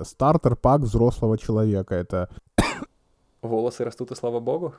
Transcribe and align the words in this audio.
Стартер-пак 0.00 0.82
взрослого 0.82 1.38
человека. 1.38 1.94
Это 1.94 2.28
Волосы 3.42 3.84
растут, 3.84 4.10
и 4.10 4.14
слава 4.14 4.40
богу. 4.40 4.74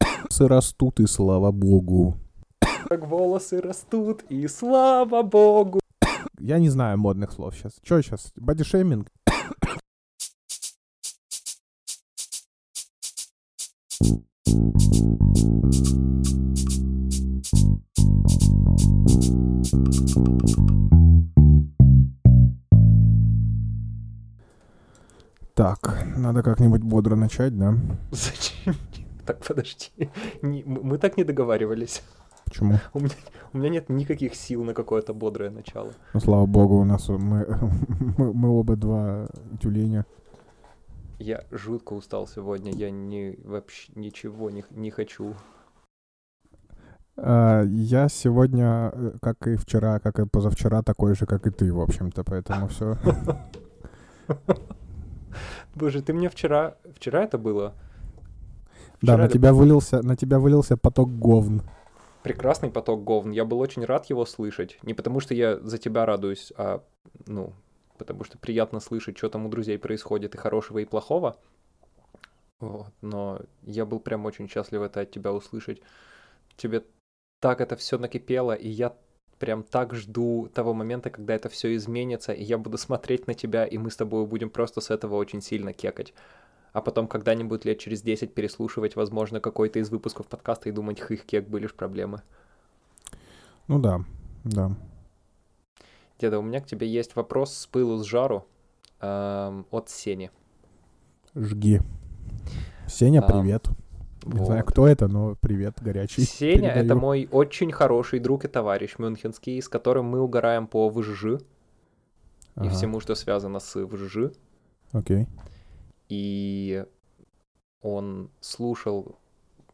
волосы 0.00 0.48
растут, 0.48 1.00
и 1.00 1.06
слава 1.06 1.52
богу. 1.52 2.16
Как 2.88 3.06
волосы 3.06 3.60
растут, 3.60 4.22
и 4.28 4.46
слава 4.48 5.22
богу. 5.22 5.80
Я 6.38 6.58
не 6.58 6.68
знаю 6.68 6.98
модных 6.98 7.32
слов 7.32 7.54
сейчас. 7.54 7.74
Что 7.82 8.02
сейчас? 8.02 8.32
Бодишейминг? 8.36 9.08
Так, 25.58 26.06
надо 26.16 26.44
как-нибудь 26.44 26.82
бодро 26.82 27.16
начать, 27.16 27.58
да? 27.58 27.74
Зачем? 28.12 28.76
Так, 29.26 29.44
подожди. 29.44 29.90
Не- 30.40 30.62
мы 30.62 30.98
так 30.98 31.16
не 31.16 31.24
договаривались. 31.24 32.04
Почему? 32.44 32.78
У 32.94 33.00
меня, 33.00 33.14
у 33.52 33.58
меня 33.58 33.68
нет 33.68 33.88
никаких 33.88 34.36
сил 34.36 34.62
на 34.62 34.72
какое-то 34.72 35.14
бодрое 35.14 35.50
начало. 35.50 35.90
Ну, 36.14 36.20
слава 36.20 36.46
богу, 36.46 36.76
у 36.78 36.84
нас 36.84 37.10
у- 37.10 37.18
мы, 37.18 37.44
мы, 38.18 38.32
мы 38.32 38.48
оба 38.50 38.76
два 38.76 39.26
тюленя. 39.60 40.06
Я 41.18 41.42
жутко 41.50 41.94
устал 41.94 42.28
сегодня. 42.28 42.70
Я 42.70 42.92
не 42.92 43.36
вообще 43.42 43.90
ничего 43.96 44.50
не, 44.50 44.64
не 44.70 44.92
хочу. 44.92 45.34
А, 47.16 47.64
Я 47.64 48.08
сегодня, 48.08 48.92
э, 48.94 49.12
как 49.20 49.48
и 49.48 49.56
вчера, 49.56 49.98
как 49.98 50.20
и 50.20 50.24
позавчера, 50.24 50.82
такой 50.82 51.16
же, 51.16 51.26
как 51.26 51.48
и 51.48 51.50
ты, 51.50 51.72
в 51.72 51.80
общем-то, 51.80 52.22
поэтому 52.22 52.68
все. 52.68 52.96
Боже, 55.74 56.02
ты 56.02 56.12
мне 56.12 56.28
вчера... 56.28 56.76
Вчера 56.94 57.22
это 57.24 57.38
было? 57.38 57.74
Да, 59.02 59.14
Вчера 59.14 59.16
на 59.16 59.22
это 59.24 59.34
тебя 59.34 59.52
вылился, 59.52 60.02
на 60.02 60.16
тебя 60.16 60.38
вылился 60.38 60.76
поток 60.76 61.10
говн. 61.18 61.62
прекрасный 62.22 62.70
поток 62.70 63.04
говн. 63.04 63.30
Я 63.30 63.44
был 63.44 63.60
очень 63.60 63.84
рад 63.84 64.06
его 64.06 64.26
слышать. 64.26 64.78
Не 64.82 64.94
потому, 64.94 65.20
что 65.20 65.34
я 65.34 65.58
за 65.60 65.78
тебя 65.78 66.04
радуюсь, 66.06 66.52
а, 66.56 66.82
ну, 67.26 67.52
потому 67.96 68.24
что 68.24 68.38
приятно 68.38 68.80
слышать, 68.80 69.16
что 69.18 69.28
там 69.28 69.46
у 69.46 69.48
друзей 69.48 69.78
происходит, 69.78 70.34
и 70.34 70.38
хорошего, 70.38 70.78
и 70.78 70.84
плохого. 70.84 71.36
Вот. 72.60 72.92
Но 73.02 73.40
я 73.62 73.86
был 73.86 74.00
прям 74.00 74.26
очень 74.26 74.48
счастлив 74.48 74.82
это 74.82 75.00
от 75.00 75.10
тебя 75.10 75.32
услышать. 75.32 75.80
Тебе 76.56 76.84
так 77.40 77.60
это 77.60 77.76
все 77.76 77.98
накипело, 77.98 78.52
и 78.52 78.68
я 78.68 78.94
прям 79.38 79.62
так 79.62 79.94
жду 79.94 80.48
того 80.52 80.74
момента, 80.74 81.10
когда 81.10 81.34
это 81.34 81.48
все 81.48 81.74
изменится, 81.76 82.32
и 82.32 82.42
я 82.42 82.58
буду 82.58 82.78
смотреть 82.78 83.26
на 83.26 83.34
тебя, 83.34 83.64
и 83.64 83.78
мы 83.78 83.90
с 83.90 83.96
тобой 83.96 84.26
будем 84.26 84.50
просто 84.50 84.80
с 84.80 84.90
этого 84.90 85.16
очень 85.16 85.40
сильно 85.40 85.72
кекать. 85.72 86.12
А 86.72 86.80
потом 86.80 87.08
когда-нибудь 87.08 87.64
лет 87.64 87.78
через 87.78 88.02
10 88.02 88.34
переслушивать, 88.34 88.96
возможно, 88.96 89.40
какой-то 89.40 89.78
из 89.78 89.90
выпусков 89.90 90.26
подкаста 90.26 90.68
и 90.68 90.72
думать, 90.72 91.00
хых, 91.00 91.24
кек, 91.24 91.48
были 91.48 91.66
ж 91.66 91.74
проблемы. 91.74 92.22
Ну 93.68 93.78
да, 93.78 94.04
да. 94.44 94.70
Деда, 96.20 96.38
у 96.38 96.42
меня 96.42 96.60
к 96.60 96.66
тебе 96.66 96.88
есть 96.88 97.16
вопрос 97.16 97.54
с 97.54 97.66
пылу, 97.66 97.98
с 97.98 98.04
жару 98.04 98.46
эм, 99.00 99.66
от 99.70 99.88
Сени. 99.88 100.30
Жги. 101.34 101.80
Сеня, 102.88 103.22
привет. 103.22 103.68
Не 104.24 104.44
знаю, 104.44 104.62
Вот. 104.62 104.70
кто 104.70 104.86
это, 104.86 105.08
но 105.08 105.36
привет, 105.40 105.74
горячий. 105.80 106.22
Сеня— 106.24 106.70
это 106.74 106.94
мой 106.94 107.28
очень 107.30 107.72
хороший 107.72 108.18
друг 108.20 108.44
и 108.44 108.48
товарищ 108.48 108.98
мюнхенский, 108.98 109.60
с 109.60 109.68
которым 109.68 110.06
мы 110.06 110.20
угораем 110.20 110.66
по 110.66 110.88
ВЖЖ 110.90 111.24
и 111.24 111.38
Ага, 112.56 112.70
всему, 112.70 113.00
что 113.00 113.14
связано 113.14 113.60
с 113.60 113.76
ВЖЖ. 113.86 114.32
Окей. 114.92 115.26
И 116.08 116.84
он 117.80 118.30
слушал, 118.40 119.18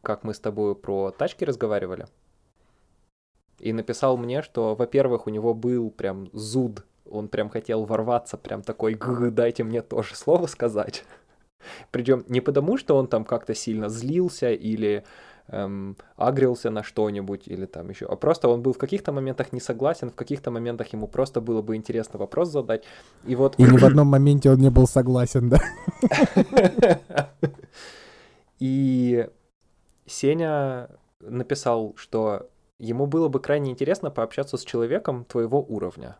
как 0.01 0.23
мы 0.23 0.33
с 0.33 0.39
тобой 0.39 0.75
про 0.75 1.11
тачки 1.11 1.43
разговаривали. 1.43 2.07
И 3.59 3.73
написал 3.73 4.17
мне, 4.17 4.41
что, 4.41 4.75
во-первых, 4.75 5.27
у 5.27 5.29
него 5.29 5.53
был 5.53 5.89
прям 5.89 6.29
зуд. 6.33 6.85
Он 7.09 7.29
прям 7.29 7.49
хотел 7.49 7.85
ворваться, 7.85 8.37
прям 8.37 8.61
такой, 8.61 8.93
«Гы, 8.93 9.31
дайте 9.31 9.63
мне 9.63 9.81
тоже 9.81 10.15
слово 10.15 10.47
сказать. 10.47 11.03
Причем 11.91 12.23
не 12.27 12.41
потому, 12.41 12.77
что 12.77 12.97
он 12.97 13.07
там 13.07 13.25
как-то 13.25 13.55
сильно 13.55 13.89
злился 13.89 14.51
или 14.51 15.03
эм, 15.47 15.97
агрился 16.15 16.69
на 16.69 16.83
что-нибудь 16.83 17.47
или 17.47 17.65
там 17.65 17.89
еще, 17.89 18.05
а 18.05 18.15
просто 18.15 18.49
он 18.49 18.61
был 18.61 18.73
в 18.73 18.77
каких-то 18.77 19.11
моментах 19.11 19.53
не 19.53 19.59
согласен, 19.59 20.09
в 20.09 20.15
каких-то 20.15 20.51
моментах 20.51 20.93
ему 20.93 21.07
просто 21.07 21.41
было 21.41 21.61
бы 21.61 21.75
интересно 21.75 22.19
вопрос 22.19 22.49
задать. 22.49 22.83
И 23.25 23.35
вот 23.35 23.55
И 23.57 23.63
ни 23.63 23.77
в 23.77 23.85
одном 23.85 24.07
моменте 24.07 24.51
он 24.51 24.57
не 24.57 24.69
был 24.69 24.87
согласен, 24.87 25.49
да? 25.49 25.59
И 28.59 29.27
Сеня 30.05 30.89
написал, 31.19 31.93
что 31.97 32.49
ему 32.79 33.05
было 33.05 33.27
бы 33.27 33.39
крайне 33.39 33.71
интересно 33.71 34.11
пообщаться 34.11 34.57
с 34.57 34.63
человеком 34.63 35.25
твоего 35.25 35.61
уровня. 35.61 36.17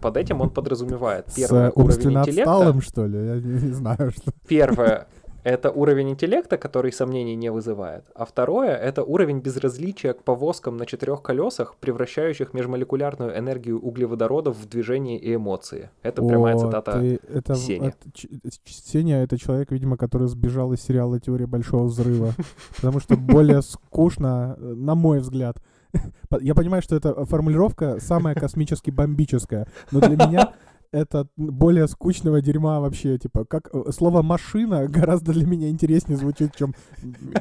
Под 0.00 0.16
этим 0.16 0.40
он 0.40 0.50
подразумевает 0.50 1.28
С 1.28 1.34
первое 1.34 1.70
уровень 1.70 1.84
умственно 1.84 2.18
интеллекта. 2.20 2.52
отсталым, 2.52 2.80
что 2.82 3.06
ли? 3.06 3.18
Я 3.26 3.34
не, 3.36 3.52
не 3.68 3.72
знаю, 3.72 4.10
что. 4.12 4.32
Первое 4.48 5.06
это 5.44 5.70
уровень 5.70 6.10
интеллекта, 6.10 6.58
который 6.58 6.92
сомнений 6.92 7.34
не 7.36 7.50
вызывает. 7.50 8.04
А 8.14 8.24
второе 8.26 8.74
это 8.76 9.02
уровень 9.02 9.38
безразличия 9.40 10.12
к 10.12 10.22
повозкам 10.22 10.76
на 10.76 10.84
четырех 10.84 11.22
колесах, 11.22 11.76
превращающих 11.80 12.52
межмолекулярную 12.52 13.38
энергию 13.38 13.80
углеводородов 13.80 14.56
в 14.58 14.68
движение 14.68 15.18
и 15.18 15.34
эмоции. 15.36 15.88
Это 16.02 16.22
прямая 16.22 16.54
О, 16.56 16.58
цитата. 16.58 16.92
ты- 17.00 17.20
это, 17.32 17.54
Сеня. 17.54 17.94
ч- 18.12 18.28
ч- 18.28 18.58
Сеня— 18.66 19.22
это 19.24 19.38
человек, 19.38 19.70
видимо, 19.70 19.96
который 19.96 20.28
сбежал 20.28 20.72
из 20.74 20.82
сериала 20.82 21.18
«Теория 21.18 21.46
большого 21.46 21.84
взрыва». 21.84 22.32
Потому 22.76 23.00
что 23.00 23.16
более 23.16 23.62
скучно, 23.62 24.54
э, 24.58 24.74
на 24.74 24.94
мой 24.94 25.20
взгляд. 25.20 25.56
Я 26.40 26.54
понимаю, 26.54 26.82
что 26.82 26.96
эта 26.96 27.24
формулировка 27.24 27.98
самая 28.00 28.34
космически 28.34 28.90
бомбическая, 28.90 29.66
но 29.90 30.00
для 30.00 30.16
меня 30.16 30.52
это 30.90 31.26
более 31.36 31.86
скучного 31.86 32.40
дерьма 32.40 32.80
вообще, 32.80 33.18
типа, 33.18 33.44
как 33.44 33.68
э, 33.72 33.92
слово 33.92 34.22
«машина» 34.22 34.86
гораздо 34.88 35.32
для 35.32 35.46
меня 35.46 35.68
интереснее 35.68 36.16
звучит, 36.16 36.56
чем 36.56 36.74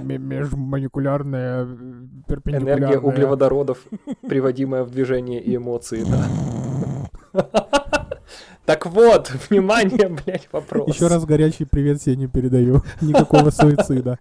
межмолекулярная, 0.01 1.63
э, 1.63 1.77
перпендикулярная. 2.27 2.89
Энергия 2.89 2.99
углеводородов, 2.99 3.85
приводимая 4.27 4.83
в 4.83 4.91
движение 4.91 5.41
и 5.41 5.55
эмоции, 5.55 6.03
да. 6.03 7.45
Так 8.65 8.85
вот, 8.85 9.31
внимание, 9.49 10.09
блядь, 10.09 10.49
вопрос. 10.51 10.93
Еще 10.93 11.07
раз 11.07 11.23
горячий 11.23 11.63
привет 11.63 12.01
Сене 12.01 12.27
передаю. 12.27 12.81
Никакого 12.99 13.49
суицида. 13.49 14.19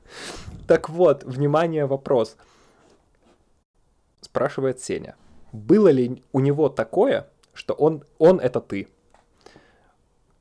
Так 0.68 0.88
вот, 0.88 1.24
внимание, 1.24 1.86
вопрос. 1.86 2.36
Спрашивает 4.36 4.80
Сеня. 4.80 5.16
Было 5.52 5.88
ли 5.88 6.22
у 6.32 6.40
него 6.40 6.68
такое, 6.68 7.26
что 7.54 7.72
он, 7.72 8.04
он 8.18 8.38
это 8.38 8.60
ты? 8.60 8.88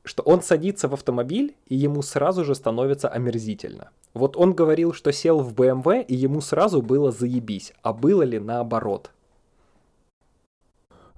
Что 0.04 0.22
он 0.22 0.42
садится 0.42 0.86
в 0.88 0.92
автомобиль, 0.92 1.56
и 1.64 1.76
ему 1.76 2.02
сразу 2.02 2.44
же 2.44 2.54
становится 2.54 3.08
омерзительно. 3.08 3.88
Вот 4.12 4.36
он 4.36 4.52
говорил, 4.52 4.92
что 4.92 5.12
сел 5.12 5.40
в 5.40 5.54
БМВ, 5.54 5.86
и 6.08 6.14
ему 6.14 6.42
сразу 6.42 6.82
было 6.82 7.10
заебись. 7.10 7.72
А 7.80 7.94
было 7.94 8.22
ли 8.22 8.38
наоборот? 8.38 9.12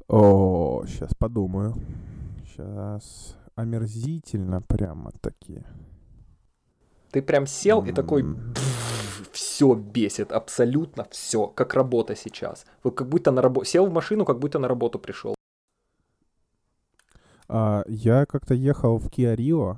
О, 0.06 0.84
сейчас 0.86 1.12
подумаю. 1.18 1.74
Сейчас 2.46 3.36
омерзительно 3.56 4.62
прямо 4.62 5.10
таки. 5.20 5.64
Ты 7.10 7.22
прям 7.22 7.48
сел 7.48 7.84
и 7.84 7.90
такой, 7.90 8.22
М. 8.22 8.54
все 9.32 9.74
бесит, 9.74 10.32
абсолютно 10.32 11.04
все, 11.10 11.46
как 11.46 11.74
работа 11.74 12.14
сейчас. 12.16 12.66
Вот 12.82 12.94
как 12.94 13.08
будто 13.08 13.30
на 13.30 13.42
работу, 13.42 13.66
сел 13.66 13.86
в 13.86 13.92
машину, 13.92 14.24
как 14.24 14.38
будто 14.38 14.58
на 14.58 14.68
работу 14.68 14.98
пришел. 14.98 15.34
А, 17.48 17.84
я 17.86 18.26
как-то 18.26 18.54
ехал 18.54 18.98
в 18.98 19.06
Kia 19.06 19.36
Rio, 19.36 19.76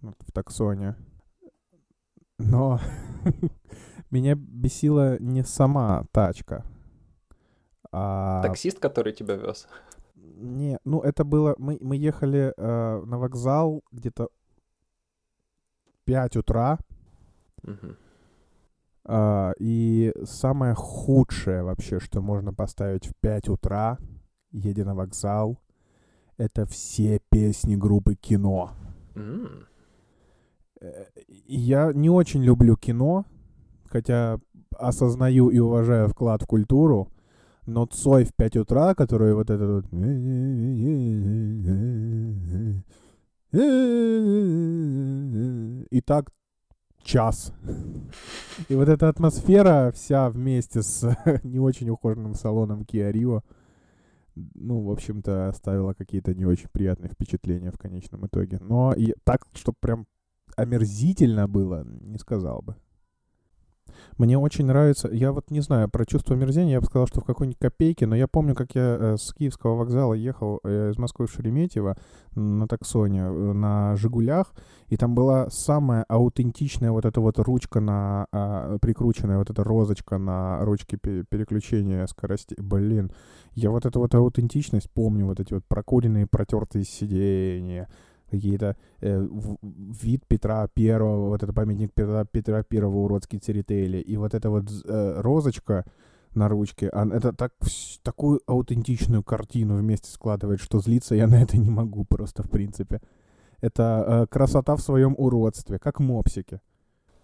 в 0.00 0.32
таксоне, 0.32 0.96
но 2.38 2.80
меня 4.10 4.34
бесила 4.34 5.18
не 5.20 5.44
сама 5.44 6.04
тачка, 6.12 6.64
а... 7.92 8.42
Таксист, 8.42 8.80
который 8.80 9.12
тебя 9.12 9.36
вез. 9.36 9.68
Не, 10.16 10.78
ну 10.84 11.00
это 11.00 11.22
было... 11.24 11.54
Мы, 11.58 11.78
мы 11.80 11.96
ехали 11.96 12.52
э, 12.56 13.02
на 13.04 13.18
вокзал 13.18 13.84
где-то 13.92 14.30
5 16.04 16.36
утра, 16.36 16.78
Мгм. 17.64 17.96
А, 19.06 19.52
и 19.58 20.14
самое 20.24 20.74
худшее 20.74 21.62
вообще, 21.62 22.00
что 22.00 22.22
можно 22.22 22.54
поставить 22.54 23.06
в 23.06 23.12
5 23.20 23.48
утра, 23.50 23.98
едя 24.50 24.84
на 24.84 24.94
вокзал, 24.94 25.58
это 26.36 26.66
все 26.66 27.20
песни 27.30 27.76
группы 27.76 28.14
кино. 28.14 28.72
И 31.26 31.56
Я 31.56 31.92
не 31.92 32.10
очень 32.10 32.42
люблю 32.42 32.76
кино, 32.76 33.26
хотя 33.86 34.38
осознаю 34.76 35.50
и 35.50 35.58
уважаю 35.58 36.08
вклад 36.08 36.42
в 36.42 36.46
культуру, 36.46 37.08
но 37.66 37.86
Цой 37.86 38.24
в 38.24 38.34
5 38.34 38.56
утра, 38.56 38.94
который 38.94 39.34
вот 39.34 39.50
этот 39.50 39.84
вот... 39.84 39.86
И 45.90 46.00
так 46.00 46.30
час. 47.04 47.52
И 48.68 48.74
вот 48.74 48.88
эта 48.88 49.08
атмосфера 49.08 49.92
вся 49.94 50.28
вместе 50.30 50.82
с 50.82 51.16
не 51.44 51.60
очень 51.60 51.90
ухоженным 51.90 52.34
салоном 52.34 52.82
Kia 52.82 53.12
Rio, 53.12 53.42
ну, 54.34 54.80
в 54.80 54.90
общем-то, 54.90 55.48
оставила 55.48 55.92
какие-то 55.92 56.34
не 56.34 56.44
очень 56.44 56.68
приятные 56.72 57.10
впечатления 57.10 57.70
в 57.70 57.78
конечном 57.78 58.26
итоге. 58.26 58.58
Но 58.60 58.92
и 58.92 59.14
так, 59.24 59.46
чтобы 59.54 59.76
прям 59.80 60.06
омерзительно 60.56 61.46
было, 61.46 61.84
не 61.84 62.18
сказал 62.18 62.62
бы. 62.62 62.76
Мне 64.18 64.38
очень 64.38 64.66
нравится, 64.66 65.08
я 65.08 65.32
вот 65.32 65.50
не 65.50 65.60
знаю, 65.60 65.88
про 65.88 66.06
чувство 66.06 66.34
мерзения 66.34 66.74
я 66.74 66.80
бы 66.80 66.86
сказал, 66.86 67.06
что 67.06 67.20
в 67.20 67.24
какой-нибудь 67.24 67.58
копейке, 67.58 68.06
но 68.06 68.16
я 68.16 68.28
помню, 68.28 68.54
как 68.54 68.74
я 68.74 68.96
э, 68.98 69.16
с 69.18 69.32
Киевского 69.32 69.76
вокзала 69.76 70.14
ехал 70.14 70.60
э, 70.64 70.90
из 70.90 70.98
Москвы 70.98 71.26
в 71.26 71.32
Шереметьево 71.32 71.96
на 72.34 72.66
таксоне, 72.68 73.20
э, 73.20 73.52
на 73.52 73.96
«Жигулях», 73.96 74.52
и 74.88 74.96
там 74.96 75.14
была 75.14 75.50
самая 75.50 76.04
аутентичная 76.08 76.90
вот 76.90 77.04
эта 77.04 77.20
вот 77.20 77.38
ручка 77.38 77.80
на, 77.80 78.26
э, 78.32 78.78
прикрученная 78.80 79.38
вот 79.38 79.50
эта 79.50 79.64
розочка 79.64 80.18
на 80.18 80.64
ручке 80.64 80.96
переключения 80.96 82.06
скорости. 82.06 82.54
Блин, 82.58 83.12
я 83.54 83.70
вот 83.70 83.86
эту 83.86 84.00
вот 84.00 84.14
аутентичность 84.14 84.90
помню, 84.90 85.26
вот 85.26 85.40
эти 85.40 85.54
вот 85.54 85.64
прокуренные, 85.66 86.26
протертые 86.26 86.84
сиденья, 86.84 87.88
какие-то 88.30 88.76
э, 89.00 89.28
вид 89.62 90.26
Петра 90.26 90.66
Первого, 90.68 91.28
вот 91.28 91.42
это 91.42 91.52
памятник 91.52 91.92
Петра, 91.92 92.24
Петра 92.24 92.62
Первого 92.62 92.98
уродский 93.04 93.38
церетели, 93.38 93.98
и 93.98 94.16
вот 94.16 94.34
эта 94.34 94.50
вот 94.50 94.64
э, 94.84 95.20
розочка 95.20 95.84
на 96.34 96.48
ручке, 96.48 96.88
а, 96.88 97.06
это 97.06 97.32
так, 97.32 97.52
такую 98.02 98.40
аутентичную 98.46 99.22
картину 99.22 99.76
вместе 99.76 100.10
складывает, 100.10 100.60
что 100.60 100.80
злиться 100.80 101.14
я 101.14 101.26
на 101.26 101.42
это 101.42 101.56
не 101.56 101.70
могу 101.70 102.04
просто, 102.04 102.42
в 102.42 102.50
принципе. 102.50 103.00
Это 103.60 104.04
э, 104.06 104.26
красота 104.26 104.76
в 104.76 104.80
своем 104.80 105.14
уродстве, 105.16 105.78
как 105.78 106.00
мопсики. 106.00 106.60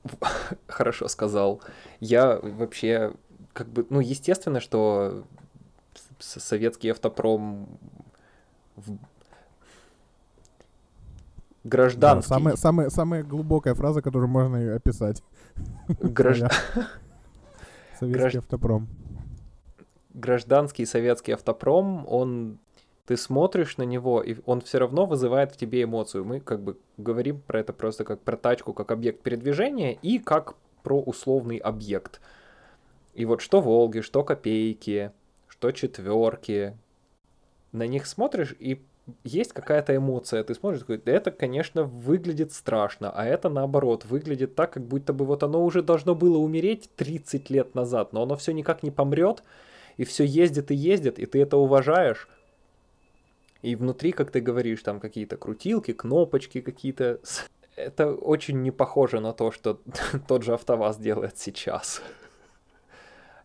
Хорошо 0.67 1.09
сказал. 1.09 1.61
Я 1.99 2.39
вообще, 2.39 3.13
как 3.53 3.69
бы, 3.69 3.87
ну, 3.91 4.01
естественно, 4.01 4.61
что 4.61 5.25
советский 6.19 6.91
автопром 6.91 7.67
гражданский. 11.65 12.29
Да, 12.29 12.35
самая, 12.37 12.57
самая, 12.57 12.91
самая 12.91 13.23
глубокая 13.23 13.75
фраза, 13.75 14.03
которую 14.03 14.29
можно 14.29 14.75
описать. 14.75 15.23
Граждан... 15.89 16.51
Советский 17.99 18.21
Гражд... 18.21 18.37
автопром. 18.37 18.89
Гражданский 20.15 20.87
советский 20.87 21.33
автопром, 21.33 22.07
он 22.09 22.59
ты 23.11 23.17
смотришь 23.17 23.77
на 23.77 23.83
него, 23.83 24.23
и 24.23 24.37
он 24.47 24.61
все 24.61 24.79
равно 24.79 25.05
вызывает 25.05 25.51
в 25.51 25.57
тебе 25.57 25.83
эмоцию. 25.83 26.25
Мы 26.25 26.39
как 26.39 26.63
бы 26.63 26.79
говорим 26.97 27.41
про 27.41 27.59
это 27.59 27.73
просто 27.73 28.05
как 28.05 28.21
про 28.21 28.37
тачку, 28.37 28.73
как 28.73 28.93
объект 28.93 29.23
передвижения 29.23 29.95
и 29.95 30.21
как 30.21 30.55
про 30.85 31.01
условный 31.01 31.57
объект. 31.57 32.21
И 33.15 33.25
вот 33.25 33.41
что 33.41 33.61
Волги, 33.61 34.01
что 34.01 34.23
Копейки, 34.23 35.11
что 35.49 35.73
Четверки, 35.73 36.77
на 37.73 37.87
них 37.89 38.07
смотришь 38.07 38.55
и 38.59 38.81
есть 39.25 39.53
какая-то 39.53 39.95
эмоция, 39.95 40.43
ты 40.45 40.55
смотришь, 40.55 40.81
такой, 40.81 41.01
это, 41.05 41.31
конечно, 41.31 41.85
выглядит 41.85 42.53
страшно, 42.53 43.11
а 43.11 43.25
это, 43.25 43.49
наоборот, 43.49 44.05
выглядит 44.05 44.55
так, 44.55 44.73
как 44.73 44.85
будто 44.85 45.13
бы 45.13 45.25
вот 45.25 45.43
оно 45.43 45.65
уже 45.65 45.83
должно 45.83 46.15
было 46.15 46.39
умереть 46.39 46.91
30 46.97 47.51
лет 47.51 47.75
назад, 47.75 48.13
но 48.13 48.23
оно 48.23 48.37
все 48.37 48.53
никак 48.53 48.83
не 48.83 48.91
помрет, 48.91 49.43
и 49.97 50.05
все 50.05 50.25
ездит 50.25 50.71
и 50.71 50.75
ездит, 50.75 51.19
и 51.19 51.27
ты 51.27 51.41
это 51.43 51.57
уважаешь. 51.57 52.29
И 53.63 53.77
внутри, 53.77 54.13
как 54.13 54.31
ты 54.31 54.41
говоришь, 54.41 54.83
там 54.83 55.01
какие-то 55.01 55.37
крутилки, 55.37 55.93
кнопочки 55.93 56.61
какие-то. 56.61 57.21
Это 57.77 58.13
очень 58.13 58.63
не 58.63 58.71
похоже 58.71 59.21
на 59.21 59.33
то, 59.33 59.51
что 59.51 59.81
тот 60.29 60.43
же 60.43 60.55
АвтоВАЗ 60.55 60.97
делает 60.99 61.37
сейчас. 61.39 62.03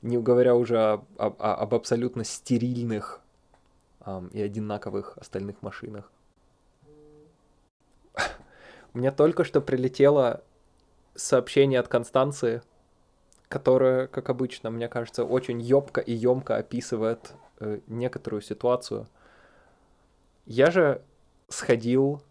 Не 0.02 0.18
говоря 0.18 0.56
уже 0.56 0.78
об, 0.78 1.06
об, 1.18 1.74
абсолютно 1.74 2.24
стерильных 2.24 3.22
и 4.32 4.42
одинаковых 4.42 5.18
остальных 5.18 5.62
машинах. 5.62 6.12
Меня 8.94 9.12
только 9.12 9.44
что 9.44 9.62
прилетело 9.62 10.44
сообщение 11.16 11.80
от 11.80 11.88
Констанции, 11.88 12.62
которое, 13.48 14.08
как 14.08 14.30
обычно, 14.30 14.70
мне 14.70 14.88
кажется, 14.88 15.24
очень 15.24 15.62
ёбко 15.62 16.02
и 16.02 16.14
емко 16.14 16.58
описывает 16.58 17.34
э, 17.60 17.80
некоторую 17.88 18.42
ситуацию. 18.42 19.08
Я 20.46 20.72
же 20.72 21.02
сходил... 21.48 22.22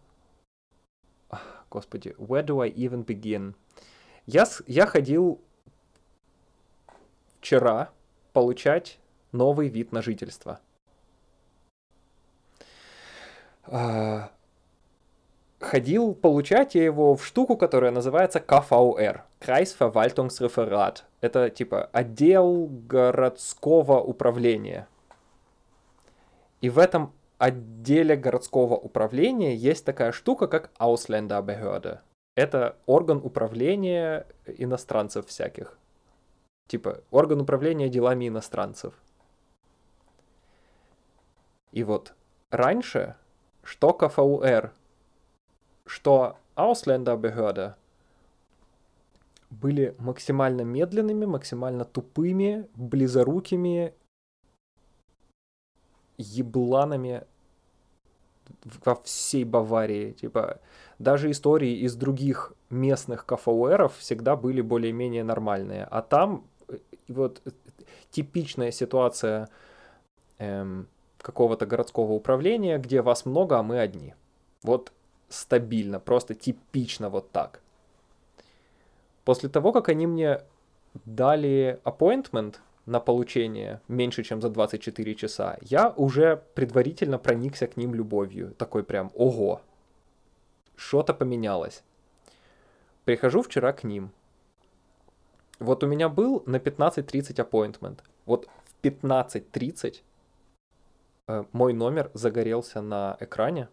Господи, 1.69 2.15
where 2.17 2.45
do 2.45 2.61
I 2.61 2.69
even 2.69 3.03
begin? 3.05 3.55
Я, 4.25 4.45
я 4.65 4.85
ходил 4.85 5.41
вчера 7.39 7.89
получать 8.31 8.99
новый 9.31 9.67
вид 9.67 9.91
на 9.91 10.01
жительство. 10.01 10.59
А, 13.67 14.31
ходил 15.59 16.13
получать 16.13 16.75
я 16.75 16.83
его 16.83 17.15
в 17.15 17.25
штуку, 17.25 17.57
которая 17.57 17.91
называется 17.91 18.39
КВР, 18.39 19.23
Kreisverwaltungsreferat. 19.39 21.03
Это 21.21 21.49
типа 21.49 21.89
отдел 21.91 22.67
городского 22.87 23.99
управления. 23.99 24.87
И 26.61 26.69
в 26.69 26.79
этом 26.79 27.13
отделе 27.37 28.15
городского 28.15 28.75
управления 28.75 29.55
есть 29.55 29.85
такая 29.85 30.11
штука, 30.11 30.47
как 30.47 30.71
Ausländerbehörde. 30.79 31.99
Это 32.35 32.77
орган 32.85 33.17
управления 33.17 34.25
иностранцев 34.45 35.27
всяких. 35.27 35.77
Типа 36.67 37.01
орган 37.11 37.41
управления 37.41 37.89
делами 37.89 38.27
иностранцев. 38.27 38.93
И 41.71 41.83
вот 41.83 42.13
раньше 42.51 43.15
что 43.65 43.93
КФУР, 43.93 44.71
что 45.85 46.37
Ausländerbehörde 46.55 47.75
были 49.49 49.95
максимально 49.97 50.61
медленными, 50.61 51.25
максимально 51.25 51.83
тупыми, 51.83 52.67
близорукими, 52.75 53.93
ебланами 56.17 57.23
во 58.85 58.95
всей 58.95 59.43
Баварии. 59.43 60.11
Типа, 60.11 60.59
даже 60.99 61.31
истории 61.31 61.79
из 61.79 61.95
других 61.95 62.53
местных 62.69 63.25
КФУРов 63.25 63.97
всегда 63.97 64.35
были 64.35 64.61
более-менее 64.61 65.23
нормальные. 65.23 65.85
А 65.85 66.01
там 66.01 66.45
э, 66.67 66.77
вот 67.07 67.41
э, 67.45 67.51
типичная 68.11 68.71
ситуация 68.71 69.49
эм, 70.37 70.87
какого-то 71.25 71.65
городского 71.65 72.11
управления, 72.11 72.77
где 72.77 73.01
вас 73.01 73.25
много, 73.25 73.57
а 73.57 73.63
мы 73.63 73.79
одни. 73.79 74.13
Вот 74.61 74.91
стабильно, 75.27 75.99
просто 75.99 76.35
типично 76.35 77.09
вот 77.09 77.31
так. 77.31 77.61
После 79.23 79.49
того, 79.49 79.71
как 79.71 79.89
они 79.89 80.05
мне 80.05 80.41
дали 81.05 81.79
appointment 81.83 82.57
на 82.85 82.99
получение 82.99 83.81
меньше, 83.87 84.23
чем 84.23 84.39
за 84.39 84.49
24 84.49 85.15
часа, 85.15 85.57
я 85.61 85.89
уже 85.97 86.43
предварительно 86.53 87.17
проникся 87.17 87.65
к 87.65 87.75
ним 87.75 87.95
любовью. 87.95 88.51
Такой 88.51 88.83
прям, 88.83 89.09
ого, 89.15 89.61
что-то 90.75 91.15
поменялось. 91.15 91.83
Прихожу 93.05 93.41
вчера 93.41 93.73
к 93.73 93.83
ним. 93.83 94.11
Вот 95.57 95.83
у 95.83 95.87
меня 95.87 96.07
был 96.07 96.43
на 96.45 96.57
15.30 96.57 97.49
appointment. 97.49 97.99
Вот 98.27 98.47
в 98.63 98.85
15.30 98.85 99.95
Э, 99.95 100.14
мой 101.27 101.73
номер 101.73 102.11
загорелся 102.13 102.81
на 102.81 103.17
экране, 103.19 103.69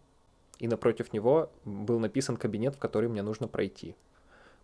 и 0.59 0.69
напротив 0.69 1.13
него 1.13 1.51
был 1.65 1.99
написан 1.99 2.37
кабинет, 2.37 2.77
в 2.77 2.79
который 2.79 3.09
мне 3.09 3.23
нужно 3.23 3.49
пройти. 3.49 3.97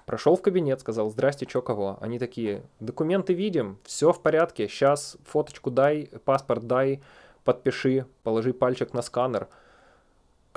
Прошел 0.06 0.36
в 0.36 0.42
кабинет, 0.42 0.80
сказал, 0.80 1.10
здрасте, 1.10 1.44
чё 1.44 1.60
кого? 1.60 1.98
Они 2.00 2.18
такие, 2.18 2.62
документы 2.80 3.34
видим, 3.34 3.78
все 3.84 4.12
в 4.12 4.22
порядке, 4.22 4.68
сейчас 4.68 5.18
фоточку 5.24 5.70
дай, 5.70 6.10
паспорт 6.24 6.66
дай, 6.66 7.02
подпиши, 7.44 8.06
положи 8.22 8.52
пальчик 8.52 8.94
на 8.94 9.02
сканер– 9.02 9.48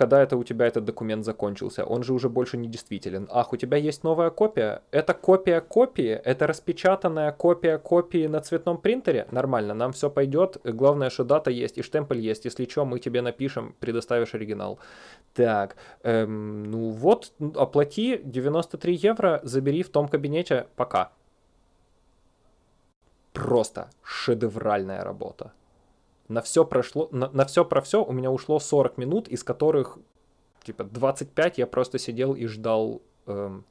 когда 0.01 0.23
это 0.23 0.35
у 0.35 0.43
тебя 0.43 0.65
этот 0.65 0.83
документ 0.85 1.25
закончился, 1.25 1.85
он 1.85 2.01
же 2.01 2.13
уже 2.13 2.27
больше 2.27 2.57
не 2.57 2.67
действителен. 2.67 3.27
Ах, 3.29 3.53
у 3.53 3.57
тебя 3.57 3.77
есть 3.77 4.03
новая 4.03 4.31
копия? 4.31 4.81
Это 4.89 5.13
копия 5.13 5.61
копии? 5.61 6.19
Это 6.25 6.47
распечатанная 6.47 7.31
копия 7.31 7.77
копии 7.77 8.27
на 8.27 8.39
цветном 8.39 8.77
принтере? 8.77 9.27
Нормально, 9.31 9.75
нам 9.75 9.91
все 9.91 10.09
пойдет. 10.09 10.57
Главное, 10.63 11.11
что 11.11 11.23
дата 11.23 11.51
есть 11.51 11.77
и 11.77 11.83
штемпель 11.83 12.19
есть. 12.19 12.45
Если 12.45 12.65
что, 12.65 12.83
мы 12.83 12.99
тебе 12.99 13.21
напишем, 13.21 13.75
предоставишь 13.79 14.33
оригинал. 14.33 14.79
Так, 15.35 15.75
эм, 16.01 16.63
ну 16.71 16.89
вот, 16.89 17.31
оплати 17.55 18.21
93 18.23 18.95
евро, 18.95 19.39
забери 19.43 19.83
в 19.83 19.89
том 19.89 20.07
кабинете, 20.07 20.65
пока. 20.75 21.11
Просто 23.33 23.87
шедевральная 24.03 25.03
работа 25.03 25.51
на 26.31 26.41
все 26.41 26.65
прошло, 26.65 27.09
на, 27.11 27.29
на 27.29 27.45
все 27.45 27.65
про 27.65 27.81
все 27.81 28.03
у 28.03 28.11
меня 28.13 28.31
ушло 28.31 28.59
40 28.59 28.97
минут, 28.97 29.27
из 29.27 29.43
которых 29.43 29.97
типа 30.63 30.83
25 30.83 31.57
я 31.57 31.67
просто 31.67 31.99
сидел 31.99 32.33
и 32.33 32.45
ждал... 32.47 33.01
Эм... 33.27 33.65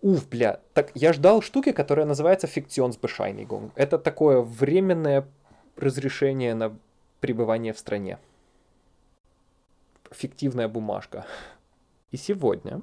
Уф, 0.00 0.28
бля. 0.28 0.60
Так, 0.74 0.92
я 0.94 1.12
ждал 1.12 1.40
штуки, 1.42 1.72
которая 1.72 2.06
называется 2.06 2.46
Fiktionsbescheinigung. 2.46 3.72
Это 3.74 3.98
такое 3.98 4.40
временное 4.42 5.26
разрешение 5.76 6.54
на 6.54 6.76
пребывание 7.20 7.72
в 7.72 7.78
стране. 7.78 8.18
Фиктивная 10.10 10.68
бумажка. 10.68 11.26
И 12.10 12.16
сегодня 12.16 12.82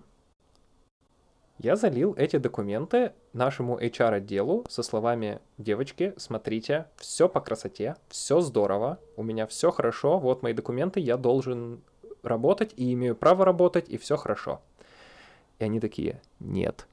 я 1.63 1.75
залил 1.75 2.15
эти 2.17 2.37
документы 2.37 3.13
нашему 3.33 3.77
HR-отделу 3.79 4.65
со 4.67 4.81
словами 4.81 5.41
«Девочки, 5.59 6.15
смотрите, 6.17 6.87
все 6.95 7.29
по 7.29 7.39
красоте, 7.39 7.97
все 8.09 8.41
здорово, 8.41 8.97
у 9.15 9.21
меня 9.21 9.45
все 9.45 9.69
хорошо, 9.69 10.17
вот 10.17 10.41
мои 10.41 10.53
документы, 10.53 10.99
я 10.99 11.17
должен 11.17 11.81
работать 12.23 12.73
и 12.77 12.91
имею 12.93 13.15
право 13.15 13.45
работать, 13.45 13.89
и 13.89 13.99
все 13.99 14.17
хорошо». 14.17 14.59
И 15.59 15.63
они 15.63 15.79
такие 15.79 16.19
«Нет, 16.39 16.87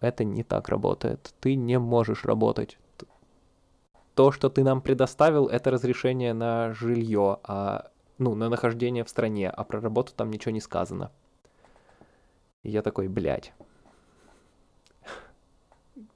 это 0.00 0.22
не 0.22 0.44
так 0.44 0.68
работает, 0.68 1.34
ты 1.40 1.56
не 1.56 1.80
можешь 1.80 2.24
работать. 2.24 2.78
То, 4.14 4.30
что 4.30 4.50
ты 4.50 4.62
нам 4.62 4.80
предоставил, 4.80 5.48
это 5.48 5.72
разрешение 5.72 6.32
на 6.32 6.72
жилье, 6.74 7.40
а, 7.42 7.90
ну, 8.18 8.36
на 8.36 8.48
нахождение 8.48 9.02
в 9.02 9.08
стране, 9.08 9.50
а 9.50 9.64
про 9.64 9.80
работу 9.80 10.12
там 10.14 10.30
ничего 10.30 10.52
не 10.52 10.60
сказано». 10.60 11.10
Я 12.62 12.82
такой, 12.82 13.08
блядь. 13.08 13.52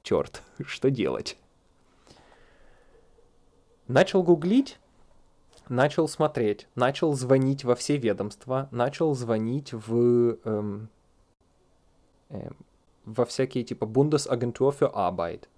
Черт, 0.02 0.42
что 0.66 0.90
делать? 0.90 1.36
Начал 3.88 4.22
гуглить, 4.22 4.78
начал 5.68 6.08
смотреть, 6.08 6.68
начал 6.74 7.14
звонить 7.14 7.64
во 7.64 7.74
все 7.74 7.96
ведомства, 7.96 8.68
начал 8.70 9.14
звонить 9.14 9.72
в 9.72 10.38
эм, 10.44 10.88
эм, 12.30 12.56
во 13.04 13.24
всякие 13.24 13.64
типа 13.64 13.84
Bundesagentur 13.84 14.74
für 14.78 14.92
Arbeit, 14.94 15.48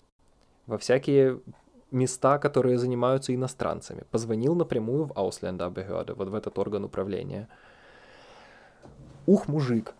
во 0.67 0.79
всякие 0.79 1.41
места, 1.91 2.39
которые 2.39 2.79
занимаются 2.79 3.35
иностранцами. 3.35 4.05
Позвонил 4.11 4.55
напрямую 4.55 5.05
в 5.05 5.13
Ausländerbehörde, 5.13 6.15
вот 6.15 6.29
в 6.29 6.35
этот 6.35 6.59
орган 6.59 6.85
управления. 6.85 7.49
Ух, 9.27 9.49
мужик, 9.49 9.95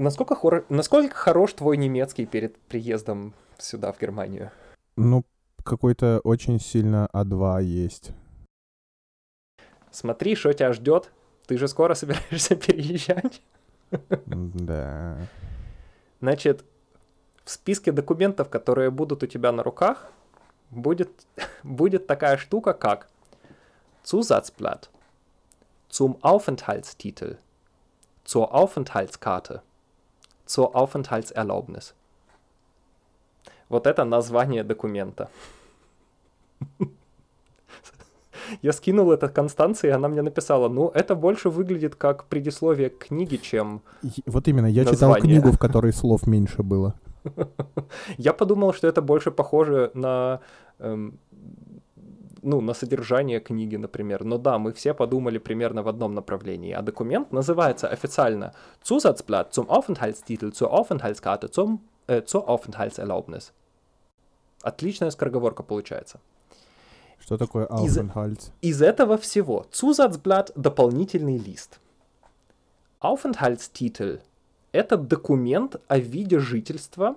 насколько, 0.00 0.34
хор... 0.34 0.64
насколько 0.68 1.14
хорош 1.14 1.52
твой 1.52 1.76
немецкий 1.76 2.26
перед 2.26 2.56
приездом 2.56 3.34
сюда, 3.58 3.92
в 3.92 4.00
Германию? 4.00 4.50
Ну, 4.96 5.24
какой-то 5.62 6.20
очень 6.24 6.60
сильно 6.60 7.08
А2 7.12 7.62
есть. 7.62 8.12
Смотри, 9.90 10.34
что 10.34 10.52
тебя 10.52 10.72
ждет. 10.72 11.12
Ты 11.46 11.58
же 11.58 11.68
скоро 11.68 11.94
собираешься 11.94 12.56
переезжать. 12.56 13.42
Да. 14.26 15.16
Значит, 16.20 16.64
в 17.44 17.50
списке 17.50 17.92
документов, 17.92 18.48
которые 18.48 18.90
будут 18.90 19.22
у 19.22 19.26
тебя 19.26 19.50
на 19.52 19.62
руках, 19.62 20.12
будет, 20.70 21.10
будет 21.62 22.06
такая 22.06 22.36
штука, 22.36 22.72
как 22.72 23.08
Zusatzblatt 24.04 24.88
zum 25.90 26.16
Aufenthaltstitel, 26.22 27.38
zur 28.24 28.54
Aufenthaltskarte, 28.54 29.62
zur 30.50 30.74
Aufenthaltserlaubnis. 30.74 31.94
Вот 33.68 33.86
это 33.86 34.04
название 34.04 34.64
документа. 34.64 35.28
Я 38.62 38.72
скинул 38.72 39.12
это 39.12 39.28
Констанции, 39.28 39.86
и 39.88 39.92
она 39.92 40.08
мне 40.08 40.22
написала, 40.22 40.68
ну, 40.68 40.88
это 40.88 41.14
больше 41.14 41.50
выглядит 41.50 41.94
как 41.94 42.24
предисловие 42.24 42.90
к 42.90 43.06
книге, 43.06 43.38
чем 43.38 43.80
Вот 44.26 44.48
именно, 44.48 44.66
я 44.66 44.84
название. 44.84 44.96
читал 44.96 45.14
книгу, 45.14 45.52
в 45.52 45.58
которой 45.58 45.92
слов 45.92 46.26
меньше 46.26 46.62
было. 46.64 46.94
Я 48.18 48.32
подумал, 48.32 48.72
что 48.72 48.88
это 48.88 49.02
больше 49.02 49.30
похоже 49.30 49.90
на 49.94 50.40
эм, 50.80 51.18
ну, 52.42 52.60
на 52.60 52.74
содержание 52.74 53.40
книги, 53.40 53.76
например. 53.76 54.24
Но 54.24 54.38
да, 54.38 54.58
мы 54.58 54.72
все 54.72 54.94
подумали 54.94 55.38
примерно 55.38 55.82
в 55.82 55.88
одном 55.88 56.14
направлении. 56.14 56.72
А 56.72 56.82
документ 56.82 57.32
называется 57.32 57.88
официально 57.88 58.52
Zusatzblatt 58.82 59.52
zum 59.52 59.68
Aufenthaltstitel, 59.68 60.52
zur 60.52 60.70
Aufenthaltskarte, 60.72 61.48
zum, 61.50 61.80
äh, 62.06 62.22
zur 62.24 62.48
Aufenthaltserlaubnis. 62.48 63.52
Отличная 64.62 65.10
скороговорка 65.10 65.62
получается. 65.62 66.20
Что 67.18 67.38
такое 67.38 67.66
Aufenthalt? 67.66 68.50
Из, 68.60 68.76
из 68.76 68.82
этого 68.82 69.16
всего 69.16 69.66
Zusatzblatt— 69.72 70.52
дополнительный 70.54 71.38
лист. 71.38 71.80
Aufenthaltstitel— 73.00 74.20
это 74.72 74.96
документ 74.96 75.76
о 75.88 75.98
виде 75.98 76.38
жительства, 76.38 77.16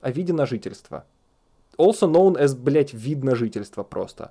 о 0.00 0.10
виде 0.10 0.32
на 0.32 0.44
жительство 0.44 1.04
also 1.78 2.10
known 2.10 2.36
as, 2.36 2.54
блядь, 2.56 2.94
вид 2.94 3.24
на 3.24 3.34
жительство 3.34 3.82
просто. 3.82 4.30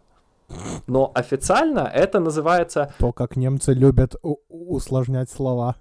Но 0.88 1.12
официально 1.16 1.90
это 1.94 2.20
называется... 2.20 2.94
То, 3.00 3.12
как 3.12 3.36
немцы 3.36 3.74
любят 3.74 4.16
усложнять 4.50 5.30
слова. 5.30 5.76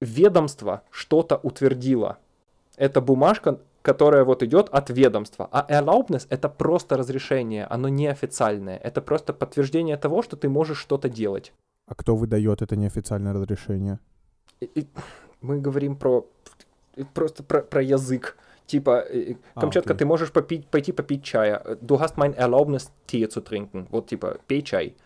Ведомство 0.00 0.82
что-то 0.90 1.36
утвердило. 1.36 2.18
Это 2.76 3.00
бумажка, 3.02 3.60
которая 3.82 4.24
вот 4.24 4.42
идет 4.42 4.68
от 4.70 4.90
ведомства. 4.90 5.48
А 5.52 5.66
erlaubnis— 5.68 6.26
это 6.30 6.48
просто 6.48 6.96
разрешение, 6.96 7.66
оно 7.66 7.88
неофициальное. 7.88 8.76
Это 8.78 9.02
просто 9.02 9.32
подтверждение 9.32 9.96
того, 9.96 10.22
что 10.22 10.36
ты 10.36 10.48
можешь 10.48 10.78
что-то 10.78 11.08
делать. 11.08 11.52
А 11.90 11.94
кто 11.96 12.14
выдает 12.14 12.62
это 12.62 12.76
неофициальное 12.76 13.32
разрешение? 13.32 13.98
И, 14.60 14.70
и, 14.76 14.86
мы 15.40 15.60
говорим 15.60 15.96
про 15.96 16.24
просто 17.14 17.42
про, 17.42 17.62
про 17.62 17.82
язык. 17.82 18.36
Типа, 18.66 19.04
Камчатка, 19.56 19.94
а, 19.94 19.96
ты 19.96 20.06
можешь 20.06 20.30
попить, 20.30 20.68
пойти 20.68 20.92
попить 20.92 21.24
чая. 21.24 21.60
Du 21.82 21.98
hast 21.98 22.16
mein 22.16 22.36
Erlaubnis, 22.36 22.90
Tee 23.08 23.26
zu 23.26 23.42
trinken. 23.42 23.88
Вот, 23.90 24.06
типа, 24.06 24.38
пей 24.46 24.62
чай. 24.62 24.96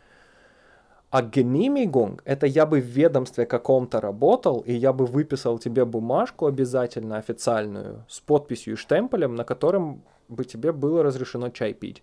А 1.10 1.22
Genehmigung— 1.22 2.20
это 2.26 2.46
я 2.46 2.66
бы 2.66 2.80
в 2.80 2.84
ведомстве 2.84 3.46
каком-то 3.46 4.02
работал, 4.02 4.60
и 4.60 4.74
я 4.74 4.92
бы 4.92 5.06
выписал 5.06 5.58
тебе 5.58 5.86
бумажку 5.86 6.44
обязательно 6.44 7.16
официальную 7.16 8.04
с 8.08 8.20
подписью 8.20 8.74
и 8.74 8.76
штемпелем, 8.76 9.36
на 9.36 9.44
котором 9.44 10.02
бы 10.28 10.44
тебе 10.44 10.72
было 10.72 11.02
разрешено 11.02 11.48
чай 11.48 11.72
пить. 11.72 12.02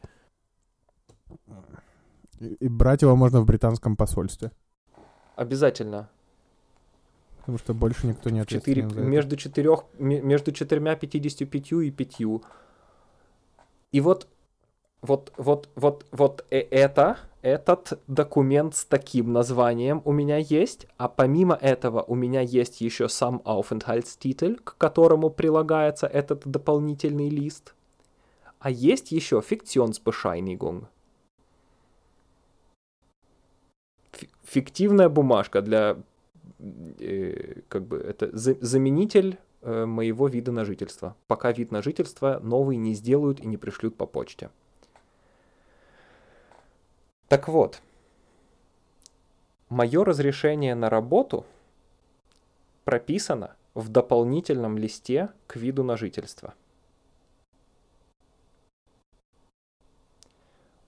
И 2.39 2.67
брать 2.67 3.03
его 3.03 3.15
можно 3.15 3.41
в 3.41 3.45
британском 3.45 3.95
посольстве. 3.95 4.51
Обязательно. 5.41 6.07
Потому 7.39 7.57
что 7.57 7.73
больше 7.73 8.05
никто 8.05 8.29
не 8.29 8.41
ответственен 8.41 8.89
4, 8.89 9.03
между, 9.07 9.35
четырех, 9.35 9.85
между 9.97 10.51
четырьмя, 10.51 10.95
пятидесятью 10.95 11.47
пятью 11.47 11.81
и 11.81 11.89
пятью. 11.89 12.43
И 13.91 14.01
вот 14.01 14.27
вот, 15.01 15.33
вот, 15.37 15.67
вот, 15.73 16.05
вот 16.11 16.45
э, 16.51 16.59
это, 16.59 17.17
этот 17.41 17.99
документ 18.05 18.75
с 18.75 18.85
таким 18.85 19.33
названием 19.33 20.03
у 20.05 20.11
меня 20.11 20.37
есть, 20.37 20.85
а 20.97 21.07
помимо 21.09 21.55
этого 21.55 22.03
у 22.03 22.13
меня 22.13 22.41
есть 22.41 22.81
еще 22.81 23.09
сам 23.09 23.41
Aufenthaltstitel, 23.43 24.57
к 24.63 24.77
которому 24.77 25.31
прилагается 25.31 26.05
этот 26.05 26.45
дополнительный 26.45 27.29
лист. 27.29 27.73
А 28.59 28.69
есть 28.69 29.11
еще 29.11 29.39
Fiktionsbescheinigung. 29.41 30.85
Фиктивная 34.51 35.07
бумажка 35.07 35.61
для, 35.61 35.97
э, 36.59 37.61
как 37.69 37.85
бы, 37.85 37.99
это 37.99 38.37
за, 38.37 38.57
заменитель 38.59 39.37
э, 39.61 39.85
моего 39.85 40.27
вида 40.27 40.51
на 40.51 40.65
жительство, 40.65 41.15
пока 41.27 41.53
вид 41.53 41.71
на 41.71 41.81
жительство 41.81 42.37
новый 42.43 42.75
не 42.75 42.93
сделают 42.93 43.39
и 43.39 43.47
не 43.47 43.55
пришлют 43.55 43.95
по 43.95 44.05
почте. 44.05 44.49
Так 47.29 47.47
вот, 47.47 47.81
мое 49.69 50.03
разрешение 50.03 50.75
на 50.75 50.89
работу 50.89 51.45
прописано 52.83 53.55
в 53.73 53.87
дополнительном 53.87 54.77
листе 54.77 55.29
к 55.47 55.55
виду 55.55 55.85
на 55.85 55.95
жительство. 55.95 56.53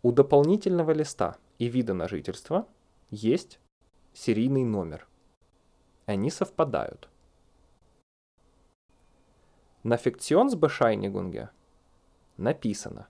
У 0.01 0.12
дополнительного 0.12 0.91
листа 0.91 1.38
и 1.60 1.70
вида 1.70 1.93
на 1.93 2.10
жительство 2.10 2.67
есть 3.13 3.60
серийный 4.13 4.63
номер. 4.63 5.08
Они 6.08 6.32
совпадают. 6.32 7.10
На 9.84 9.96
Fiktionsbescheinigung 9.96 11.50
написано 12.38 13.08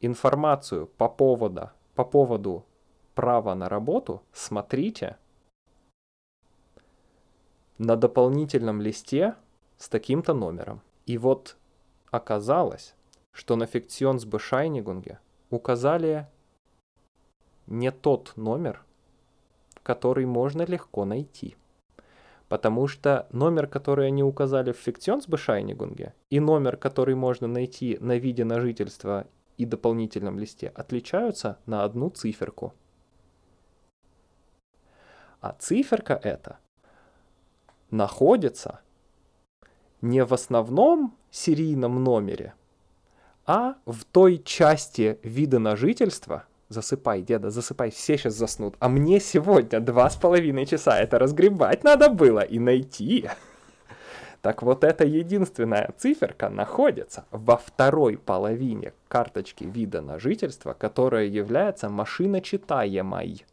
информацию 0.00 0.86
по 0.86 1.08
поводу 1.08 1.70
по 1.94 2.04
поводу 2.04 2.66
права 3.14 3.54
на 3.54 3.68
работу 3.68 4.22
смотрите 4.32 5.16
на 7.78 7.96
дополнительном 7.96 8.82
листе 8.82 9.34
с 9.78 9.88
таким-то 9.88 10.34
номером. 10.34 10.82
И 11.06 11.16
вот 11.16 11.56
оказалось, 12.10 12.94
что 13.32 13.56
на 13.56 13.64
Fiktionsbescheinigung 13.64 15.16
указали 15.48 16.28
не 17.66 17.90
тот 17.92 18.32
номер, 18.36 18.84
который 19.90 20.24
можно 20.24 20.62
легко 20.62 21.04
найти. 21.04 21.56
Потому 22.48 22.86
что 22.86 23.26
номер, 23.32 23.66
который 23.66 24.06
они 24.06 24.22
указали 24.22 24.70
в 24.70 24.86
Fiktionsbescheinigung, 24.86 26.12
и 26.30 26.38
номер, 26.38 26.76
который 26.76 27.16
можно 27.16 27.48
найти 27.48 27.98
на 28.00 28.16
виде 28.16 28.44
на 28.44 28.60
жительство 28.60 29.26
и 29.56 29.64
дополнительном 29.64 30.38
листе 30.38 30.68
отличаются 30.68 31.58
на 31.66 31.82
одну 31.82 32.08
циферку. 32.10 32.72
А 35.40 35.56
циферка 35.58 36.14
эта 36.22 36.58
находится 37.90 38.80
не 40.02 40.24
в 40.24 40.32
основном 40.32 41.16
серийном 41.32 42.04
номере, 42.04 42.54
а 43.44 43.74
в 43.86 44.04
той 44.04 44.38
части 44.38 45.18
вида 45.24 45.58
на 45.58 45.74
жительство, 45.74 46.44
засыпай, 46.70 47.20
деда, 47.20 47.50
засыпай, 47.50 47.90
все 47.90 48.16
сейчас 48.16 48.34
заснут, 48.34 48.76
а 48.78 48.88
мне 48.88 49.20
сегодня 49.20 49.80
два 49.80 50.08
с 50.08 50.16
половиной 50.16 50.64
часа 50.64 50.98
это 50.98 51.18
разгребать 51.18 51.84
надо 51.84 52.08
было 52.08 52.40
и 52.40 52.58
найти. 52.58 53.28
Так 54.40 54.62
вот 54.62 54.84
эта 54.84 55.04
единственная 55.04 55.92
циферка 55.98 56.48
находится 56.48 57.26
во 57.30 57.58
второй 57.58 58.16
половине 58.16 58.94
карточки 59.08 59.64
вида 59.64 60.00
на 60.00 60.18
жительство, 60.18 60.72
которая 60.72 61.26
является 61.26 61.90
машиночитаемой. 61.90 63.44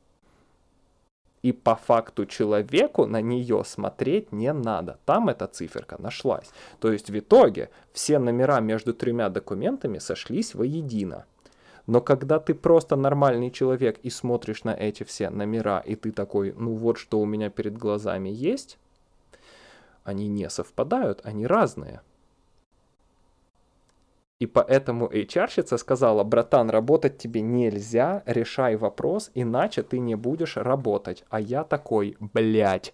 И 1.41 1.51
по 1.51 1.75
факту 1.75 2.25
человеку 2.25 3.05
на 3.05 3.21
нее 3.21 3.63
смотреть 3.65 4.31
не 4.31 4.51
надо. 4.53 4.97
Там 5.05 5.29
эта 5.29 5.47
циферка 5.47 6.01
нашлась. 6.01 6.49
То 6.79 6.91
есть 6.91 7.09
в 7.09 7.19
итоге 7.19 7.69
все 7.91 8.17
номера 8.17 8.59
между 8.59 8.93
тремя 8.93 9.29
документами 9.29 9.97
сошлись 9.97 10.55
воедино. 10.55 11.25
Но 11.87 12.01
когда 12.01 12.39
ты 12.39 12.53
просто 12.53 12.97
нормальный 12.97 13.49
человек 13.49 13.97
и 14.03 14.09
смотришь 14.09 14.65
на 14.65 14.75
эти 14.75 15.03
все 15.03 15.29
номера, 15.29 15.79
и 15.79 15.95
ты 15.95 16.11
такой, 16.11 16.53
ну 16.57 16.75
вот 16.75 16.97
что 16.97 17.19
у 17.19 17.25
меня 17.25 17.49
перед 17.49 17.77
глазами 17.77 18.29
есть, 18.29 18.77
они 20.03 20.27
не 20.27 20.49
совпадают, 20.49 21.21
они 21.23 21.47
разные. 21.47 22.01
И 24.39 24.45
поэтому 24.45 25.07
HR-щица 25.07 25.77
сказала, 25.77 26.23
братан, 26.23 26.69
работать 26.69 27.17
тебе 27.17 27.41
нельзя, 27.41 28.21
решай 28.25 28.75
вопрос, 28.75 29.31
иначе 29.33 29.81
ты 29.81 29.97
не 29.97 30.15
будешь 30.15 30.57
работать. 30.57 31.23
А 31.29 31.39
я 31.39 31.63
такой, 31.63 32.17
блядь. 32.19 32.93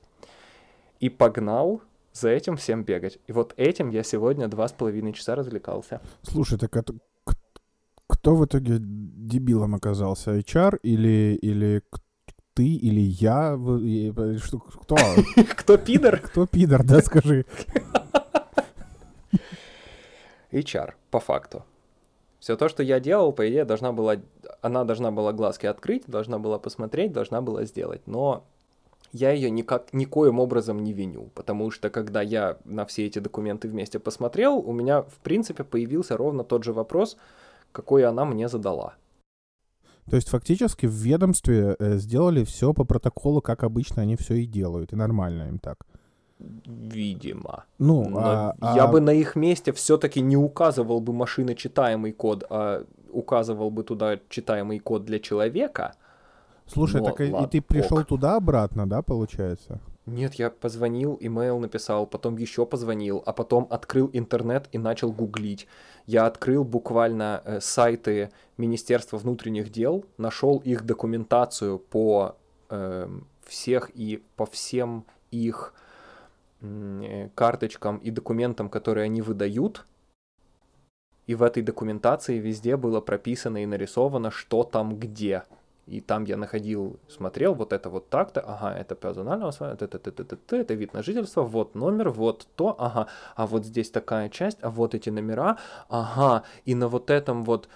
И 1.01 1.09
погнал 1.09 1.81
за 2.13 2.29
этим 2.29 2.55
всем 2.55 2.83
бегать. 2.83 3.19
И 3.27 3.33
вот 3.33 3.53
этим 3.57 3.89
я 3.89 4.03
сегодня 4.03 4.47
два 4.47 4.67
с 4.67 4.71
половиной 4.71 5.11
часа 5.11 5.35
развлекался. 5.35 5.99
Слушай, 6.21 6.57
так 6.57 6.77
это 6.77 6.93
кто 8.23 8.35
в 8.35 8.45
итоге 8.45 8.77
дебилом 8.79 9.75
оказался? 9.75 10.37
HR 10.37 10.79
или, 10.81 11.37
или 11.41 11.81
ты 12.53 12.63
или 12.63 13.01
я? 13.01 13.59
Что, 14.37 14.59
кто? 14.59 14.95
Кто 15.57 15.77
пидор? 15.77 16.21
Кто 16.21 16.47
пидор, 16.47 16.85
да, 16.85 17.01
скажи. 17.01 17.45
HR, 20.53 20.93
по 21.11 21.19
факту. 21.19 21.65
Все 22.39 22.55
то, 22.55 22.69
что 22.69 22.81
я 22.81 23.01
делал, 23.01 23.33
по 23.33 23.49
идее, 23.49 23.65
должна 23.65 23.91
была, 23.91 24.15
она 24.61 24.85
должна 24.85 25.11
была 25.11 25.33
глазки 25.33 25.65
открыть, 25.65 26.03
должна 26.07 26.39
была 26.39 26.59
посмотреть, 26.59 27.11
должна 27.11 27.41
была 27.41 27.65
сделать. 27.65 28.03
Но 28.05 28.45
я 29.11 29.31
ее 29.31 29.49
никак, 29.49 29.91
никоим 29.91 30.39
образом 30.39 30.81
не 30.81 30.93
виню, 30.93 31.29
потому 31.35 31.71
что 31.71 31.89
когда 31.89 32.21
я 32.21 32.57
на 32.63 32.85
все 32.85 33.05
эти 33.05 33.19
документы 33.19 33.67
вместе 33.67 33.99
посмотрел, 33.99 34.59
у 34.59 34.71
меня, 34.71 35.01
в 35.01 35.17
принципе, 35.23 35.65
появился 35.65 36.15
ровно 36.15 36.45
тот 36.45 36.63
же 36.63 36.71
вопрос, 36.71 37.17
какой 37.73 38.05
она 38.05 38.23
мне 38.23 38.47
задала. 38.47 38.93
То 40.09 40.15
есть 40.15 40.29
фактически 40.29 40.85
в 40.85 40.91
ведомстве 40.91 41.75
э, 41.79 41.97
сделали 41.97 42.43
все 42.43 42.73
по 42.73 42.83
протоколу, 42.83 43.41
как 43.41 43.63
обычно 43.63 44.01
они 44.01 44.15
все 44.15 44.35
и 44.35 44.45
делают, 44.45 44.93
и 44.93 44.95
нормально 44.95 45.49
им 45.49 45.59
так. 45.59 45.85
Видимо. 46.39 47.63
Ну, 47.79 48.11
а, 48.17 48.53
я 48.75 48.83
а... 48.83 48.87
бы 48.87 48.99
на 48.99 49.11
их 49.11 49.35
месте 49.35 49.71
все-таки 49.71 50.19
не 50.21 50.35
указывал 50.35 50.99
бы 50.99 51.13
машиночитаемый 51.13 52.11
код, 52.11 52.43
а 52.49 52.85
указывал 53.11 53.69
бы 53.69 53.83
туда 53.83 54.19
читаемый 54.29 54.79
код 54.79 55.05
для 55.05 55.19
человека. 55.19 55.93
Слушай, 56.65 57.01
Но, 57.01 57.05
так 57.05 57.19
ладно, 57.19 57.45
и 57.45 57.49
ты 57.49 57.61
пришел 57.61 57.99
ок. 57.99 58.07
туда 58.07 58.35
обратно, 58.35 58.89
да, 58.89 59.01
получается? 59.01 59.79
Нет, 60.05 60.33
я 60.35 60.49
позвонил, 60.49 61.17
имейл 61.21 61.59
написал, 61.59 62.05
потом 62.05 62.35
еще 62.37 62.65
позвонил, 62.65 63.23
а 63.25 63.31
потом 63.31 63.67
открыл 63.69 64.09
интернет 64.11 64.67
и 64.73 64.77
начал 64.77 65.13
гуглить. 65.13 65.65
Я 66.05 66.25
открыл 66.25 66.65
буквально 66.65 67.41
э, 67.45 67.61
сайты 67.61 68.31
Министерства 68.57 69.17
внутренних 69.17 69.71
дел, 69.71 70.03
нашел 70.17 70.57
их 70.57 70.85
документацию 70.85 71.79
по 71.79 72.35
э, 72.69 73.07
всех 73.45 73.91
и 73.93 74.21
по 74.35 74.45
всем 74.45 75.05
их 75.31 75.73
э, 76.59 77.29
карточкам 77.33 77.97
и 77.97 78.11
документам, 78.11 78.67
которые 78.67 79.05
они 79.05 79.21
выдают. 79.21 79.85
И 81.27 81.35
в 81.35 81.43
этой 81.43 81.63
документации 81.63 82.39
везде 82.39 82.75
было 82.75 82.99
прописано 82.99 83.63
и 83.63 83.65
нарисовано, 83.65 84.31
что 84.31 84.65
там 84.65 84.99
где. 84.99 85.43
И 85.85 85.99
там 85.99 86.23
я 86.23 86.37
находил, 86.37 86.97
смотрел, 87.09 87.53
вот 87.53 87.73
это 87.73 87.89
вот 87.89 88.09
так-то, 88.09 88.39
ага, 88.39 88.73
это 88.73 88.95
персональное 88.95 89.49
это, 89.49 89.85
это, 89.85 89.97
это, 89.97 90.09
это, 90.09 90.35
это, 90.35 90.55
это 90.55 90.73
вид 90.75 90.93
на 90.93 91.03
жительство, 91.03 91.41
вот 91.41 91.75
номер, 91.75 92.09
вот 92.09 92.47
то, 92.55 92.75
ага, 92.79 93.07
а 93.35 93.45
вот 93.45 93.65
здесь 93.65 93.89
такая 93.89 94.29
часть, 94.29 94.59
а 94.61 94.69
вот 94.69 94.95
эти 94.95 95.09
номера, 95.09 95.57
ага, 95.89 96.43
и 96.63 96.73
на 96.73 96.87
вот 96.87 97.09
этом 97.09 97.43
вот, 97.43 97.67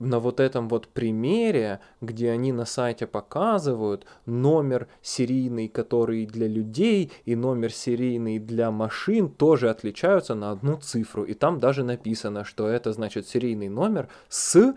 на 0.00 0.18
вот 0.18 0.40
этом 0.40 0.68
вот 0.68 0.88
примере, 0.88 1.78
где 2.00 2.32
они 2.32 2.50
на 2.52 2.64
сайте 2.64 3.06
показывают 3.06 4.04
номер 4.26 4.88
серийный, 5.00 5.68
который 5.68 6.26
для 6.26 6.48
людей, 6.48 7.12
и 7.24 7.36
номер 7.36 7.72
серийный 7.72 8.40
для 8.40 8.72
машин 8.72 9.28
тоже 9.28 9.70
отличаются 9.70 10.34
на 10.34 10.50
одну 10.50 10.76
цифру. 10.78 11.22
И 11.22 11.34
там 11.34 11.60
даже 11.60 11.84
написано, 11.84 12.44
что 12.44 12.66
это 12.66 12.92
значит 12.92 13.28
серийный 13.28 13.68
номер 13.68 14.08
с 14.28 14.74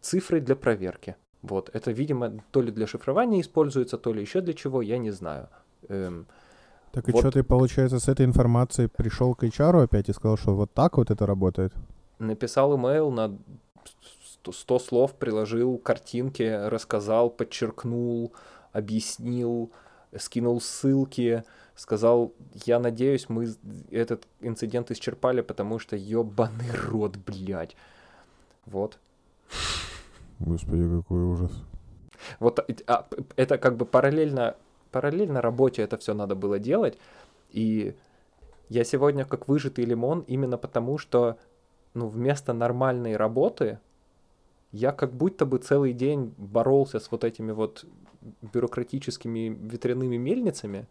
цифры 0.00 0.40
для 0.40 0.56
проверки. 0.56 1.16
Вот, 1.42 1.70
это, 1.72 1.92
видимо, 1.92 2.32
то 2.50 2.60
ли 2.60 2.72
для 2.72 2.86
шифрования 2.86 3.40
используется, 3.40 3.98
то 3.98 4.12
ли 4.12 4.20
еще 4.20 4.40
для 4.40 4.54
чего, 4.54 4.82
я 4.82 4.98
не 4.98 5.10
знаю. 5.10 5.48
Эм, 5.88 6.26
так 6.92 7.08
и 7.08 7.12
вот. 7.12 7.20
что 7.20 7.30
ты, 7.30 7.44
получается, 7.44 8.00
с 8.00 8.08
этой 8.08 8.26
информацией 8.26 8.88
пришел 8.88 9.34
к 9.34 9.44
HR 9.44 9.84
опять 9.84 10.08
и 10.08 10.12
сказал, 10.12 10.36
что 10.36 10.54
вот 10.54 10.72
так 10.72 10.96
вот 10.96 11.10
это 11.10 11.26
работает? 11.26 11.72
Написал 12.18 12.76
имейл 12.76 13.10
на 13.10 13.36
100 14.44 14.78
слов, 14.78 15.14
приложил 15.14 15.78
картинки, 15.78 16.42
рассказал, 16.42 17.30
подчеркнул, 17.30 18.32
объяснил, 18.72 19.70
скинул 20.16 20.60
ссылки, 20.60 21.44
сказал, 21.74 22.32
я 22.64 22.78
надеюсь, 22.78 23.28
мы 23.28 23.54
этот 23.90 24.26
инцидент 24.40 24.90
исчерпали, 24.90 25.42
потому 25.42 25.78
что 25.78 25.96
ебаный 25.96 26.70
рот, 26.88 27.16
блядь. 27.16 27.76
Вот. 28.64 28.98
Господи, 30.38 30.88
какой 31.00 31.22
ужас. 31.22 31.52
Вот 32.40 32.64
а, 32.86 33.06
это 33.36 33.58
как 33.58 33.76
бы 33.76 33.84
параллельно, 33.84 34.56
параллельно 34.90 35.40
работе 35.40 35.82
это 35.82 35.96
все 35.96 36.14
надо 36.14 36.34
было 36.34 36.58
делать. 36.58 36.98
И 37.50 37.94
я 38.68 38.84
сегодня 38.84 39.24
как 39.24 39.48
выжатый 39.48 39.84
лимон 39.84 40.20
именно 40.26 40.58
потому, 40.58 40.98
что 40.98 41.38
ну, 41.94 42.08
вместо 42.08 42.52
нормальной 42.52 43.16
работы 43.16 43.78
я 44.72 44.92
как 44.92 45.12
будто 45.12 45.46
бы 45.46 45.58
целый 45.58 45.92
день 45.92 46.34
боролся 46.36 47.00
с 47.00 47.10
вот 47.10 47.24
этими 47.24 47.52
вот 47.52 47.86
бюрократическими 48.52 49.48
ветряными 49.48 50.16
мельницами, 50.16 50.86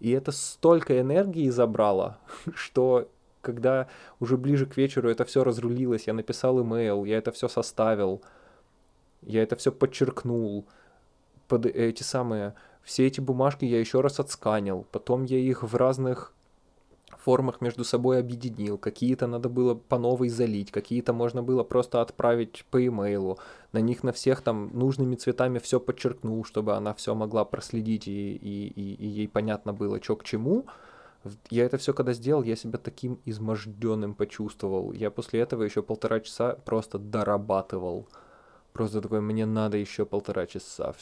и 0.00 0.10
это 0.10 0.32
столько 0.32 1.00
энергии 1.00 1.48
забрало, 1.48 2.18
что 2.54 3.08
когда 3.40 3.88
уже 4.20 4.36
ближе 4.36 4.66
к 4.66 4.76
вечеру 4.76 5.08
это 5.08 5.24
все 5.24 5.44
разрулилось, 5.44 6.06
я 6.06 6.12
написал 6.12 6.62
имейл, 6.62 7.04
я 7.04 7.18
это 7.18 7.32
все 7.32 7.48
составил, 7.48 8.22
я 9.22 9.42
это 9.42 9.56
все 9.56 9.72
подчеркнул, 9.72 10.66
под 11.48 11.66
эти 11.66 12.02
самые, 12.02 12.54
все 12.82 13.06
эти 13.06 13.20
бумажки 13.20 13.64
я 13.64 13.78
еще 13.78 14.00
раз 14.00 14.20
отсканил, 14.20 14.86
потом 14.90 15.24
я 15.24 15.38
их 15.38 15.62
в 15.62 15.76
разных 15.76 16.32
формах 17.22 17.60
между 17.60 17.84
собой 17.84 18.18
объединил, 18.18 18.78
какие-то 18.78 19.26
надо 19.26 19.48
было 19.48 19.74
по 19.74 19.98
новой 19.98 20.28
залить, 20.28 20.70
какие-то 20.70 21.12
можно 21.12 21.42
было 21.42 21.62
просто 21.62 22.00
отправить 22.00 22.64
по 22.70 22.84
имейлу, 22.84 23.38
на 23.72 23.78
них 23.78 24.02
на 24.02 24.12
всех 24.12 24.40
там 24.40 24.70
нужными 24.72 25.14
цветами 25.16 25.58
все 25.58 25.78
подчеркнул, 25.78 26.44
чтобы 26.44 26.74
она 26.74 26.94
все 26.94 27.14
могла 27.14 27.44
проследить 27.44 28.08
и, 28.08 28.34
и, 28.34 28.68
и, 28.68 28.94
и 28.94 29.06
ей 29.06 29.28
понятно 29.28 29.72
было, 29.72 30.02
что 30.02 30.16
к 30.16 30.24
чему. 30.24 30.66
Я 31.50 31.64
это 31.64 31.78
все 31.78 31.94
когда 31.94 32.12
сделал, 32.14 32.42
я 32.42 32.56
себя 32.56 32.78
таким 32.78 33.20
изможденным 33.24 34.14
почувствовал. 34.14 34.92
Я 34.92 35.10
после 35.10 35.40
этого 35.40 35.62
еще 35.62 35.82
полтора 35.82 36.18
часа 36.18 36.56
просто 36.64 36.98
дорабатывал. 36.98 38.08
Просто 38.72 39.00
такой, 39.00 39.20
мне 39.20 39.46
надо 39.46 39.76
еще 39.76 40.06
полтора 40.06 40.46
часа. 40.46 40.94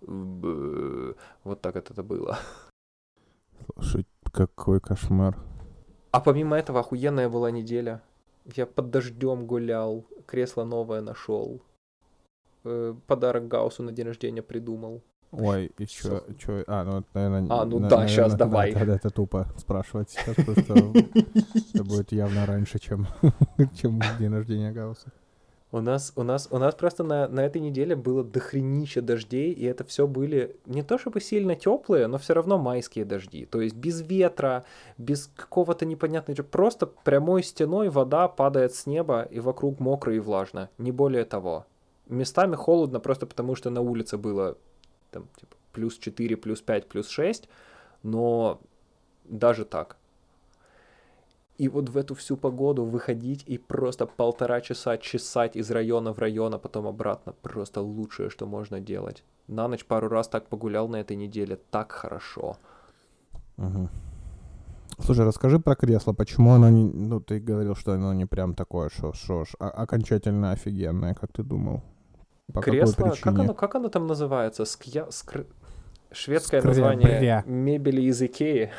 Вот 0.00 1.60
так 1.60 1.76
это 1.76 2.02
было. 2.02 2.38
Слушай, 3.74 4.06
какой 4.32 4.80
кошмар. 4.80 5.36
А 6.10 6.20
помимо 6.20 6.56
этого 6.56 6.80
охуенная 6.80 7.28
была 7.28 7.50
неделя. 7.50 8.02
Я 8.56 8.66
под 8.66 8.90
дождем 8.90 9.46
гулял, 9.46 10.04
кресло 10.26 10.64
новое 10.64 11.00
нашел. 11.00 11.62
Э, 12.64 12.94
подарок 13.06 13.48
Гаусу 13.48 13.82
на 13.82 13.92
день 13.92 14.06
рождения 14.06 14.42
придумал. 14.42 15.02
Ой, 15.30 15.72
и 15.78 15.86
чё, 15.86 16.24
чё, 16.38 16.62
а, 16.66 16.84
ну, 16.84 17.04
наверное... 17.14 17.46
А, 17.48 17.64
ну 17.64 17.78
на, 17.78 17.88
да, 17.88 17.96
наверное, 17.98 18.08
сейчас 18.08 18.34
давай. 18.34 18.74
Да, 18.74 18.80
это 18.94 19.08
тупо 19.08 19.48
спрашивать 19.56 20.10
сейчас, 20.10 20.34
просто 20.44 20.74
это 21.74 21.84
будет 21.84 22.12
явно 22.12 22.44
раньше, 22.44 22.78
чем, 22.78 23.06
чем 23.80 24.00
день 24.18 24.32
рождения 24.32 24.72
Гаусса. 24.72 25.10
У 25.74 25.80
нас, 25.80 26.12
у 26.16 26.22
нас, 26.22 26.48
у 26.50 26.58
нас 26.58 26.74
просто 26.74 27.02
на, 27.02 27.28
на 27.28 27.40
этой 27.40 27.58
неделе 27.58 27.96
было 27.96 28.22
дохренища 28.22 29.00
дождей, 29.00 29.52
и 29.52 29.64
это 29.64 29.84
все 29.84 30.06
были 30.06 30.54
не 30.66 30.82
то 30.82 30.98
чтобы 30.98 31.22
сильно 31.22 31.56
теплые, 31.56 32.08
но 32.08 32.18
все 32.18 32.34
равно 32.34 32.58
майские 32.58 33.06
дожди. 33.06 33.46
То 33.46 33.62
есть 33.62 33.74
без 33.74 34.02
ветра, 34.02 34.66
без 34.98 35.30
какого-то 35.34 35.86
непонятного, 35.86 36.42
просто 36.42 36.86
прямой 36.86 37.42
стеной 37.42 37.88
вода 37.88 38.28
падает 38.28 38.74
с 38.74 38.84
неба, 38.84 39.22
и 39.22 39.40
вокруг 39.40 39.80
мокро 39.80 40.14
и 40.14 40.18
влажно. 40.18 40.68
Не 40.76 40.92
более 40.92 41.24
того. 41.24 41.64
Местами 42.06 42.54
холодно 42.54 43.00
просто 43.00 43.24
потому, 43.24 43.54
что 43.54 43.70
на 43.70 43.80
улице 43.80 44.18
было 44.18 44.58
там, 45.10 45.26
типа, 45.40 45.56
плюс 45.72 45.96
4, 45.96 46.36
плюс 46.36 46.60
5, 46.60 46.86
плюс 46.86 47.08
6, 47.08 47.48
но 48.02 48.60
даже 49.24 49.64
так. 49.64 49.96
И 51.62 51.68
вот 51.68 51.90
в 51.90 51.96
эту 51.96 52.14
всю 52.14 52.36
погоду 52.36 52.84
выходить 52.84 53.44
и 53.46 53.56
просто 53.56 54.06
полтора 54.06 54.60
часа 54.60 54.98
чесать 54.98 55.56
из 55.56 55.70
района 55.70 56.12
в 56.12 56.18
район, 56.18 56.54
а 56.54 56.58
потом 56.58 56.86
обратно, 56.88 57.34
просто 57.42 57.80
лучшее, 57.80 58.30
что 58.30 58.46
можно 58.46 58.80
делать. 58.80 59.22
На 59.46 59.68
ночь 59.68 59.84
пару 59.84 60.08
раз 60.08 60.28
так 60.28 60.48
погулял 60.48 60.88
на 60.88 60.96
этой 60.96 61.16
неделе, 61.16 61.56
так 61.70 61.92
хорошо. 61.92 62.56
Угу. 63.58 63.88
Слушай, 64.98 65.24
расскажи 65.24 65.60
про 65.60 65.76
кресло, 65.76 66.12
почему 66.14 66.50
оно 66.50 66.68
не... 66.68 66.84
Ну, 66.84 67.20
ты 67.20 67.38
говорил, 67.38 67.76
что 67.76 67.92
оно 67.92 68.12
не 68.12 68.26
прям 68.26 68.54
такое, 68.54 68.88
что, 68.88 69.12
что 69.12 69.44
а, 69.60 69.68
окончательно 69.68 70.50
офигенное, 70.50 71.14
как 71.14 71.30
ты 71.32 71.44
думал? 71.44 71.82
По 72.52 72.60
кресло, 72.60 73.14
как 73.22 73.38
оно, 73.38 73.54
как 73.54 73.74
оно 73.76 73.88
там 73.88 74.08
называется? 74.08 74.64
Скья... 74.64 75.06
Скр... 75.10 75.46
Шведское 76.10 76.60
Скря... 76.60 76.70
название 76.70 77.44
мебели 77.46 78.02
из 78.02 78.20
Икеи. 78.20 78.72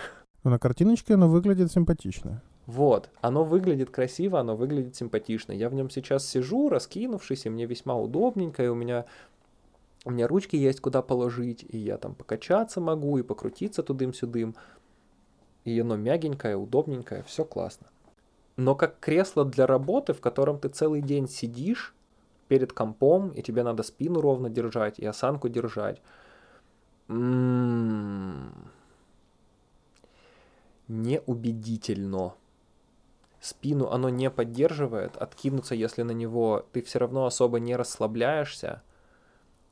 Ну, 0.43 0.51
на 0.51 0.59
картиночке 0.59 1.13
оно 1.13 1.29
выглядит 1.29 1.71
симпатично. 1.71 2.41
Вот, 2.65 3.09
оно 3.19 3.43
выглядит 3.43 3.89
красиво, 3.89 4.39
оно 4.39 4.55
выглядит 4.55 4.95
симпатично. 4.95 5.51
Я 5.51 5.69
в 5.69 5.73
нем 5.73 5.89
сейчас 5.89 6.25
сижу, 6.25 6.69
раскинувшись, 6.69 7.45
и 7.45 7.49
мне 7.49 7.65
весьма 7.65 7.95
удобненько, 7.95 8.63
и 8.63 8.67
у 8.67 8.75
меня, 8.75 9.05
у 10.05 10.11
меня 10.11 10.27
ручки 10.27 10.55
есть 10.55 10.79
куда 10.79 11.01
положить, 11.01 11.65
и 11.67 11.77
я 11.77 11.97
там 11.97 12.15
покачаться 12.15 12.79
могу, 12.79 13.17
и 13.17 13.23
покрутиться 13.23 13.83
тудым-сюдым. 13.83 14.55
И 15.65 15.77
оно 15.77 15.97
мягенькое, 15.97 16.55
удобненькое, 16.55 17.23
все 17.23 17.43
классно. 17.43 17.87
Но 18.55 18.75
как 18.75 18.99
кресло 18.99 19.43
для 19.43 19.67
работы, 19.67 20.13
в 20.13 20.21
котором 20.21 20.57
ты 20.57 20.69
целый 20.69 21.01
день 21.01 21.27
сидишь 21.27 21.93
перед 22.47 22.71
компом, 22.71 23.29
и 23.29 23.41
тебе 23.41 23.63
надо 23.63 23.83
спину 23.83 24.21
ровно 24.21 24.49
держать, 24.49 24.99
и 24.99 25.05
осанку 25.05 25.49
держать. 25.49 26.01
М-м-м. 27.09 28.71
Неубедительно 30.87 32.35
спину 33.43 33.89
оно 33.89 34.07
не 34.09 34.29
поддерживает, 34.31 35.17
откинуться, 35.17 35.75
если 35.75 36.03
на 36.03 36.11
него 36.11 36.65
ты 36.71 36.81
все 36.81 36.99
равно 36.99 37.25
особо 37.25 37.59
не 37.59 37.75
расслабляешься, 37.75 38.81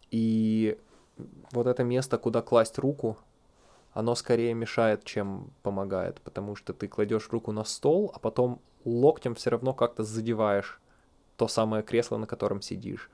и 0.09 0.77
вот 1.51 1.67
это 1.67 1.83
место, 1.83 2.17
куда 2.17 2.41
класть 2.41 2.77
руку, 2.77 3.17
оно 3.93 4.15
скорее 4.15 4.53
мешает, 4.53 5.05
чем 5.05 5.51
помогает, 5.63 6.19
потому 6.21 6.55
что 6.55 6.73
ты 6.73 6.89
кладешь 6.89 7.29
руку 7.29 7.53
на 7.53 7.63
стол, 7.63 8.11
а 8.13 8.19
потом 8.19 8.61
локтем 8.83 9.35
все 9.35 9.51
равно 9.51 9.73
как-то 9.73 10.03
задеваешь 10.03 10.81
то 11.37 11.47
самое 11.47 11.81
кресло, 11.81 12.17
на 12.17 12.27
котором 12.27 12.61
сидишь. 12.61 13.09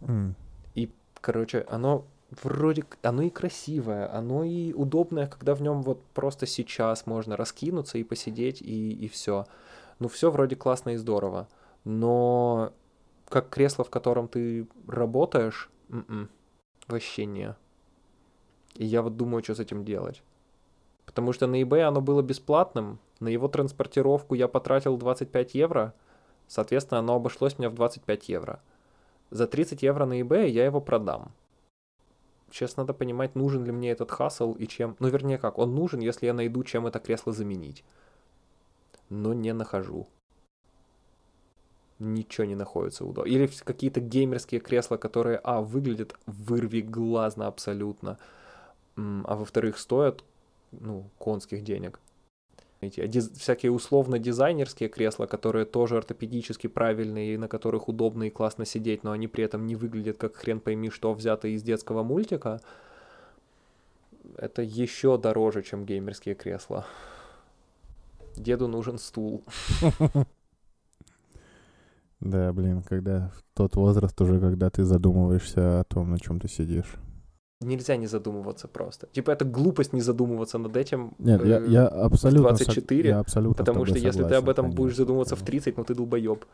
Mm. 0.00 0.34
И, 0.74 0.92
короче, 1.20 1.66
оно 1.68 2.06
вроде 2.42 2.84
оно 3.02 3.22
и 3.22 3.30
красивое, 3.30 4.12
оно 4.12 4.44
и 4.44 4.72
удобное, 4.72 5.26
когда 5.26 5.54
в 5.54 5.62
нем 5.62 5.82
вот 5.82 6.02
просто 6.14 6.46
сейчас 6.46 7.06
можно 7.06 7.36
раскинуться 7.36 7.98
и 7.98 8.04
посидеть 8.04 8.62
и, 8.62 8.92
и 8.92 9.08
все. 9.08 9.46
Ну, 9.98 10.08
все 10.08 10.30
вроде 10.30 10.56
классно 10.56 10.90
и 10.90 10.96
здорово. 10.96 11.48
Но 11.84 12.72
как 13.28 13.48
кресло, 13.48 13.84
в 13.84 13.90
котором 13.90 14.28
ты 14.28 14.66
работаешь, 14.86 15.70
м-м, 15.88 16.28
вообще 16.88 17.26
не. 17.26 17.54
И 18.74 18.84
я 18.84 19.02
вот 19.02 19.16
думаю, 19.16 19.42
что 19.42 19.54
с 19.54 19.60
этим 19.60 19.84
делать. 19.84 20.22
Потому 21.06 21.32
что 21.32 21.46
на 21.46 21.60
eBay 21.60 21.82
оно 21.82 22.00
было 22.00 22.22
бесплатным, 22.22 22.98
на 23.18 23.28
его 23.28 23.48
транспортировку 23.48 24.34
я 24.34 24.48
потратил 24.48 24.96
25 24.96 25.54
евро, 25.54 25.92
соответственно, 26.46 27.00
оно 27.00 27.16
обошлось 27.16 27.58
мне 27.58 27.68
в 27.68 27.74
25 27.74 28.28
евро. 28.28 28.60
За 29.30 29.46
30 29.46 29.82
евро 29.82 30.06
на 30.06 30.20
eBay 30.20 30.48
я 30.48 30.64
его 30.64 30.80
продам. 30.80 31.32
Сейчас 32.50 32.76
надо 32.76 32.92
понимать, 32.92 33.34
нужен 33.34 33.64
ли 33.64 33.72
мне 33.72 33.90
этот 33.90 34.10
хасл 34.10 34.54
и 34.54 34.66
чем... 34.66 34.96
Ну, 34.98 35.08
вернее 35.08 35.38
как, 35.38 35.58
он 35.58 35.74
нужен, 35.74 36.00
если 36.00 36.26
я 36.26 36.34
найду, 36.34 36.64
чем 36.64 36.86
это 36.86 36.98
кресло 36.98 37.32
заменить. 37.32 37.84
Но 39.08 39.32
не 39.32 39.52
нахожу. 39.52 40.08
Ничего 41.98 42.46
не 42.46 42.54
находится 42.54 43.04
удобно. 43.04 43.30
Или 43.30 43.46
какие-то 43.46 44.00
геймерские 44.00 44.60
кресла, 44.60 44.96
которые, 44.96 45.38
а, 45.44 45.60
выглядят 45.60 46.16
вырви 46.26 46.80
глазно 46.80 47.46
абсолютно, 47.46 48.18
а 48.96 49.36
во-вторых, 49.36 49.78
стоят, 49.78 50.24
ну, 50.72 51.08
конских 51.18 51.62
денег 51.62 52.00
эти 52.80 53.06
диз, 53.06 53.30
всякие 53.30 53.72
условно-дизайнерские 53.72 54.88
кресла, 54.88 55.26
которые 55.26 55.66
тоже 55.66 55.98
ортопедически 55.98 56.66
правильные 56.66 57.34
и 57.34 57.36
на 57.36 57.48
которых 57.48 57.88
удобно 57.88 58.24
и 58.24 58.30
классно 58.30 58.64
сидеть, 58.64 59.04
но 59.04 59.12
они 59.12 59.28
при 59.28 59.44
этом 59.44 59.66
не 59.66 59.76
выглядят 59.76 60.16
как 60.16 60.36
хрен 60.36 60.60
пойми 60.60 60.90
что 60.90 61.12
взято 61.12 61.48
из 61.48 61.62
детского 61.62 62.02
мультика, 62.02 62.60
это 64.36 64.62
еще 64.62 65.18
дороже, 65.18 65.62
чем 65.62 65.84
геймерские 65.84 66.34
кресла. 66.34 66.86
Деду 68.36 68.68
нужен 68.68 68.98
стул. 68.98 69.44
Да, 72.20 72.52
блин, 72.52 72.82
когда 72.82 73.32
тот 73.54 73.76
возраст 73.76 74.20
уже, 74.20 74.38
когда 74.40 74.68
ты 74.68 74.84
задумываешься 74.84 75.80
о 75.80 75.84
том, 75.84 76.10
на 76.10 76.18
чем 76.18 76.38
ты 76.38 76.48
сидишь 76.48 76.98
нельзя 77.60 77.96
не 77.96 78.06
задумываться 78.06 78.68
просто. 78.68 79.06
Типа 79.12 79.30
это 79.30 79.44
глупость 79.44 79.92
не 79.92 80.00
задумываться 80.00 80.58
над 80.58 80.76
этим 80.76 81.14
Нет, 81.18 81.42
э, 81.44 81.48
я, 81.48 81.58
я 81.60 81.86
абсолютно 81.86 82.54
в 82.54 82.56
24, 82.56 83.08
я 83.08 83.18
абсолютно 83.18 83.64
потому 83.64 83.86
что 83.86 83.98
если 83.98 84.24
ты 84.24 84.34
об 84.34 84.48
этом 84.48 84.66
конечно, 84.66 84.82
будешь 84.82 84.96
задумываться 84.96 85.34
конечно. 85.34 85.46
в 85.46 85.50
30, 85.50 85.76
ну 85.76 85.84
ты 85.84 85.94
долбоеб. 85.94 86.44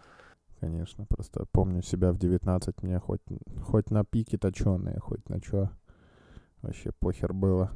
Конечно, 0.61 1.05
просто 1.07 1.45
помню 1.53 1.83
себя 1.83 2.13
в 2.13 2.19
19, 2.19 2.83
мне 2.83 2.99
хоть, 2.99 3.21
хоть 3.63 3.91
на 3.91 4.05
пике 4.05 4.39
точеные, 4.39 4.99
хоть 5.01 5.29
на 5.29 5.41
чё. 5.41 5.69
Вообще 6.63 6.91
похер 6.99 7.33
было. 7.33 7.71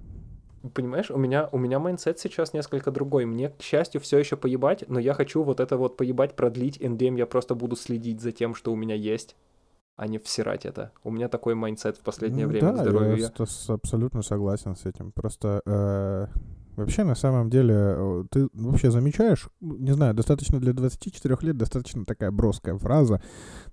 Понимаешь, 0.75 1.11
у 1.11 1.17
меня, 1.17 1.49
у 1.53 1.59
меня 1.59 1.79
mindset 1.79 2.19
сейчас 2.19 2.53
несколько 2.53 2.91
другой. 2.91 3.25
Мне, 3.25 3.51
к 3.51 3.63
счастью, 3.63 4.01
все 4.01 4.19
еще 4.19 4.37
поебать, 4.37 4.85
но 4.89 4.99
я 4.99 5.15
хочу 5.15 5.43
вот 5.43 5.61
это 5.61 5.77
вот 5.77 5.97
поебать 5.97 6.37
продлить, 6.37 6.79
and 6.81 6.96
then 6.96 7.17
я 7.17 7.27
просто 7.27 7.55
буду 7.55 7.77
следить 7.77 8.21
за 8.21 8.33
тем, 8.33 8.55
что 8.55 8.73
у 8.73 8.77
меня 8.77 8.95
есть, 8.95 9.37
а 10.01 10.07
не 10.07 10.19
всирать 10.19 10.65
это. 10.65 10.93
У 11.05 11.11
меня 11.11 11.29
такой 11.29 11.55
mindset 11.55 11.99
в 11.99 12.01
последнее 12.01 12.47
Ну 12.47 12.53
время 12.53 12.73
да, 12.73 12.83
здоровья. 12.85 13.17
я 13.39 13.47
с- 13.47 13.51
с- 13.51 13.69
абсолютно 13.69 14.23
согласен 14.23 14.75
с 14.75 14.87
этим. 14.87 15.13
Просто 15.13 15.61
э, 15.67 16.27
вообще 16.77 17.05
на 17.05 17.15
самом 17.15 17.51
деле 17.51 18.25
ты 18.31 18.49
вообще 18.55 18.91
замечаешь, 18.91 19.51
не 19.61 19.93
знаю, 19.93 20.15
достаточно 20.15 20.59
для 20.59 20.73
24 20.73 21.37
лет, 21.43 21.59
достаточно 21.59 22.07
такая 22.07 22.31
броская 22.31 22.79
фраза, 22.79 23.21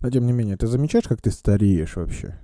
но 0.01 0.09
тем 0.11 0.25
не 0.25 0.33
менее, 0.33 0.57
ты 0.57 0.67
замечаешь, 0.67 1.07
как 1.07 1.21
ты 1.21 1.31
стареешь 1.31 1.95
вообще? 1.95 2.37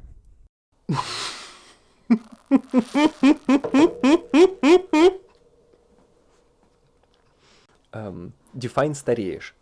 Эм, 7.92 8.34
define 8.54 8.94
стареешь. 8.96 9.56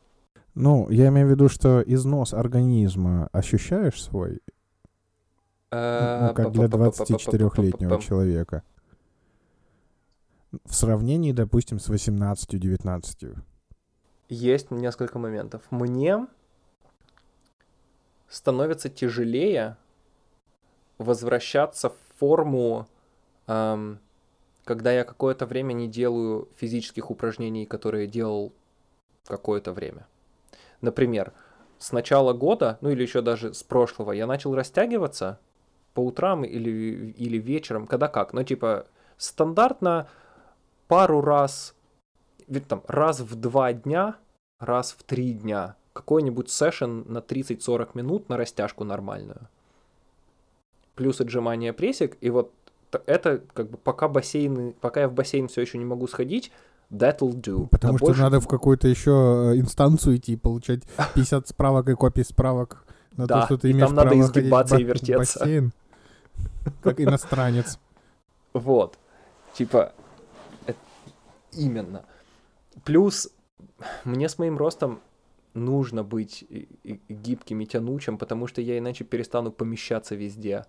Ну, 0.53 0.89
я 0.89 1.07
имею 1.07 1.27
в 1.27 1.31
виду, 1.31 1.49
что 1.49 1.81
износ 1.81 2.33
организма 2.33 3.29
ощущаешь 3.31 4.01
свой, 4.01 4.41
Э, 5.71 6.27
ну, 6.27 6.33
как 6.33 6.51
для 6.51 6.65
24-летнего 6.65 7.99
человека? 8.01 8.63
В 10.65 10.75
сравнении, 10.75 11.31
допустим, 11.31 11.79
с 11.79 11.89
18-19. 11.89 13.37
Есть 14.27 14.69
несколько 14.69 15.17
моментов. 15.17 15.61
Мне 15.71 16.27
становится 18.27 18.89
тяжелее 18.89 19.77
возвращаться 20.97 21.89
в 21.89 21.95
форму, 22.19 22.87
эм, 23.47 23.99
когда 24.65 24.91
я 24.91 25.05
какое-то 25.05 25.45
время 25.45 25.73
не 25.73 25.87
делаю 25.87 26.49
физических 26.57 27.09
упражнений, 27.11 27.65
которые 27.65 28.07
делал 28.07 28.51
какое-то 29.25 29.71
время. 29.71 30.05
Например, 30.81 31.33
с 31.77 31.91
начала 31.91 32.33
года, 32.33 32.77
ну 32.81 32.89
или 32.89 33.01
еще 33.01 33.21
даже 33.21 33.53
с 33.53 33.63
прошлого, 33.63 34.11
я 34.11 34.27
начал 34.27 34.55
растягиваться 34.55 35.39
по 35.93 36.01
утрам 36.01 36.43
или, 36.43 37.13
или 37.17 37.37
вечером, 37.37 37.87
когда 37.87 38.07
как. 38.07 38.33
Ну, 38.33 38.43
типа, 38.43 38.85
стандартно 39.17 40.07
пару 40.87 41.21
раз, 41.21 41.75
ведь 42.47 42.67
там, 42.67 42.83
раз 42.87 43.19
в 43.19 43.35
два 43.35 43.73
дня, 43.73 44.15
раз 44.59 44.91
в 44.97 45.03
три 45.03 45.33
дня, 45.33 45.75
какой-нибудь 45.93 46.49
сессион 46.49 47.05
на 47.07 47.19
30-40 47.19 47.89
минут 47.93 48.29
на 48.29 48.37
растяжку 48.37 48.83
нормальную. 48.83 49.47
Плюс 50.95 51.19
отжимание 51.21 51.73
прессик, 51.73 52.17
и 52.21 52.29
вот 52.29 52.51
это 53.05 53.41
как 53.53 53.69
бы 53.69 53.77
пока 53.77 54.07
бассейны, 54.07 54.73
пока 54.81 55.01
я 55.01 55.07
в 55.07 55.13
бассейн 55.13 55.47
все 55.47 55.61
еще 55.61 55.77
не 55.77 55.85
могу 55.85 56.07
сходить, 56.07 56.51
that'll 56.91 57.33
do. 57.33 57.67
Потому 57.67 57.93
На 57.93 57.97
что 57.99 58.05
больше- 58.07 58.21
надо 58.21 58.39
в 58.39 58.47
какую-то 58.47 58.87
еще 58.87 59.53
инстанцию 59.55 60.17
идти 60.17 60.33
и 60.33 60.37
получать 60.37 60.81
50 61.15 61.47
справок 61.47 61.89
и 61.89 61.95
копий 61.95 62.23
справок 62.23 62.85
на 63.17 63.25
Да, 63.27 63.39
то, 63.41 63.45
что 63.45 63.57
ты 63.57 63.71
имеешь 63.71 63.87
там 63.87 63.95
надо 63.95 64.09
право 64.09 64.21
ходить 64.23 64.37
изгибаться 64.43 64.77
и 64.77 64.83
вертеться. 64.83 65.39
бассейн. 65.39 65.71
Как 66.83 66.99
иностранец. 66.99 67.79
Вот. 68.53 68.97
Типа, 69.53 69.93
э- 70.67 70.73
именно. 71.53 72.03
Плюс 72.83 73.29
мне 74.03 74.27
с 74.27 74.37
моим 74.37 74.57
ростом 74.57 74.99
нужно 75.53 76.03
быть 76.03 76.45
гибким 77.09 77.61
и 77.61 77.65
тянучим, 77.65 78.17
потому 78.17 78.47
что 78.47 78.61
я 78.61 78.77
иначе 78.77 79.03
перестану 79.05 79.51
помещаться 79.51 80.15
везде. 80.15 80.65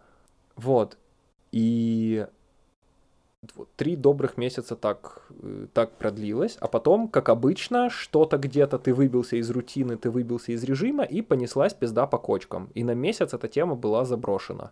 Вот. 0.56 0.96
И 1.50 2.26
три 3.76 3.96
добрых 3.96 4.37
месяца 4.37 4.76
так, 4.76 5.22
э, 5.42 5.66
так 5.72 5.92
продлилось, 5.92 6.57
а 6.61 6.68
потом, 6.68 7.09
как 7.09 7.28
обычно, 7.28 7.90
что-то 7.90 8.38
где-то 8.38 8.78
ты 8.78 8.94
выбился 8.94 9.37
из 9.37 9.50
рутины, 9.50 9.96
ты 9.96 10.11
выбился 10.11 10.52
из 10.52 10.62
режима, 10.64 11.05
и 11.05 11.22
понеслась 11.22 11.74
пизда 11.74 12.07
по 12.07 12.18
кочкам. 12.18 12.70
И 12.74 12.85
на 12.85 12.94
месяц 12.94 13.35
эта 13.35 13.48
тема 13.48 13.74
была 13.74 14.05
заброшена. 14.05 14.70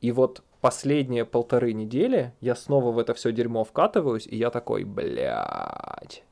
И 0.00 0.12
вот 0.12 0.42
последние 0.60 1.24
полторы 1.24 1.72
недели 1.72 2.32
я 2.40 2.54
снова 2.54 2.92
в 2.92 2.98
это 2.98 3.14
все 3.14 3.32
дерьмо 3.32 3.64
вкатываюсь, 3.64 4.26
и 4.26 4.36
я 4.36 4.50
такой, 4.50 4.84
блядь. 4.84 6.22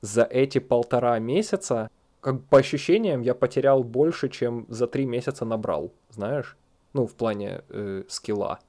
За 0.00 0.22
эти 0.22 0.58
полтора 0.58 1.18
месяца, 1.18 1.90
как 2.20 2.42
по 2.44 2.58
ощущениям, 2.58 3.22
я 3.22 3.34
потерял 3.34 3.82
больше, 3.82 4.28
чем 4.28 4.66
за 4.68 4.86
три 4.86 5.06
месяца 5.06 5.44
набрал, 5.44 5.92
знаешь? 6.10 6.56
Ну, 6.92 7.06
в 7.06 7.14
плане 7.14 7.62
э, 7.68 8.04
скилла. 8.08 8.60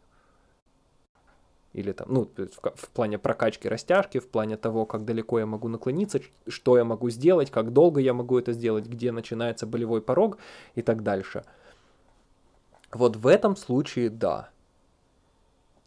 Или 1.77 1.91
там, 1.91 2.07
ну, 2.11 2.27
в, 2.35 2.75
в 2.75 2.89
плане 2.89 3.19
прокачки 3.19 3.69
растяжки, 3.69 4.17
в 4.17 4.27
плане 4.27 4.57
того, 4.57 4.87
как 4.87 5.05
далеко 5.05 5.37
я 5.37 5.45
могу 5.45 5.67
наклониться, 5.67 6.19
что 6.47 6.75
я 6.75 6.83
могу 6.83 7.11
сделать, 7.11 7.51
как 7.51 7.71
долго 7.71 8.01
я 8.01 8.15
могу 8.15 8.39
это 8.39 8.51
сделать, 8.51 8.87
где 8.87 9.11
начинается 9.11 9.67
болевой 9.67 10.01
порог 10.01 10.39
и 10.73 10.81
так 10.81 11.03
дальше. 11.03 11.43
Вот 12.91 13.15
в 13.15 13.27
этом 13.27 13.55
случае 13.55 14.09
да. 14.09 14.49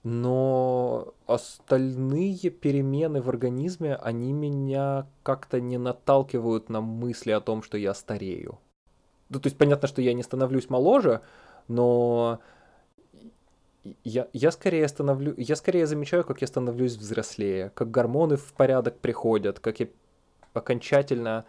Но 0.04 1.12
остальные 1.26 2.50
перемены 2.50 3.20
в 3.20 3.28
организме, 3.28 3.96
они 3.96 4.32
меня 4.32 5.08
как-то 5.24 5.60
не 5.60 5.76
наталкивают 5.76 6.68
на 6.68 6.80
мысли 6.80 7.32
о 7.32 7.40
том, 7.40 7.64
что 7.64 7.76
я 7.76 7.94
старею. 7.94 8.60
Ну, 9.28 9.40
то 9.40 9.48
есть 9.48 9.58
понятно, 9.58 9.88
что 9.88 10.02
я 10.02 10.14
не 10.14 10.22
становлюсь 10.22 10.70
моложе, 10.70 11.22
но 11.66 12.38
я, 14.04 14.28
я 14.32 14.50
скорее 14.50 14.86
становлю, 14.88 15.34
я 15.36 15.56
скорее 15.56 15.86
замечаю, 15.86 16.24
как 16.24 16.40
я 16.40 16.46
становлюсь 16.46 16.96
взрослее, 16.96 17.70
как 17.70 17.90
гормоны 17.90 18.36
в 18.36 18.52
порядок 18.52 18.98
приходят, 18.98 19.60
как 19.60 19.80
я 19.80 19.88
окончательно, 20.52 21.46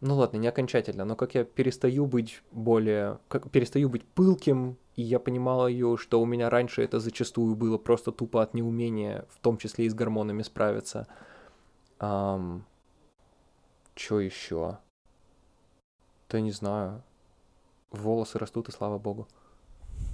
ну 0.00 0.16
ладно, 0.16 0.38
не 0.38 0.48
окончательно, 0.48 1.04
но 1.04 1.16
как 1.16 1.34
я 1.34 1.44
перестаю 1.44 2.06
быть 2.06 2.42
более, 2.50 3.18
как 3.28 3.50
перестаю 3.50 3.88
быть 3.88 4.04
пылким, 4.04 4.76
и 4.96 5.02
я 5.02 5.20
понимаю, 5.20 5.96
что 5.96 6.20
у 6.20 6.26
меня 6.26 6.50
раньше 6.50 6.82
это 6.82 6.98
зачастую 6.98 7.54
было 7.54 7.78
просто 7.78 8.10
тупо 8.10 8.42
от 8.42 8.54
неумения, 8.54 9.26
в 9.30 9.38
том 9.40 9.58
числе 9.58 9.86
и 9.86 9.88
с 9.88 9.94
гормонами 9.94 10.42
справиться. 10.42 11.06
Ам, 12.00 12.64
чё 13.94 14.18
еще? 14.18 14.78
Да 16.28 16.40
не 16.40 16.52
знаю. 16.52 17.02
Волосы 17.90 18.38
растут, 18.38 18.68
и 18.68 18.72
слава 18.72 18.98
богу. 18.98 19.28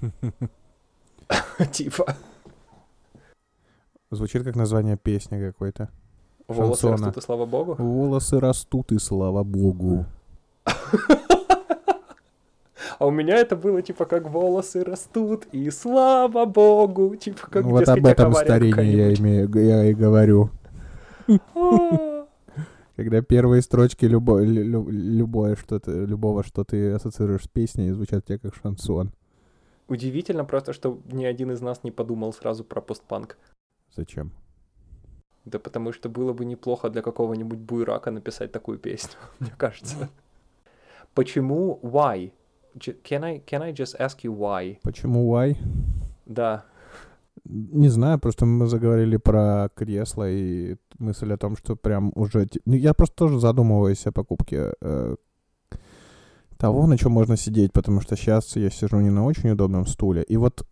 Типа. 1.73 2.17
Звучит 4.11 4.45
как 4.45 4.57
название 4.57 4.97
песни 4.97 5.41
какой-то. 5.41 5.89
Волосы 6.47 6.83
Шансона. 6.83 7.07
растут, 7.09 7.17
и 7.17 7.27
слава 7.27 7.47
богу. 7.47 7.75
Волосы 7.79 8.41
растут, 8.41 8.93
и 8.93 8.99
слава 8.99 9.43
богу. 9.43 10.07
А 12.99 13.07
у 13.07 13.11
меня 13.11 13.37
это 13.37 13.57
было 13.57 13.83
типа 13.83 14.05
как 14.05 14.31
волосы 14.31 14.85
растут, 14.85 15.47
и 15.53 15.69
слава 15.71 16.45
богу. 16.45 17.17
Типа 17.17 17.49
как 17.51 17.65
Ну, 17.65 17.71
вот 17.71 17.89
об 17.89 18.07
этом 18.07 18.33
старении 18.35 18.97
я, 18.97 19.15
имею, 19.15 19.51
я 19.59 19.85
и 19.87 19.95
говорю. 19.95 20.51
А, 21.55 22.27
Когда 22.97 23.21
первые 23.23 23.63
строчки 23.63 24.05
любо, 24.05 24.41
лю- 24.41 24.63
лю- 24.63 24.89
любое 24.91 25.57
что-то, 25.57 25.91
любого, 25.91 26.45
что 26.45 26.63
ты 26.65 26.93
ассоциируешь 26.93 27.45
с 27.45 27.49
песней, 27.49 27.91
звучат 27.91 28.27
тебе 28.27 28.39
как 28.39 28.55
шансон. 28.55 29.11
Удивительно 29.89 30.45
просто, 30.45 30.73
что 30.73 30.99
ни 31.13 31.25
один 31.25 31.51
из 31.53 31.61
нас 31.61 31.85
не 31.85 31.91
подумал 31.91 32.33
сразу 32.33 32.65
про 32.65 32.81
постпанк. 32.81 33.37
Зачем? 33.95 34.33
Да 35.45 35.59
потому 35.59 35.93
что 35.93 36.09
было 36.09 36.33
бы 36.33 36.45
неплохо 36.45 36.89
для 36.89 37.03
какого-нибудь 37.03 37.59
буйрака 37.59 38.11
написать 38.11 38.51
такую 38.51 38.79
песню, 38.79 39.19
мне 39.41 39.53
кажется. 39.57 40.09
Почему? 41.15 41.79
Why? 41.83 42.33
Can 42.79 43.25
I, 43.25 43.43
can 43.47 43.63
I 43.63 43.73
just 43.73 43.97
ask 44.01 44.25
you 44.25 44.35
why? 44.37 44.79
Почему 44.83 45.33
why? 45.33 45.57
Да. 46.27 46.65
Не 47.45 47.89
знаю, 47.89 48.19
просто 48.19 48.47
мы 48.47 48.67
заговорили 48.67 49.19
про 49.19 49.69
кресло 49.75 50.29
и 50.29 50.77
мысль 50.99 51.33
о 51.33 51.37
том, 51.37 51.57
что 51.57 51.77
прям 51.77 52.11
уже... 52.15 52.49
Ну, 52.65 52.75
я 52.75 52.95
просто 52.95 53.17
тоже 53.17 53.39
задумываюсь 53.39 54.07
о 54.07 54.13
покупке 54.13 54.73
э, 54.81 55.17
того, 56.59 56.87
на 56.87 56.97
чем 56.97 57.13
можно 57.13 57.37
сидеть, 57.37 57.73
потому 57.73 58.01
что 58.01 58.17
сейчас 58.17 58.57
я 58.57 58.71
сижу 58.71 59.01
не 59.01 59.11
на 59.11 59.25
очень 59.25 59.51
удобном 59.51 59.87
стуле. 59.87 60.23
И 60.23 60.37
вот 60.37 60.67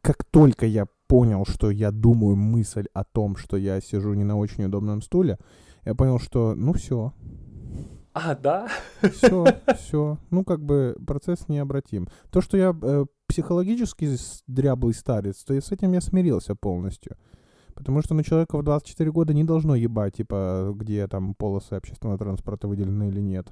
как 0.00 0.24
только 0.24 0.66
я 0.66 0.86
понял, 1.06 1.44
что 1.46 1.70
я 1.70 1.90
думаю 1.90 2.36
мысль 2.36 2.86
о 2.94 3.04
том, 3.04 3.36
что 3.36 3.56
я 3.56 3.80
сижу 3.80 4.14
не 4.14 4.24
на 4.24 4.36
очень 4.36 4.64
удобном 4.64 5.02
стуле, 5.02 5.38
я 5.84 5.94
понял, 5.94 6.18
что 6.18 6.54
ну 6.54 6.72
все, 6.72 7.12
А, 8.12 8.34
да? 8.34 8.68
все, 9.12 9.44
все. 9.78 10.18
Ну, 10.30 10.44
как 10.44 10.62
бы 10.62 10.96
процесс 11.06 11.48
необратим. 11.48 12.08
То, 12.30 12.40
что 12.40 12.56
я 12.56 12.76
э, 12.82 13.06
психологически 13.26 14.16
дряблый 14.46 14.94
старец, 14.94 15.42
то 15.44 15.54
и 15.54 15.60
с 15.60 15.72
этим 15.72 15.92
я 15.92 16.00
смирился 16.00 16.54
полностью. 16.54 17.16
Потому 17.74 18.02
что 18.02 18.14
на 18.14 18.22
человека 18.22 18.58
в 18.58 18.62
24 18.62 19.10
года 19.10 19.32
не 19.32 19.44
должно 19.44 19.74
ебать, 19.74 20.16
типа, 20.16 20.72
где 20.74 21.06
там 21.08 21.34
полосы 21.34 21.72
общественного 21.72 22.18
транспорта 22.18 22.68
выделены 22.68 23.08
или 23.08 23.20
нет. 23.20 23.48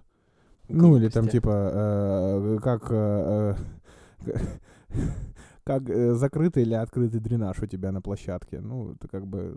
Ну, 0.70 0.96
или 0.96 1.08
там, 1.08 1.28
типа, 1.28 1.70
э, 1.72 2.58
как... 2.62 2.86
э, 2.90 3.54
э, 4.26 4.32
как 5.64 5.88
закрытый 6.16 6.62
или 6.62 6.74
открытый 6.74 7.20
дренаж 7.20 7.62
у 7.62 7.66
тебя 7.66 7.92
на 7.92 8.00
площадке. 8.00 8.60
Ну, 8.60 8.92
это 8.92 9.08
как 9.08 9.26
бы 9.26 9.56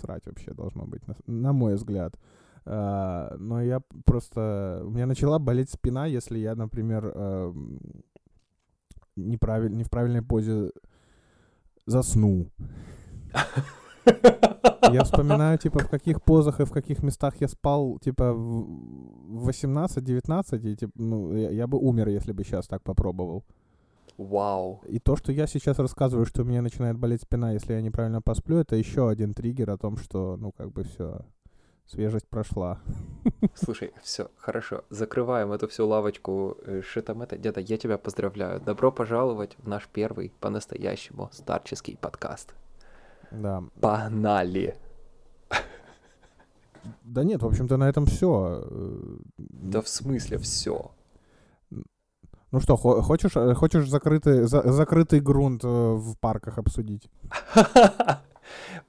срать 0.00 0.26
вообще 0.26 0.52
должно 0.52 0.84
быть, 0.84 1.02
на, 1.26 1.52
мой 1.52 1.74
взгляд. 1.74 2.18
А, 2.66 3.36
но 3.38 3.62
я 3.62 3.80
просто... 4.04 4.82
У 4.84 4.90
меня 4.90 5.06
начала 5.06 5.38
болеть 5.38 5.70
спина, 5.70 6.06
если 6.06 6.38
я, 6.38 6.54
например, 6.54 7.14
неправиль, 9.16 9.76
не 9.76 9.84
в 9.84 9.90
правильной 9.90 10.22
позе 10.22 10.72
засну. 11.86 12.48
Я 14.92 15.04
вспоминаю, 15.04 15.58
типа, 15.58 15.80
в 15.80 15.88
каких 15.88 16.22
позах 16.22 16.60
и 16.60 16.64
в 16.64 16.70
каких 16.70 17.02
местах 17.02 17.34
я 17.40 17.48
спал, 17.48 17.98
типа, 17.98 18.32
в 18.32 19.48
18-19, 19.48 20.72
и, 20.72 20.76
типа, 20.76 20.92
ну, 20.96 21.34
я, 21.34 21.50
я 21.50 21.66
бы 21.66 21.78
умер, 21.78 22.08
если 22.08 22.32
бы 22.32 22.44
сейчас 22.44 22.66
так 22.66 22.82
попробовал. 22.82 23.44
Вау. 24.16 24.80
И 24.86 24.98
то, 24.98 25.16
что 25.16 25.32
я 25.32 25.46
сейчас 25.46 25.78
рассказываю, 25.78 26.26
что 26.26 26.42
у 26.42 26.44
меня 26.44 26.62
начинает 26.62 26.96
болеть 26.96 27.22
спина, 27.22 27.52
если 27.52 27.72
я 27.72 27.80
неправильно 27.80 28.22
посплю, 28.22 28.58
это 28.58 28.76
еще 28.76 29.08
один 29.08 29.34
триггер 29.34 29.70
о 29.70 29.78
том, 29.78 29.96
что, 29.96 30.36
ну, 30.36 30.52
как 30.52 30.70
бы 30.70 30.84
все, 30.84 31.22
свежесть 31.86 32.28
прошла. 32.28 32.80
Слушай, 33.54 33.92
все, 34.02 34.30
хорошо. 34.36 34.84
Закрываем 34.90 35.52
эту 35.52 35.66
всю 35.66 35.86
лавочку 35.86 36.56
э, 36.64 36.82
шитом 36.82 37.22
это. 37.22 37.36
Деда, 37.36 37.60
я 37.60 37.76
тебя 37.76 37.98
поздравляю. 37.98 38.60
Добро 38.60 38.92
пожаловать 38.92 39.56
в 39.58 39.68
наш 39.68 39.88
первый 39.88 40.32
по-настоящему 40.40 41.30
старческий 41.32 41.96
подкаст. 41.96 42.54
Да. 43.34 43.62
Погнали! 43.80 44.76
Да 47.02 47.24
нет, 47.24 47.42
в 47.42 47.46
общем-то, 47.46 47.76
на 47.76 47.84
этом 47.88 48.06
все. 48.06 48.62
Да 49.38 49.80
в 49.80 49.88
смысле 49.88 50.38
все? 50.38 50.90
Ну 52.50 52.60
что, 52.60 52.76
хо- 52.76 53.02
хочешь, 53.02 53.36
э, 53.36 53.54
хочешь 53.54 53.88
закрытый, 53.88 54.44
за- 54.46 54.70
закрытый 54.72 55.20
грунт 55.20 55.64
э, 55.64 55.68
в 55.68 56.14
парках 56.20 56.58
обсудить? 56.58 57.10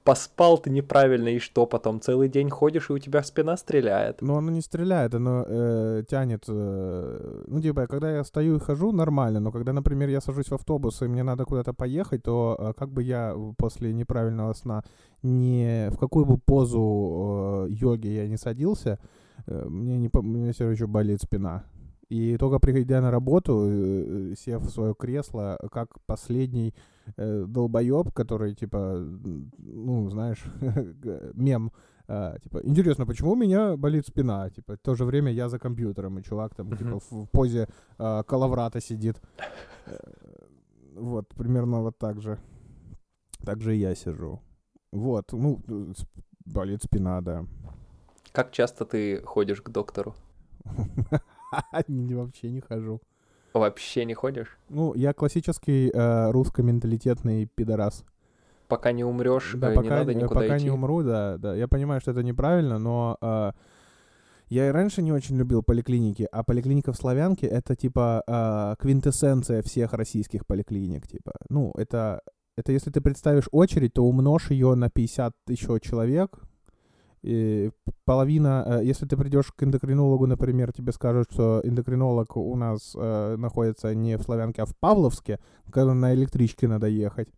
Поспал 0.04 0.58
ты 0.58 0.70
неправильно, 0.70 1.28
и 1.28 1.38
что 1.38 1.66
потом? 1.66 2.00
Целый 2.00 2.28
день 2.28 2.50
ходишь, 2.50 2.90
и 2.90 2.92
у 2.92 2.98
тебя 2.98 3.22
спина 3.22 3.56
стреляет. 3.56 4.22
Ну, 4.22 4.36
оно 4.36 4.50
не 4.50 4.60
стреляет, 4.60 5.14
оно 5.14 5.44
э, 5.46 6.04
тянет. 6.08 6.44
э, 6.48 7.44
ну, 7.46 7.60
типа, 7.60 7.86
когда 7.86 8.16
я 8.16 8.24
стою 8.24 8.56
и 8.56 8.60
хожу, 8.60 8.92
нормально, 8.92 9.40
но 9.40 9.52
когда, 9.52 9.72
например, 9.72 10.08
я 10.08 10.20
сажусь 10.20 10.50
в 10.50 10.54
автобус, 10.54 11.02
и 11.02 11.08
мне 11.08 11.22
надо 11.22 11.44
куда-то 11.44 11.72
поехать, 11.72 12.22
то 12.22 12.56
э, 12.58 12.72
как 12.78 12.90
бы 12.90 13.02
я 13.02 13.34
после 13.56 13.92
неправильного 13.92 14.52
сна 14.54 14.82
не 15.22 15.90
в 15.90 15.98
какую 15.98 16.24
бы 16.24 16.38
позу 16.38 17.66
э, 17.68 17.72
йоги 17.72 18.08
я 18.08 18.28
не 18.28 18.36
садился, 18.36 18.98
э, 19.46 19.64
мне, 19.68 19.98
не, 19.98 20.10
мне 20.12 20.52
все 20.52 20.70
еще 20.70 20.86
болит 20.86 21.20
спина. 21.22 21.64
И 22.08 22.36
только 22.36 22.58
приходя 22.60 23.00
на 23.00 23.10
работу, 23.10 23.66
э, 23.66 24.32
э, 24.32 24.34
сев 24.36 24.62
в 24.62 24.70
свое 24.70 24.94
кресло, 24.94 25.58
как 25.72 25.88
последний 26.06 26.72
э, 27.16 27.44
долбоеб, 27.48 28.12
который, 28.12 28.54
типа, 28.54 28.98
ну, 29.58 30.08
знаешь, 30.10 30.44
мем, 31.34 31.72
а, 32.08 32.38
типа, 32.38 32.60
интересно, 32.62 33.06
почему 33.06 33.32
у 33.32 33.36
меня 33.36 33.76
болит 33.76 34.06
спина? 34.06 34.50
Типа, 34.50 34.74
в 34.74 34.78
то 34.78 34.94
же 34.94 35.04
время 35.04 35.32
я 35.32 35.48
за 35.48 35.58
компьютером, 35.58 36.18
и 36.18 36.22
чувак 36.22 36.54
там, 36.54 36.76
типа, 36.76 37.00
в, 37.00 37.10
в 37.10 37.26
позе 37.26 37.66
а, 37.98 38.22
калаврата 38.22 38.80
сидит. 38.80 39.20
Э, 39.86 39.96
Вот, 40.94 41.28
примерно 41.34 41.82
вот 41.82 41.98
так 41.98 42.20
же. 42.20 42.38
Так 43.44 43.60
же 43.60 43.74
и 43.74 43.80
я 43.80 43.94
сижу. 43.94 44.40
Вот, 44.92 45.32
ну, 45.32 45.60
э, 45.68 45.92
болит 46.44 46.82
спина, 46.82 47.20
да. 47.20 47.44
Как 48.32 48.52
часто 48.52 48.84
ты 48.84 49.22
ходишь 49.22 49.60
к 49.60 49.70
доктору? 49.70 50.14
Не- 51.88 52.14
Вообще 52.14 52.50
не 52.50 52.60
хожу. 52.60 53.00
Вообще 53.54 54.04
не 54.04 54.14
ходишь? 54.14 54.58
Ну, 54.68 54.94
я 54.94 55.12
классический 55.14 55.90
э, 55.92 56.30
русско-менталитетный 56.30 57.46
пидорас. 57.54 58.04
Пока 58.68 58.92
не 58.92 59.04
умрешь, 59.04 59.54
Да, 59.56 59.68
э, 59.68 59.70
не 59.70 59.76
пока, 59.76 59.88
надо 59.98 60.12
э, 60.12 60.14
никуда 60.14 60.40
пока 60.40 60.56
идти. 60.56 60.64
не 60.64 60.70
умру, 60.70 61.02
да, 61.02 61.38
да. 61.38 61.54
Я 61.54 61.66
понимаю, 61.68 62.00
что 62.00 62.10
это 62.10 62.22
неправильно, 62.22 62.78
но 62.78 63.16
э, 63.20 63.52
я 64.48 64.68
и 64.68 64.70
раньше 64.70 65.02
не 65.02 65.12
очень 65.12 65.36
любил 65.38 65.62
поликлиники, 65.62 66.28
а 66.30 66.42
поликлиника 66.42 66.92
в 66.92 66.96
Славянке 66.96 67.46
это 67.46 67.74
типа 67.76 68.22
э, 68.26 68.82
квинтэссенция 68.82 69.62
всех 69.62 69.92
российских 69.94 70.46
поликлиник, 70.46 71.06
типа. 71.06 71.32
Ну, 71.48 71.72
это, 71.78 72.20
это 72.56 72.72
если 72.72 72.90
ты 72.90 73.00
представишь 73.00 73.48
очередь, 73.52 73.94
то 73.94 74.04
умножь 74.04 74.50
ее 74.50 74.74
на 74.74 74.90
50 74.90 75.32
еще 75.48 75.78
человек, 75.80 76.38
половина, 78.04 78.64
э, 78.66 78.84
если 78.84 79.06
ты 79.06 79.16
придешь 79.16 79.52
к 79.52 79.62
эндокринологу, 79.62 80.26
например, 80.26 80.72
тебе 80.72 80.92
скажут, 80.92 81.28
что 81.32 81.60
эндокринолог 81.64 82.36
у 82.36 82.56
нас 82.56 82.94
э, 82.94 83.36
находится 83.36 83.94
не 83.94 84.16
в 84.16 84.22
Славянке, 84.22 84.62
а 84.62 84.66
в 84.66 84.76
Павловске, 84.76 85.38
когда 85.70 85.94
на 85.94 86.14
электричке 86.14 86.68
надо 86.68 86.86
ехать. 86.86 87.28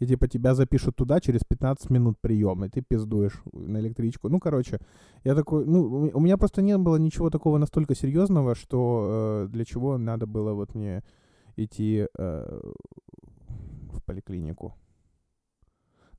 И 0.00 0.06
типа 0.06 0.26
тебя 0.28 0.54
запишут 0.54 0.96
туда 0.96 1.20
через 1.20 1.44
15 1.44 1.90
минут 1.90 2.18
прием, 2.20 2.64
и 2.64 2.68
ты 2.68 2.82
пиздуешь 2.82 3.42
на 3.52 3.78
электричку. 3.78 4.28
Ну, 4.28 4.40
короче, 4.40 4.78
я 5.24 5.34
такой, 5.34 5.64
ну, 5.66 6.10
у 6.12 6.20
меня 6.20 6.36
просто 6.36 6.62
не 6.62 6.76
было 6.78 6.96
ничего 6.96 7.30
такого 7.30 7.58
настолько 7.58 7.94
серьезного, 7.94 8.54
что 8.54 9.46
э, 9.46 9.52
для 9.52 9.64
чего 9.64 9.98
надо 9.98 10.26
было 10.26 10.52
вот 10.52 10.74
мне 10.74 11.02
идти 11.56 12.06
э, 12.18 12.60
в 13.92 14.02
поликлинику. 14.04 14.74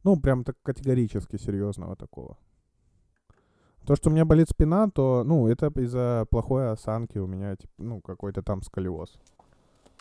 Ну, 0.03 0.19
прям 0.21 0.43
так 0.43 0.55
категорически 0.63 1.37
серьезного 1.37 1.95
такого. 1.95 2.37
То, 3.85 3.95
что 3.95 4.09
у 4.09 4.13
меня 4.13 4.25
болит 4.25 4.49
спина, 4.49 4.89
то, 4.89 5.23
ну, 5.23 5.47
это 5.47 5.67
из-за 5.79 6.25
плохой 6.29 6.71
осанки 6.71 7.19
у 7.19 7.27
меня, 7.27 7.55
типа, 7.55 7.73
ну, 7.77 8.01
какой-то 8.01 8.41
там 8.41 8.63
сколиоз. 8.63 9.19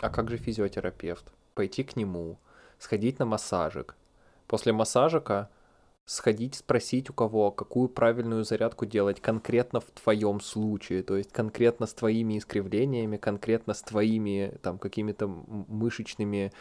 А 0.01 0.09
как 0.09 0.31
же 0.31 0.39
физиотерапевт? 0.39 1.33
Пойти 1.55 1.85
к 1.85 1.97
нему, 1.97 2.39
сходить 2.79 3.19
на 3.19 3.27
массажик. 3.27 3.97
После 4.47 4.73
массажика 4.73 5.51
сходить 6.07 6.55
спросить 6.57 7.09
у 7.11 7.13
кого, 7.13 7.51
какую 7.51 7.89
правильную 7.89 8.45
зарядку 8.45 8.85
делать 8.85 9.21
конкретно 9.21 9.81
в 9.81 9.87
твоем 9.87 10.41
случае, 10.41 11.03
то 11.03 11.17
есть 11.17 11.33
конкретно 11.33 11.87
с 11.87 11.95
твоими 11.95 12.39
искривлениями, 12.39 13.17
конкретно 13.17 13.73
с 13.73 13.83
твоими 13.83 14.59
там 14.63 14.79
какими-то 14.79 15.27
мышечными 15.27 16.53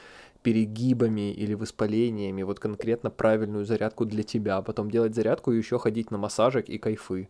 перегибами 0.44 1.32
или 1.32 1.54
воспалениями, 1.56 2.44
вот 2.44 2.60
конкретно 2.60 3.10
правильную 3.10 3.66
зарядку 3.66 4.06
для 4.06 4.24
тебя, 4.24 4.58
а 4.58 4.62
потом 4.62 4.92
делать 4.92 5.16
зарядку 5.16 5.52
и 5.52 5.58
еще 5.58 5.80
ходить 5.80 6.12
на 6.12 6.18
массажик 6.18 6.70
и 6.70 6.78
кайфы. 6.78 7.30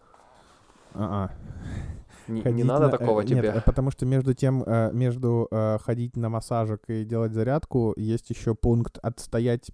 А-а. 0.95 1.31
Не, 2.27 2.41
не 2.51 2.63
надо 2.63 2.87
на- 2.87 2.95
э, 2.95 2.97
такого 2.97 3.21
нет, 3.21 3.29
тебе. 3.29 3.53
э, 3.55 3.61
потому 3.65 3.91
что 3.91 4.05
между 4.05 4.33
тем, 4.33 4.63
э, 4.65 4.91
между 4.93 5.47
ходить 5.85 6.15
на 6.17 6.29
массажик 6.29 6.81
и 6.87 7.03
делать 7.03 7.33
зарядку, 7.33 7.93
есть 7.97 8.29
еще 8.29 8.55
пункт 8.55 8.97
отстоять 9.01 9.71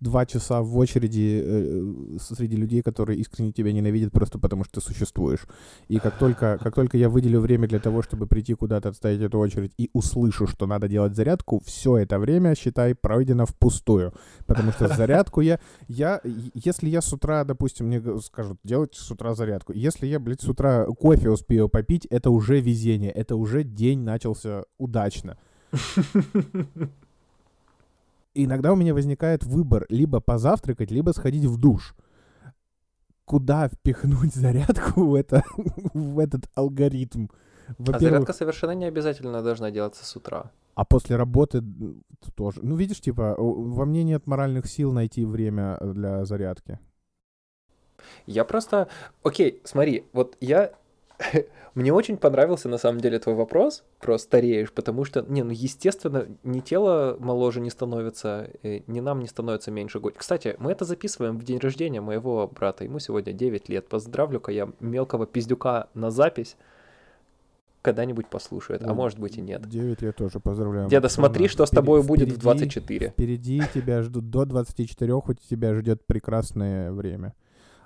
два 0.00 0.26
часа 0.26 0.62
в 0.62 0.76
очереди 0.76 1.42
э, 1.44 2.18
среди 2.20 2.56
людей, 2.56 2.82
которые 2.82 3.18
искренне 3.18 3.52
тебя 3.52 3.72
ненавидят 3.72 4.12
просто 4.12 4.38
потому, 4.38 4.64
что 4.64 4.80
ты 4.80 4.86
существуешь. 4.86 5.46
И 5.88 5.98
как 5.98 6.18
только, 6.18 6.58
как 6.62 6.74
только 6.74 6.98
я 6.98 7.08
выделю 7.08 7.40
время 7.40 7.68
для 7.68 7.80
того, 7.80 8.02
чтобы 8.02 8.26
прийти 8.26 8.54
куда-то, 8.54 8.90
отстоять 8.90 9.20
эту 9.20 9.38
очередь 9.38 9.72
и 9.78 9.90
услышу, 9.92 10.46
что 10.46 10.66
надо 10.66 10.88
делать 10.88 11.14
зарядку, 11.14 11.62
все 11.64 11.98
это 11.98 12.18
время, 12.18 12.54
считай, 12.54 12.94
пройдено 12.94 13.46
впустую. 13.46 14.12
Потому 14.46 14.72
что 14.72 14.88
зарядку 14.88 15.40
я... 15.40 15.58
я 15.88 16.20
если 16.54 16.88
я 16.88 17.00
с 17.00 17.12
утра, 17.12 17.44
допустим, 17.44 17.86
мне 17.86 18.02
скажут, 18.20 18.58
делать 18.64 18.94
с 18.94 19.10
утра 19.10 19.34
зарядку. 19.34 19.72
Если 19.72 20.06
я, 20.06 20.18
блядь, 20.18 20.42
с 20.42 20.48
утра 20.48 20.86
кофе 20.86 21.30
успею 21.30 21.68
попить, 21.68 22.06
это 22.06 22.30
уже 22.30 22.60
везение. 22.60 23.10
Это 23.10 23.36
уже 23.36 23.64
день 23.64 24.00
начался 24.00 24.64
удачно. 24.78 25.38
Иногда 28.44 28.72
у 28.72 28.76
меня 28.76 28.92
возникает 28.92 29.44
выбор 29.44 29.86
либо 29.88 30.20
позавтракать, 30.20 30.90
либо 30.90 31.12
сходить 31.12 31.44
в 31.44 31.56
душ. 31.58 31.94
Куда 33.24 33.68
впихнуть 33.68 34.34
зарядку 34.34 35.06
в, 35.06 35.14
это, 35.14 35.42
в 35.94 36.18
этот 36.18 36.42
алгоритм? 36.54 37.28
А 37.78 37.98
зарядка 37.98 38.32
совершенно 38.32 38.72
не 38.72 38.84
обязательно 38.84 39.42
должна 39.42 39.70
делаться 39.70 40.04
с 40.04 40.14
утра. 40.16 40.50
а 40.76 40.84
после 40.84 41.16
работы 41.16 41.58
м, 41.58 42.04
тоже. 42.34 42.60
Ну, 42.62 42.76
видишь, 42.76 43.00
типа, 43.00 43.34
во 43.38 43.84
мне 43.86 44.04
нет 44.04 44.26
моральных 44.26 44.66
сил 44.66 44.92
найти 44.92 45.24
время 45.24 45.78
э, 45.80 45.92
для 45.92 46.24
зарядки. 46.26 46.78
Я 48.26 48.44
просто... 48.44 48.88
Окей, 49.24 49.60
смотри, 49.64 50.04
вот 50.12 50.36
я... 50.40 50.72
Мне 51.74 51.92
очень 51.92 52.16
понравился 52.16 52.68
на 52.68 52.78
самом 52.78 53.00
деле 53.00 53.18
твой 53.18 53.34
вопрос 53.34 53.84
про 54.00 54.16
стареешь, 54.18 54.72
потому 54.72 55.04
что, 55.04 55.24
не, 55.28 55.42
ну 55.42 55.50
естественно, 55.50 56.26
ни 56.42 56.60
тело 56.60 57.16
моложе 57.20 57.60
не 57.60 57.70
становится, 57.70 58.48
э, 58.62 58.80
ни 58.86 59.00
нам 59.00 59.20
не 59.20 59.26
становится 59.26 59.70
меньше 59.70 60.00
годик. 60.00 60.18
Кстати, 60.20 60.56
мы 60.58 60.72
это 60.72 60.84
записываем 60.84 61.38
в 61.38 61.44
день 61.44 61.58
рождения 61.58 62.00
моего 62.00 62.48
брата, 62.48 62.84
ему 62.84 62.98
сегодня 62.98 63.32
9 63.32 63.68
лет. 63.68 63.88
Поздравлю-ка 63.88 64.52
я 64.52 64.70
мелкого 64.80 65.26
пиздюка 65.26 65.88
на 65.94 66.10
запись, 66.10 66.56
когда-нибудь 67.82 68.26
послушает, 68.26 68.82
а 68.82 68.88
Ну, 68.88 68.94
может 68.94 69.18
быть 69.18 69.36
и 69.38 69.40
нет. 69.40 69.68
9 69.68 70.02
лет 70.02 70.16
тоже 70.16 70.40
поздравляю. 70.40 70.88
Деда, 70.88 71.08
смотри, 71.08 71.46
что 71.46 71.66
с 71.66 71.70
тобой 71.70 72.02
будет 72.02 72.28
в 72.28 72.32
впереди- 72.32 72.40
24. 72.42 73.08
Впереди 73.10 73.62
тебя 73.74 74.02
ждут 74.02 74.28
до 74.30 74.44
24, 74.44 75.20
хоть 75.20 75.40
тебя 75.48 75.74
ждет 75.74 76.04
прекрасное 76.06 76.90
время. 76.90 77.34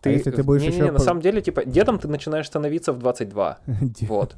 А 0.03 0.09
если 0.09 0.31
ты 0.31 0.43
будешь 0.43 0.63
не, 0.63 0.69
не, 0.69 0.75
еще... 0.75 0.85
не, 0.85 0.91
на 0.93 0.99
самом 0.99 1.21
деле, 1.21 1.43
типа, 1.43 1.65
дедом 1.65 1.99
ты 1.99 2.09
начинаешь 2.09 2.47
становиться 2.47 2.93
в 2.93 2.99
22. 2.99 3.59
Вот. 4.03 4.35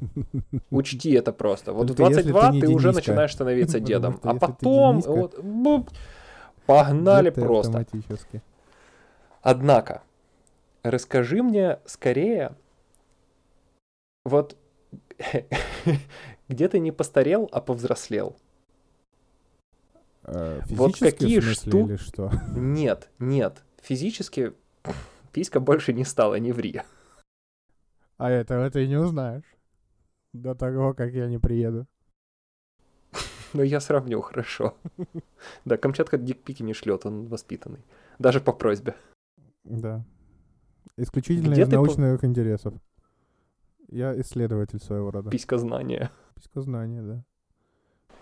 Учти 0.69 1.11
это 1.13 1.31
просто. 1.31 1.71
Вот 1.73 1.89
в 1.89 1.95
Только 1.95 2.11
если 2.11 2.31
22 2.31 2.51
ты 2.51 2.59
ты, 2.59 2.67
не 2.67 2.75
уже 2.75 2.91
начинаешь 2.91 3.33
становиться 3.33 3.79
дедом. 3.79 4.19
А 4.23 4.33
ты 4.33 4.39
потом, 4.39 5.01
погнали 6.65 7.29
ты 7.29 7.41
просто. 7.41 7.85
Однако, 9.41 10.01
расскажи 10.83 11.41
мне 11.43 11.79
скорее, 11.85 12.55
вот 14.25 14.57
где 16.49 16.67
ты 16.67 16.79
не 16.79 16.91
постарел, 16.91 17.49
а 17.51 17.61
повзрослел? 17.61 18.35
Э, 20.25 20.61
Вот 20.69 20.97
какие 20.97 21.39
в 21.39 21.43
смысле, 21.43 21.71
шту- 21.71 21.87
или 21.87 21.95
что? 21.97 22.31
Нет, 22.55 23.09
нет. 23.19 23.63
Физически 23.81 24.53
писька 25.33 25.59
больше 25.59 25.93
не 25.93 26.05
стала, 26.05 26.39
не 26.39 26.53
ври. 26.53 26.81
А 28.17 28.29
этого 28.29 28.69
ты 28.69 28.87
не 28.87 28.97
узнаешь. 28.97 29.55
До 30.33 30.55
того, 30.55 30.93
как 30.93 31.13
я 31.13 31.27
не 31.27 31.39
приеду. 31.39 31.85
Но 33.53 33.63
я 33.63 33.79
сравню, 33.79 34.21
хорошо. 34.21 34.73
Да, 35.65 35.77
Камчатка 35.77 36.17
дикпики 36.17 36.63
не 36.63 36.73
шлет, 36.73 37.05
он 37.05 37.27
воспитанный. 37.27 37.83
Даже 38.19 38.39
по 38.39 38.53
просьбе. 38.53 38.93
Да. 39.63 40.05
Исключительно 40.97 41.53
Где 41.53 41.63
из 41.63 41.67
по- 41.69 41.73
научных 41.75 42.23
интересов. 42.23 42.73
Я 43.89 44.19
исследователь 44.21 44.79
своего 44.79 45.11
рода. 45.11 45.29
Писька 45.29 45.57
знания. 45.57 46.09
Писькознание, 46.35 47.01
да. 47.01 47.23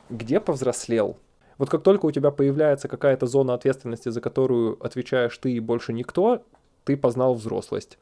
Где 0.09 0.39
повзрослел? 0.39 1.18
Вот 1.57 1.70
как 1.70 1.84
только 1.84 2.05
у 2.07 2.12
тебя 2.12 2.32
появляется 2.32 2.88
какая-то 2.88 3.28
зона 3.28 3.53
ответственности, 3.53 4.09
за 4.09 4.20
которую 4.22 4.84
отвечаешь 4.84 5.38
ты 5.38 5.53
и 5.53 5.59
больше 5.59 5.93
никто, 5.93 6.43
ты 6.84 6.97
познал 6.97 7.34
взрослость. 7.36 7.97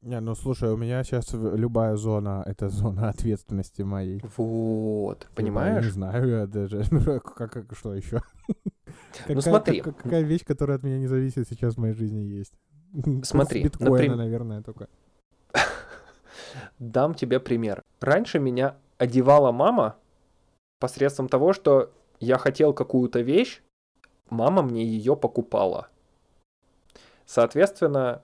Не, 0.00 0.18
ну 0.20 0.34
слушай, 0.34 0.68
у 0.72 0.76
меня 0.76 1.04
сейчас 1.04 1.32
любая 1.32 1.94
зона— 1.96 2.42
это 2.46 2.68
зона 2.68 3.08
ответственности 3.10 3.82
моей. 3.82 4.20
Вот, 4.36 5.22
Я 5.30 5.36
понимаешь? 5.36 5.84
не 5.84 5.90
знаю, 5.92 6.28
я 6.28 6.46
даже... 6.46 6.82
ну, 6.90 7.20
Как, 7.20 7.52
как- 7.52 7.76
что 7.76 7.94
еще? 7.94 8.20
Какая- 9.26 9.40
смотри. 9.40 9.80
как- 9.80 9.96
Какая 9.98 10.22
вещь, 10.22 10.44
которая 10.44 10.78
от 10.78 10.82
меня 10.82 10.98
не 10.98 11.06
зависит 11.06 11.48
сейчас 11.48 11.74
в 11.74 11.78
моей 11.78 11.94
жизни 11.94 12.20
есть? 12.20 12.52
Смотри, 13.22 13.62
биткоина, 13.62 14.16
наверное, 14.16 14.62
только. 14.62 14.88
Дам 16.78 17.14
тебе 17.14 17.38
пример. 17.40 17.82
Раньше 18.00 18.38
меня 18.38 18.76
одевала 18.98 19.52
мама 19.52 19.96
посредством 20.80 21.28
того, 21.28 21.52
что 21.52 21.92
я 22.20 22.38
хотел 22.38 22.74
какую-то 22.74 23.20
вещь, 23.20 23.62
мама 24.30 24.62
мне 24.62 24.84
ее 24.84 25.16
покупала. 25.16 25.88
Соответственно, 27.32 28.20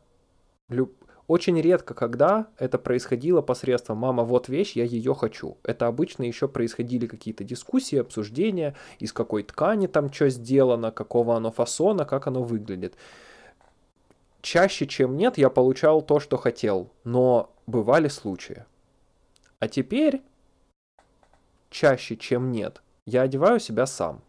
лю- 0.69 0.93
очень 1.29 1.59
редко, 1.59 1.95
когда 1.95 2.49
это 2.59 2.77
происходило 2.77 3.41
посредством 3.41 3.97
«мама, 3.97 4.23
вот 4.23 4.51
вещь, 4.51 4.77
я 4.77 4.85
ее 4.85 5.15
хочу». 5.15 5.57
Это 5.63 5.87
обычно 5.87 6.25
еще 6.25 6.47
происходили 6.47 7.07
какие-то 7.07 7.43
дискуссии, 7.43 7.97
обсуждения, 7.97 8.77
из 8.99 9.15
какой 9.15 9.45
ткани 9.45 9.87
там 9.87 10.13
что 10.13 10.29
сделано, 10.29 10.91
какого 10.91 11.37
оно 11.37 11.51
фасона, 11.51 12.05
как 12.05 12.27
оно 12.27 12.43
выглядит. 12.43 12.97
Чаще, 14.43 14.87
чем 14.87 15.17
нет, 15.17 15.39
я 15.39 15.49
получал 15.49 16.03
то, 16.03 16.21
что 16.21 16.37
хотел, 16.37 16.91
но 17.05 17.51
бывали 17.67 18.09
случаи. 18.09 18.67
А 19.59 19.69
теперь, 19.69 20.21
чаще, 21.71 22.15
чем 22.15 22.53
нет, 22.53 22.83
я 23.07 23.23
одеваю 23.23 23.59
себя 23.59 23.87
сам. 23.87 24.21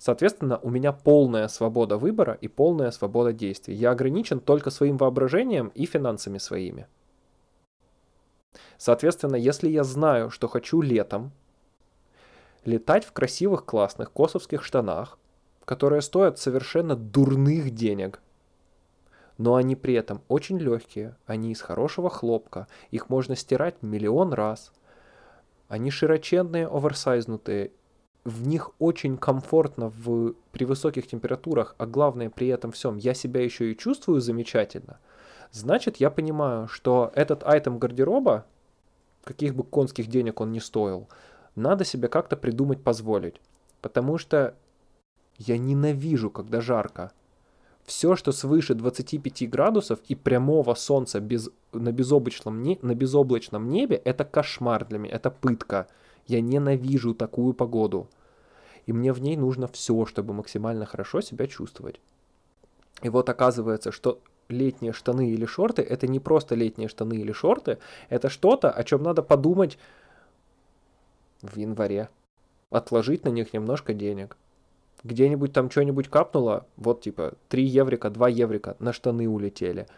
Соответственно, 0.00 0.58
у 0.62 0.70
меня 0.70 0.92
полная 0.92 1.46
свобода 1.48 1.98
выбора 1.98 2.38
и 2.40 2.48
полная 2.48 2.90
свобода 2.90 3.34
действий. 3.34 3.74
Я 3.74 3.90
ограничен 3.90 4.40
только 4.40 4.70
своим 4.70 4.96
воображением 4.96 5.68
и 5.74 5.84
финансами 5.84 6.38
своими. 6.38 6.86
Соответственно, 8.78 9.36
если 9.36 9.68
я 9.68 9.84
знаю, 9.84 10.30
что 10.30 10.48
хочу 10.48 10.80
летом 10.80 11.32
летать 12.64 13.04
в 13.04 13.12
красивых, 13.12 13.66
классных 13.66 14.10
косовских 14.10 14.64
штанах, 14.64 15.18
которые 15.66 16.00
стоят 16.00 16.38
совершенно 16.38 16.96
дурных 16.96 17.70
денег, 17.74 18.22
но 19.36 19.56
они 19.56 19.76
при 19.76 19.92
этом 19.92 20.22
очень 20.28 20.58
легкие, 20.58 21.14
они 21.26 21.52
из 21.52 21.60
хорошего 21.60 22.08
хлопка, 22.08 22.68
их 22.90 23.10
можно 23.10 23.36
стирать 23.36 23.82
миллион 23.82 24.32
раз, 24.32 24.72
они 25.68 25.90
широченные, 25.90 26.66
оверсайзнутые, 26.66 27.72
в 28.24 28.46
них 28.46 28.70
очень 28.78 29.16
комфортно 29.16 29.88
в, 29.88 30.34
при 30.52 30.64
высоких 30.64 31.06
температурах, 31.06 31.74
а 31.78 31.86
главное 31.86 32.30
при 32.30 32.48
этом 32.48 32.72
всем, 32.72 32.96
я 32.96 33.14
себя 33.14 33.42
еще 33.42 33.72
и 33.72 33.76
чувствую 33.76 34.20
замечательно, 34.20 34.98
значит 35.52 35.96
я 35.96 36.10
понимаю, 36.10 36.68
что 36.68 37.12
этот 37.14 37.44
айтем 37.44 37.78
гардероба, 37.78 38.46
каких 39.24 39.54
бы 39.54 39.64
конских 39.64 40.08
денег 40.08 40.40
он 40.40 40.52
ни 40.52 40.58
стоил, 40.58 41.08
надо 41.56 41.84
себе 41.84 42.08
как-то 42.08 42.36
придумать 42.36 42.82
позволить. 42.82 43.40
Потому 43.80 44.18
что 44.18 44.54
я 45.38 45.58
ненавижу, 45.58 46.30
когда 46.30 46.60
жарко. 46.60 47.12
Все, 47.84 48.14
что 48.14 48.30
свыше 48.30 48.74
25 48.74 49.48
градусов 49.48 50.00
и 50.06 50.14
прямого 50.14 50.74
солнца 50.74 51.18
без, 51.18 51.48
на, 51.72 51.92
безоблачном 51.92 52.62
на 52.62 52.94
безоблачном 52.94 53.68
небе, 53.68 53.96
это 53.96 54.24
кошмар 54.24 54.84
для 54.84 54.98
меня, 54.98 55.14
это 55.14 55.30
пытка. 55.30 55.88
Я 56.30 56.40
ненавижу 56.40 57.12
такую 57.12 57.54
погоду. 57.54 58.08
И 58.86 58.92
мне 58.92 59.12
в 59.12 59.20
ней 59.20 59.36
нужно 59.36 59.66
все, 59.66 60.06
чтобы 60.06 60.32
максимально 60.32 60.86
хорошо 60.86 61.20
себя 61.22 61.48
чувствовать. 61.48 62.00
И 63.02 63.08
вот 63.08 63.28
оказывается, 63.28 63.90
что 63.90 64.20
летние 64.48 64.92
штаны 64.92 65.30
или 65.30 65.44
шорты 65.44 65.82
это 65.82 66.06
не 66.06 66.20
просто 66.20 66.54
летние 66.54 66.86
штаны 66.86 67.14
или 67.14 67.32
шорты, 67.32 67.78
это 68.10 68.28
что-то, 68.28 68.70
о 68.70 68.84
чем 68.84 69.02
надо 69.02 69.24
подумать 69.24 69.76
в 71.42 71.56
январе. 71.56 72.08
Отложить 72.70 73.24
на 73.24 73.30
них 73.30 73.52
немножко 73.52 73.92
денег. 73.92 74.36
Где-нибудь 75.02 75.52
там 75.52 75.68
что-нибудь 75.68 76.06
капнуло, 76.08 76.64
вот 76.76 77.00
типа 77.00 77.34
3 77.48 77.64
еврика, 77.64 78.08
2 78.08 78.28
еврика 78.28 78.76
на 78.78 78.92
штаны 78.92 79.28
улетели. 79.28 79.88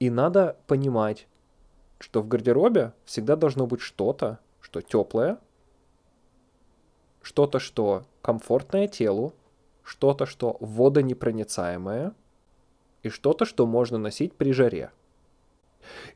И 0.00 0.10
надо 0.10 0.58
понимать, 0.66 1.26
что 1.98 2.22
в 2.22 2.28
гардеробе 2.28 2.92
всегда 3.04 3.36
должно 3.36 3.66
быть 3.66 3.80
что-то, 3.80 4.38
что 4.60 4.80
теплое, 4.80 5.38
что-то, 7.22 7.58
что 7.58 8.04
комфортное 8.22 8.88
телу, 8.88 9.34
что-то, 9.82 10.26
что 10.26 10.56
водонепроницаемое, 10.60 12.14
и 13.02 13.08
что-то, 13.08 13.44
что 13.44 13.66
можно 13.66 13.98
носить 13.98 14.32
при 14.34 14.52
жаре. 14.52 14.90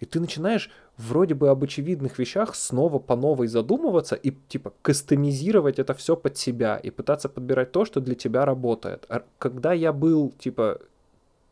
И 0.00 0.06
ты 0.06 0.20
начинаешь 0.20 0.70
вроде 0.96 1.34
бы 1.34 1.50
об 1.50 1.62
очевидных 1.62 2.18
вещах 2.18 2.54
снова 2.54 2.98
по 2.98 3.16
новой 3.16 3.48
задумываться 3.48 4.14
и 4.16 4.32
типа 4.48 4.72
кастомизировать 4.82 5.78
это 5.78 5.94
все 5.94 6.16
под 6.16 6.38
себя 6.38 6.78
и 6.78 6.90
пытаться 6.90 7.28
подбирать 7.28 7.72
то, 7.72 7.84
что 7.84 8.00
для 8.00 8.14
тебя 8.14 8.46
работает. 8.46 9.04
А 9.10 9.24
когда 9.38 9.74
я 9.74 9.92
был 9.92 10.30
типа 10.38 10.80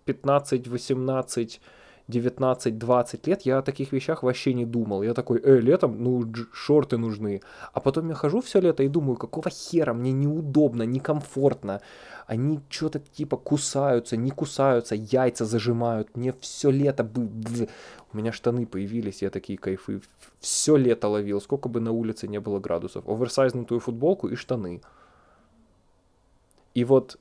15, 0.06 0.66
18, 0.66 1.60
19, 2.09 2.78
20 2.78 3.26
лет, 3.26 3.42
я 3.42 3.59
о 3.59 3.62
таких 3.62 3.92
вещах 3.92 4.22
вообще 4.22 4.54
не 4.54 4.64
думал. 4.64 5.02
Я 5.02 5.12
такой, 5.12 5.40
э, 5.42 5.59
летом, 5.59 6.02
ну, 6.02 6.32
шорты 6.52 6.98
нужны. 6.98 7.40
А 7.72 7.80
потом 7.80 8.09
я 8.09 8.14
хожу 8.14 8.40
все 8.40 8.61
лето 8.61 8.82
и 8.82 8.88
думаю, 8.88 9.16
какого 9.16 9.50
хера, 9.50 9.92
мне 9.92 10.12
неудобно, 10.12 10.84
некомфортно. 10.84 11.80
Они 12.26 12.61
что-то 12.68 13.00
типа 13.00 13.36
кусаются, 13.36 14.16
не 14.16 14.30
кусаются, 14.30 14.94
яйца 14.94 15.44
зажимают. 15.44 16.16
Мне 16.16 16.32
все 16.40 16.70
лето... 16.70 17.09
У 18.12 18.16
меня 18.16 18.32
штаны 18.32 18.66
появились, 18.66 19.22
я 19.22 19.30
такие 19.30 19.59
кайфы. 19.59 20.00
Все 20.38 20.76
лето 20.76 21.09
ловил, 21.09 21.40
сколько 21.40 21.68
бы 21.68 21.80
на 21.80 21.90
улице 21.90 22.28
не 22.28 22.38
было 22.38 22.61
градусов. 22.61 23.09
Оверсайзнутую 23.09 23.80
футболку 23.80 24.28
и 24.28 24.36
штаны. 24.36 24.80
И 26.74 26.84
вот 26.84 27.18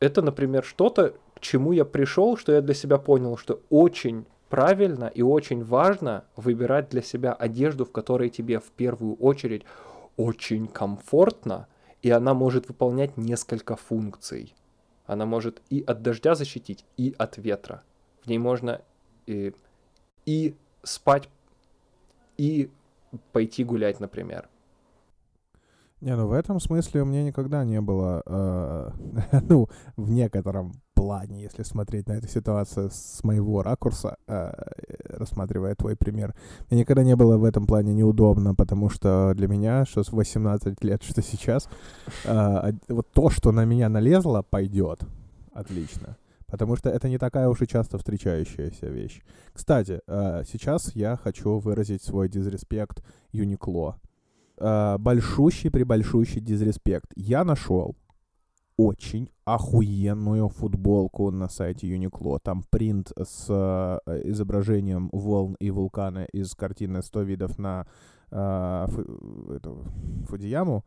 это, 0.00 0.22
например, 0.22 0.64
что-то, 0.64 1.14
чему 1.40 1.72
я 1.72 1.84
пришел, 1.84 2.36
что 2.36 2.52
я 2.52 2.60
для 2.60 2.74
себя 2.74 2.98
понял, 2.98 3.36
что 3.36 3.60
очень 3.70 4.26
правильно 4.50 5.06
и 5.06 5.22
очень 5.22 5.64
важно 5.64 6.24
выбирать 6.36 6.90
для 6.90 7.02
себя 7.02 7.32
одежду, 7.32 7.84
в 7.84 7.92
которой 7.92 8.28
тебе 8.28 8.58
в 8.58 8.70
первую 8.72 9.14
очередь 9.14 9.64
очень 10.16 10.66
комфортно, 10.66 11.66
и 12.02 12.10
она 12.10 12.34
может 12.34 12.68
выполнять 12.68 13.16
несколько 13.16 13.76
функций. 13.76 14.54
Она 15.06 15.24
может 15.24 15.62
и 15.70 15.82
от 15.86 16.02
дождя 16.02 16.34
защитить, 16.34 16.84
и 16.98 17.14
от 17.16 17.38
ветра. 17.38 17.82
В 18.22 18.28
ней 18.28 18.38
можно 18.38 18.82
и, 19.26 19.54
и 20.26 20.54
спать, 20.82 21.28
и 22.36 22.70
пойти 23.32 23.64
гулять, 23.64 23.98
например. 23.98 24.48
Не, 26.00 26.16
ну 26.16 26.28
в 26.28 26.32
этом 26.32 26.60
смысле 26.60 27.02
у 27.02 27.04
меня 27.04 27.22
никогда 27.22 27.62
не 27.64 27.80
было, 27.80 28.22
э, 28.24 28.90
ну, 29.48 29.68
в 29.96 30.10
некотором 30.10 30.72
плане, 30.94 31.42
если 31.42 31.62
смотреть 31.62 32.08
на 32.08 32.12
эту 32.12 32.28
ситуацию 32.28 32.90
с 32.90 33.22
моего 33.22 33.62
ракурса, 33.62 34.16
э, 34.26 34.52
рассматривая 35.04 35.74
твой 35.74 35.96
пример, 35.96 36.34
мне 36.70 36.80
никогда 36.80 37.02
не 37.02 37.16
было 37.16 37.36
в 37.36 37.44
этом 37.44 37.66
плане 37.66 37.92
неудобно, 37.92 38.54
потому 38.54 38.88
что 38.88 39.32
для 39.34 39.46
меня, 39.46 39.84
что 39.84 40.02
с 40.02 40.12
18 40.12 40.82
лет, 40.84 41.02
что 41.02 41.20
сейчас, 41.22 41.68
э, 42.24 42.72
вот 42.88 43.06
то, 43.12 43.28
что 43.28 43.52
на 43.52 43.66
меня 43.66 43.88
налезло, 43.88 44.42
пойдет. 44.42 45.02
Отлично. 45.52 46.16
Потому 46.46 46.76
что 46.76 46.90
это 46.90 47.08
не 47.08 47.18
такая 47.18 47.48
уж 47.48 47.62
и 47.62 47.66
часто 47.66 47.98
встречающаяся 47.98 48.86
вещь. 48.86 49.22
Кстати, 49.52 50.00
э, 50.06 50.44
сейчас 50.50 50.94
я 50.96 51.16
хочу 51.16 51.58
выразить 51.58 52.02
свой 52.02 52.28
дизреспект 52.28 53.04
Юникло. 53.32 53.96
Э, 54.60 54.98
большущий 54.98 55.70
прибольшущий 55.70 56.40
дизреспект. 56.40 57.10
Я 57.16 57.44
нашел 57.44 57.96
очень 58.76 59.30
охуенную 59.44 60.48
футболку 60.48 61.30
на 61.30 61.48
сайте 61.48 61.86
Uniqlo. 61.86 62.38
Там 62.42 62.62
принт 62.68 63.10
с 63.16 63.46
э, 63.48 64.20
изображением 64.24 65.08
волн 65.12 65.56
и 65.60 65.70
вулкана 65.70 66.24
из 66.24 66.54
картины 66.54 66.98
«100 66.98 67.24
видов 67.24 67.58
на 67.58 67.86
э, 68.30 68.86
фу, 68.90 69.52
эту, 69.52 69.84
Фудияму». 70.28 70.84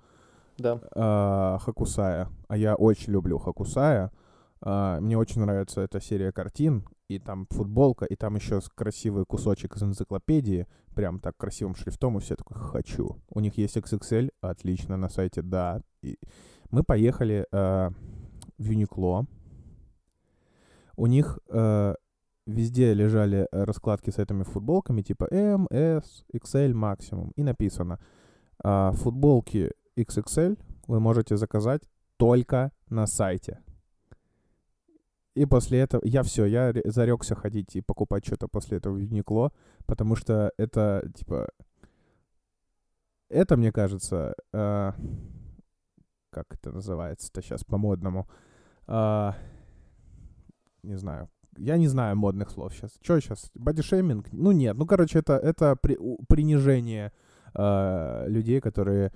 Да. 0.59 0.79
Э, 0.95 1.57
Хакусая. 1.59 2.29
А 2.47 2.57
я 2.57 2.75
очень 2.75 3.13
люблю 3.13 3.39
Хакусая. 3.39 4.11
Uh, 4.65 5.01
мне 5.01 5.17
очень 5.17 5.41
нравится 5.41 5.81
эта 5.81 5.99
серия 5.99 6.31
картин, 6.31 6.85
и 7.15 7.19
там 7.19 7.47
футболка, 7.49 8.05
и 8.05 8.15
там 8.15 8.35
еще 8.35 8.59
красивый 8.75 9.25
кусочек 9.25 9.75
из 9.75 9.83
энциклопедии, 9.83 10.67
прям 10.95 11.19
так 11.19 11.37
красивым 11.37 11.75
шрифтом, 11.75 12.17
и 12.17 12.21
все 12.21 12.35
такое 12.35 12.57
«хочу». 12.57 13.17
У 13.29 13.39
них 13.39 13.57
есть 13.57 13.77
XXL, 13.77 14.31
отлично, 14.41 14.97
на 14.97 15.09
сайте, 15.09 15.41
да. 15.41 15.81
И 16.01 16.17
мы 16.69 16.83
поехали 16.83 17.45
uh, 17.51 17.93
в 18.57 18.63
Юникло. 18.63 19.25
У 20.95 21.07
них 21.07 21.39
uh, 21.49 21.95
везде 22.45 22.93
лежали 22.93 23.47
раскладки 23.51 24.09
с 24.09 24.19
этими 24.19 24.43
футболками, 24.43 25.01
типа 25.01 25.27
M, 25.31 25.67
S, 25.71 26.25
XL 26.33 26.73
максимум, 26.73 27.31
и 27.35 27.43
написано 27.43 27.99
«футболки 28.61 29.71
XXL 29.97 30.59
вы 30.87 30.99
можете 30.99 31.37
заказать 31.37 31.81
только 32.17 32.71
на 32.89 33.07
сайте». 33.07 33.62
И 35.35 35.45
после 35.45 35.79
этого 35.79 36.01
я 36.05 36.21
все, 36.21 36.45
я 36.45 36.73
зарекся 36.85 37.35
ходить 37.35 37.75
и 37.75 37.81
покупать 37.81 38.25
что-то 38.25 38.47
после 38.47 38.77
этого 38.77 38.93
в 38.93 38.99
Юникло, 38.99 39.51
потому 39.85 40.15
что 40.15 40.51
это, 40.57 41.09
типа, 41.15 41.49
это, 43.29 43.57
мне 43.57 43.71
кажется, 43.71 44.35
э, 44.53 44.91
как 46.29 46.45
это 46.53 46.71
называется-то 46.71 47.41
сейчас 47.41 47.63
по-модному, 47.63 48.27
э, 48.87 49.31
не 50.83 50.97
знаю, 50.97 51.29
я 51.57 51.77
не 51.77 51.87
знаю 51.87 52.15
модных 52.15 52.51
слов 52.51 52.73
сейчас. 52.73 52.91
Что 53.01 53.19
сейчас? 53.19 53.49
Бодишейминг? 53.55 54.31
Ну 54.31 54.51
нет, 54.51 54.77
ну 54.77 54.85
короче, 54.85 55.19
это, 55.19 55.33
это 55.33 55.75
при, 55.75 55.97
принижение 56.27 57.11
э, 57.55 58.25
людей, 58.27 58.61
которые 58.61 59.11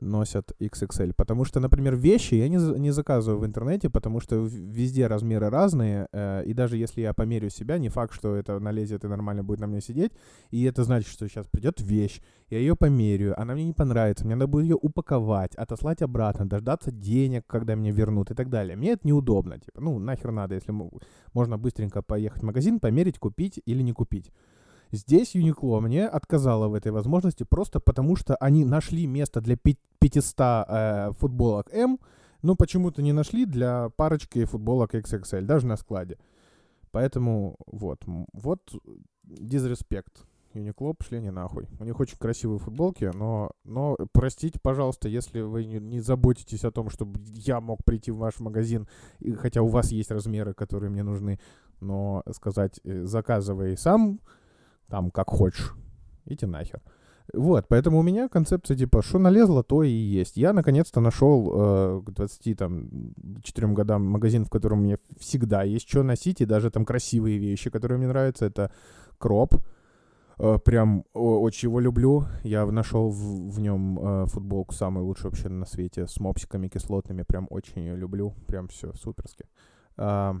носят 0.00 0.52
XXL. 0.60 1.12
Потому 1.16 1.44
что, 1.44 1.60
например, 1.60 1.96
вещи 1.96 2.34
я 2.34 2.48
не, 2.48 2.58
не 2.78 2.90
заказываю 2.90 3.40
в 3.40 3.46
интернете, 3.46 3.90
потому 3.90 4.20
что 4.20 4.36
везде 4.36 5.06
размеры 5.06 5.50
разные, 5.50 6.08
э, 6.12 6.44
и 6.44 6.54
даже 6.54 6.76
если 6.76 7.00
я 7.02 7.12
померю 7.14 7.50
себя, 7.50 7.78
не 7.78 7.88
факт, 7.88 8.14
что 8.14 8.36
это 8.36 8.58
налезет 8.58 9.04
и 9.04 9.08
нормально 9.08 9.42
будет 9.42 9.60
на 9.60 9.66
мне 9.66 9.80
сидеть, 9.80 10.12
и 10.50 10.64
это 10.64 10.84
значит, 10.84 11.08
что 11.08 11.28
сейчас 11.28 11.46
придет 11.46 11.80
вещь, 11.80 12.20
я 12.48 12.58
ее 12.58 12.76
померяю, 12.76 13.40
она 13.40 13.54
мне 13.54 13.64
не 13.64 13.72
понравится, 13.72 14.24
мне 14.24 14.34
надо 14.34 14.46
будет 14.46 14.64
ее 14.64 14.76
упаковать, 14.80 15.54
отослать 15.56 16.02
обратно, 16.02 16.48
дождаться 16.48 16.92
денег, 16.92 17.44
когда 17.46 17.74
мне 17.74 17.90
вернут 17.90 18.30
и 18.30 18.34
так 18.34 18.48
далее. 18.48 18.76
Мне 18.76 18.92
это 18.92 19.06
неудобно, 19.06 19.58
типа, 19.58 19.80
ну, 19.80 19.98
нахер 19.98 20.30
надо, 20.30 20.54
если 20.54 20.72
можно 21.34 21.58
быстренько 21.58 22.02
поехать 22.02 22.42
в 22.42 22.46
магазин, 22.46 22.78
померить, 22.78 23.18
купить 23.18 23.60
или 23.66 23.82
не 23.82 23.92
купить. 23.92 24.30
Здесь 24.92 25.34
Uniqlo 25.34 25.80
мне 25.80 26.06
отказала 26.06 26.68
в 26.68 26.74
этой 26.74 26.92
возможности 26.92 27.44
просто 27.44 27.80
потому, 27.80 28.16
что 28.16 28.36
они 28.36 28.64
нашли 28.64 29.06
место 29.06 29.40
для 29.40 29.56
500 29.56 30.34
э, 30.38 31.10
футболок 31.18 31.72
М, 31.72 31.98
но 32.42 32.54
почему-то 32.54 33.02
не 33.02 33.12
нашли 33.12 33.44
для 33.44 33.90
парочки 33.96 34.44
футболок 34.44 34.94
XXL, 34.94 35.42
даже 35.42 35.66
на 35.66 35.76
складе. 35.76 36.18
Поэтому 36.92 37.56
вот, 37.66 38.04
вот 38.32 38.60
дизреспект. 39.24 40.24
Uniqlo 40.54 40.94
пошли 40.94 41.20
не 41.20 41.30
нахуй. 41.30 41.66
У 41.78 41.84
них 41.84 42.00
очень 42.00 42.16
красивые 42.16 42.58
футболки, 42.58 43.10
но, 43.14 43.50
но 43.64 43.96
простите, 44.12 44.58
пожалуйста, 44.60 45.08
если 45.08 45.40
вы 45.42 45.66
не, 45.66 45.78
не 45.78 46.00
заботитесь 46.00 46.64
о 46.64 46.70
том, 46.70 46.88
чтобы 46.88 47.20
я 47.24 47.60
мог 47.60 47.84
прийти 47.84 48.10
в 48.10 48.16
ваш 48.16 48.40
магазин, 48.40 48.88
и, 49.18 49.32
хотя 49.32 49.60
у 49.62 49.66
вас 49.66 49.92
есть 49.92 50.10
размеры, 50.10 50.54
которые 50.54 50.90
мне 50.90 51.02
нужны, 51.02 51.38
но 51.80 52.22
сказать, 52.32 52.80
э, 52.84 53.04
заказывай 53.04 53.76
сам, 53.76 54.20
там 54.88 55.10
как 55.10 55.30
хочешь. 55.30 55.74
Идите 56.24 56.46
нахер. 56.46 56.80
Вот, 57.32 57.66
поэтому 57.68 57.98
у 57.98 58.02
меня 58.02 58.28
концепция 58.28 58.76
типа, 58.76 59.02
что 59.02 59.18
налезло, 59.18 59.62
то 59.62 59.82
и 59.82 59.90
есть. 59.90 60.36
Я 60.36 60.52
наконец-то 60.52 61.00
нашел 61.00 61.52
э, 61.52 62.02
к 62.06 62.10
24 62.10 63.68
годам 63.68 64.04
магазин, 64.06 64.44
в 64.44 64.50
котором 64.50 64.82
мне 64.82 64.98
всегда 65.18 65.64
есть 65.64 65.88
что 65.88 66.02
носить, 66.02 66.40
и 66.40 66.46
даже 66.46 66.70
там 66.70 66.84
красивые 66.84 67.38
вещи, 67.38 67.70
которые 67.70 67.98
мне 67.98 68.06
нравятся. 68.06 68.46
Это 68.46 68.70
Кроп. 69.18 69.56
Э, 70.38 70.58
прям 70.64 71.04
о, 71.14 71.40
очень 71.40 71.68
его 71.68 71.80
люблю. 71.80 72.26
Я 72.44 72.66
нашел 72.66 73.10
в, 73.10 73.50
в 73.50 73.60
нем 73.60 73.98
э, 73.98 74.26
футболку 74.26 74.74
самую 74.74 75.06
лучшую 75.06 75.30
вообще 75.30 75.48
на 75.48 75.66
свете 75.66 76.06
с 76.06 76.20
мопсиками 76.20 76.68
кислотными. 76.68 77.22
Прям 77.22 77.46
очень 77.50 77.82
ее 77.82 77.96
люблю. 77.96 78.34
Прям 78.46 78.68
все 78.68 78.92
суперски. 78.94 79.46
Э, 79.96 80.34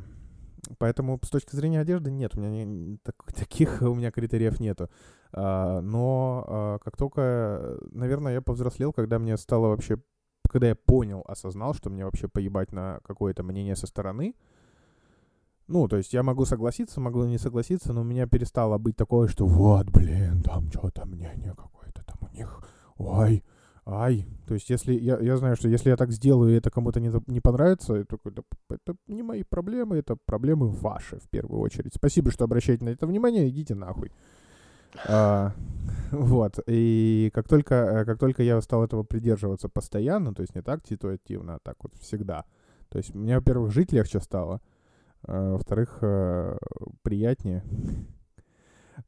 Поэтому 0.78 1.18
с 1.22 1.30
точки 1.30 1.54
зрения 1.54 1.80
одежды 1.80 2.10
нет, 2.10 2.36
у 2.36 2.40
меня 2.40 2.64
не, 2.64 2.98
так, 2.98 3.14
таких 3.34 3.82
у 3.82 3.94
меня 3.94 4.10
критериев 4.10 4.60
нету. 4.60 4.88
А, 5.32 5.80
но 5.80 6.44
а, 6.46 6.78
как 6.78 6.96
только, 6.96 7.78
наверное, 7.92 8.34
я 8.34 8.42
повзрослел, 8.42 8.92
когда 8.92 9.18
мне 9.18 9.36
стало 9.36 9.68
вообще, 9.68 9.98
когда 10.48 10.68
я 10.68 10.74
понял, 10.74 11.24
осознал, 11.26 11.74
что 11.74 11.90
мне 11.90 12.04
вообще 12.04 12.28
поебать 12.28 12.72
на 12.72 13.00
какое-то 13.04 13.42
мнение 13.42 13.76
со 13.76 13.86
стороны. 13.86 14.34
Ну, 15.68 15.88
то 15.88 15.96
есть 15.96 16.12
я 16.12 16.22
могу 16.22 16.44
согласиться, 16.44 17.00
могу 17.00 17.24
не 17.24 17.38
согласиться, 17.38 17.92
но 17.92 18.02
у 18.02 18.04
меня 18.04 18.26
перестало 18.26 18.78
быть 18.78 18.96
такое, 18.96 19.26
что 19.26 19.46
вот, 19.46 19.90
блин, 19.90 20.42
там 20.42 20.70
что-то 20.70 21.04
мнение 21.06 21.54
какое-то 21.56 22.04
там 22.04 22.18
у 22.20 22.32
них, 22.32 22.62
ой, 22.96 23.42
ай. 23.86 24.26
То 24.46 24.54
есть, 24.54 24.68
если 24.68 24.92
я, 24.94 25.18
я 25.18 25.36
знаю, 25.36 25.56
что 25.56 25.68
если 25.68 25.90
я 25.90 25.96
так 25.96 26.10
сделаю, 26.10 26.52
и 26.52 26.58
это 26.58 26.70
кому-то 26.70 27.00
не, 27.00 27.10
не 27.26 27.40
понравится, 27.40 27.94
это, 27.94 28.18
это, 28.24 28.42
это 28.68 28.96
не 29.06 29.22
мои 29.22 29.44
проблемы, 29.44 29.96
это 29.96 30.16
проблемы 30.16 30.68
ваши 30.68 31.18
в 31.18 31.28
первую 31.28 31.60
очередь. 31.60 31.94
Спасибо, 31.94 32.30
что 32.30 32.44
обращаете 32.44 32.84
на 32.84 32.90
это 32.90 33.06
внимание, 33.06 33.48
идите 33.48 33.74
нахуй. 33.74 34.10
А, 35.08 35.52
вот. 36.10 36.58
И 36.66 37.30
как 37.32 37.48
только, 37.48 37.74
э, 37.74 38.04
как 38.04 38.18
только 38.18 38.42
я 38.42 38.60
стал 38.60 38.84
этого 38.84 39.04
придерживаться 39.04 39.68
постоянно, 39.68 40.34
то 40.34 40.42
есть 40.42 40.54
не 40.54 40.62
так 40.62 40.86
ситуативно, 40.86 41.56
а 41.56 41.58
так 41.60 41.76
вот 41.82 41.94
всегда. 42.00 42.44
То 42.88 42.98
есть 42.98 43.14
мне, 43.14 43.36
во-первых, 43.36 43.72
жить 43.72 43.92
легче 43.92 44.20
стало, 44.20 44.60
а, 45.22 45.52
во-вторых, 45.52 45.98
э, 46.02 46.58
приятнее. 47.02 47.62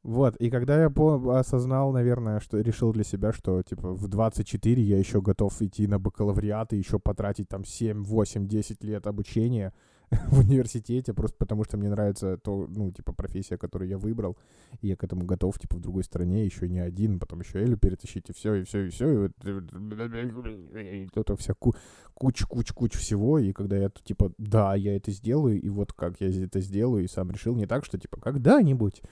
Вот, 0.03 0.37
и 0.37 0.51
когда 0.51 0.83
я 0.83 0.91
по 0.91 1.39
осознал, 1.39 1.93
наверное, 1.93 2.41
что 2.41 2.61
решил 2.61 2.93
для 2.93 3.05
себя, 3.05 3.33
что, 3.33 3.63
типа, 3.63 3.93
в 3.95 4.09
24 4.09 4.83
я 4.83 4.99
еще 4.99 5.21
готов 5.21 5.61
идти 5.63 5.87
на 5.87 5.99
бакалавриат 5.99 6.73
и 6.73 6.79
еще 6.79 6.99
потратить 6.99 7.49
там 7.49 7.65
7, 7.65 8.05
8, 8.05 8.47
10 8.47 8.85
лет 8.85 9.07
обучения 9.07 9.73
в 10.31 10.41
университете, 10.41 11.13
просто 11.13 11.37
потому 11.39 11.65
что 11.65 11.77
мне 11.77 11.91
нравится 11.91 12.39
то, 12.39 12.67
ну, 12.69 12.91
типа, 12.91 13.13
профессия, 13.13 13.59
которую 13.59 13.89
я 13.89 13.99
выбрал, 13.99 14.39
и 14.81 14.89
я 14.89 14.97
к 14.97 15.05
этому 15.05 15.25
готов, 15.25 15.59
типа, 15.59 15.77
в 15.77 15.81
другой 15.81 16.05
стране, 16.05 16.45
еще 16.45 16.69
не 16.69 16.79
один, 16.79 17.19
потом 17.19 17.41
еще 17.41 17.63
Элю 17.63 17.77
перетащить, 17.77 18.29
и 18.31 18.33
все, 18.33 18.55
и 18.55 18.65
все, 18.65 18.87
и 18.87 18.91
все, 18.91 19.11
и 19.11 19.17
вот 19.19 19.33
это 21.17 21.37
вся 21.37 21.55
куч-куч-куч 22.15 22.95
всего, 22.95 23.39
и 23.39 23.53
когда 23.53 23.77
я, 23.77 23.91
типа, 23.91 24.33
да, 24.39 24.75
я 24.75 24.97
это 24.97 25.11
сделаю, 25.11 25.61
и 25.61 25.69
вот 25.69 25.93
как 25.93 26.21
я 26.21 26.29
это 26.45 26.61
сделаю, 26.61 27.05
и 27.05 27.09
сам 27.09 27.31
решил 27.31 27.55
не 27.55 27.67
так, 27.67 27.85
что, 27.85 27.99
типа, 27.99 28.19
когда-нибудь 28.21 29.03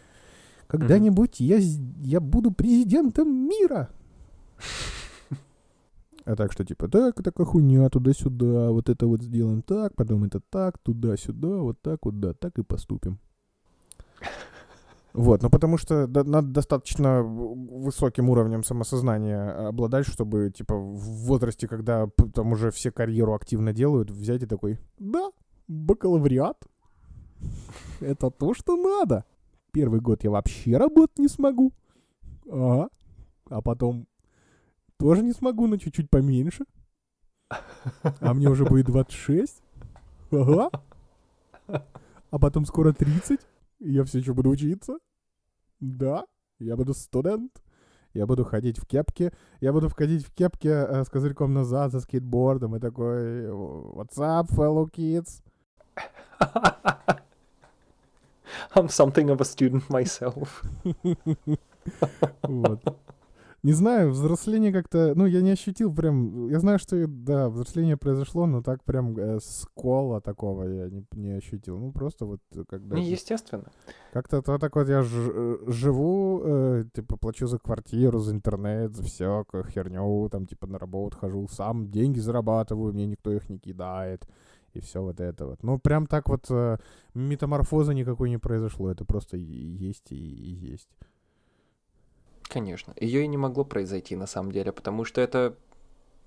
когда-нибудь 0.66 1.40
я, 1.40 1.58
я 1.58 2.20
буду 2.20 2.50
президентом 2.50 3.48
мира. 3.48 3.90
А 6.24 6.34
так 6.34 6.52
что, 6.52 6.64
типа, 6.64 6.88
так, 6.88 7.22
такая 7.22 7.46
хуйня, 7.46 7.88
туда-сюда, 7.88 8.72
вот 8.72 8.88
это 8.88 9.06
вот 9.06 9.22
сделаем 9.22 9.62
так, 9.62 9.94
потом 9.94 10.24
это 10.24 10.40
так, 10.40 10.76
туда-сюда, 10.78 11.58
вот 11.58 11.80
так 11.80 12.04
вот, 12.04 12.18
да, 12.18 12.34
так 12.34 12.58
и 12.58 12.64
поступим. 12.64 13.20
Вот, 15.12 15.42
ну 15.42 15.48
потому 15.48 15.78
что 15.78 16.06
да, 16.06 16.24
надо 16.24 16.48
достаточно 16.48 17.22
высоким 17.22 18.28
уровнем 18.28 18.64
самосознания 18.64 19.68
обладать, 19.68 20.06
чтобы, 20.06 20.50
типа, 20.50 20.74
в 20.74 21.26
возрасте, 21.26 21.68
когда 21.68 22.08
там 22.34 22.52
уже 22.52 22.70
все 22.72 22.90
карьеру 22.90 23.32
активно 23.32 23.72
делают, 23.72 24.10
взять 24.10 24.42
и 24.42 24.46
такой, 24.46 24.78
да, 24.98 25.30
бакалавриат, 25.68 26.58
это 28.00 28.30
то, 28.30 28.52
что 28.52 28.76
надо 28.76 29.24
первый 29.76 30.00
год 30.00 30.24
я 30.24 30.30
вообще 30.30 30.78
работать 30.78 31.18
не 31.18 31.28
смогу. 31.28 31.70
Ага. 32.50 32.88
А 33.50 33.60
потом 33.60 34.06
тоже 34.96 35.22
не 35.22 35.32
смогу, 35.32 35.66
но 35.66 35.76
чуть-чуть 35.76 36.08
поменьше. 36.08 36.64
А 38.00 38.32
мне 38.32 38.48
уже 38.48 38.64
будет 38.64 38.86
26. 38.86 39.62
Ага. 40.32 40.70
А 41.66 42.38
потом 42.38 42.64
скоро 42.64 42.94
30. 42.94 43.38
И 43.80 43.92
я 43.92 44.04
все 44.04 44.20
еще 44.20 44.32
буду 44.32 44.48
учиться. 44.48 44.98
Да, 45.78 46.24
я 46.58 46.74
буду 46.74 46.94
студент. 46.94 47.52
Я 48.14 48.26
буду 48.26 48.44
ходить 48.44 48.78
в 48.78 48.86
кепке. 48.86 49.30
Я 49.60 49.74
буду 49.74 49.90
входить 49.90 50.24
в 50.24 50.32
кепке 50.32 50.70
э, 50.70 51.04
с 51.04 51.10
козырьком 51.10 51.52
назад, 51.52 51.92
за 51.92 52.00
скейтбордом. 52.00 52.76
И 52.76 52.80
такой, 52.80 53.44
what's 53.48 54.16
up, 54.16 54.48
fellow 54.48 54.90
kids? 54.90 55.42
I'm 58.74 58.88
something 58.88 59.30
of 59.30 59.40
a 59.40 59.44
student 59.44 59.88
myself. 59.88 60.62
Вот. 62.42 62.82
Не 63.62 63.72
знаю, 63.72 64.10
взросление 64.10 64.72
как-то... 64.72 65.14
Ну, 65.16 65.26
я 65.26 65.40
не 65.40 65.50
ощутил 65.50 65.92
прям... 65.92 66.48
Я 66.48 66.60
знаю, 66.60 66.78
что, 66.78 67.04
да, 67.08 67.48
взросление 67.48 67.96
произошло, 67.96 68.46
но 68.46 68.62
так 68.62 68.84
прям 68.84 69.18
э, 69.18 69.40
скола 69.40 70.20
такого 70.20 70.64
я 70.64 70.88
не, 70.88 71.04
не 71.12 71.32
ощутил. 71.32 71.76
Ну, 71.76 71.90
просто 71.90 72.26
вот 72.26 72.40
э, 72.54 72.62
когда... 72.68 72.94
Не, 72.94 73.10
естественно. 73.10 73.64
Как-то 74.12 74.40
то 74.40 74.58
так 74.58 74.76
вот 74.76 74.88
я 74.88 75.02
ж, 75.02 75.08
э, 75.12 75.58
живу, 75.66 76.42
э, 76.44 76.84
типа, 76.94 77.16
плачу 77.16 77.48
за 77.48 77.58
квартиру, 77.58 78.20
за 78.20 78.32
интернет, 78.32 78.94
за 78.94 79.02
всякую 79.02 79.64
херню, 79.64 80.28
там, 80.28 80.46
типа, 80.46 80.68
на 80.68 80.78
работу 80.78 81.18
хожу, 81.18 81.48
сам 81.48 81.90
деньги 81.90 82.20
зарабатываю, 82.20 82.92
мне 82.92 83.06
никто 83.06 83.32
их 83.32 83.48
не 83.48 83.58
кидает 83.58 84.28
и 84.76 84.80
все 84.80 85.02
вот 85.02 85.20
это 85.20 85.46
вот. 85.46 85.62
Ну, 85.62 85.78
прям 85.78 86.06
так 86.06 86.28
вот 86.28 86.46
э, 86.50 86.78
метаморфоза 87.14 87.94
никакой 87.94 88.30
не 88.30 88.38
произошло, 88.38 88.90
это 88.90 89.04
просто 89.04 89.36
есть 89.36 90.12
и, 90.12 90.16
и 90.16 90.72
есть. 90.72 90.88
Конечно. 92.42 92.94
Ее 93.00 93.24
и 93.24 93.26
не 93.26 93.36
могло 93.36 93.64
произойти 93.64 94.16
на 94.16 94.26
самом 94.26 94.52
деле, 94.52 94.72
потому 94.72 95.04
что 95.04 95.20
это 95.20 95.56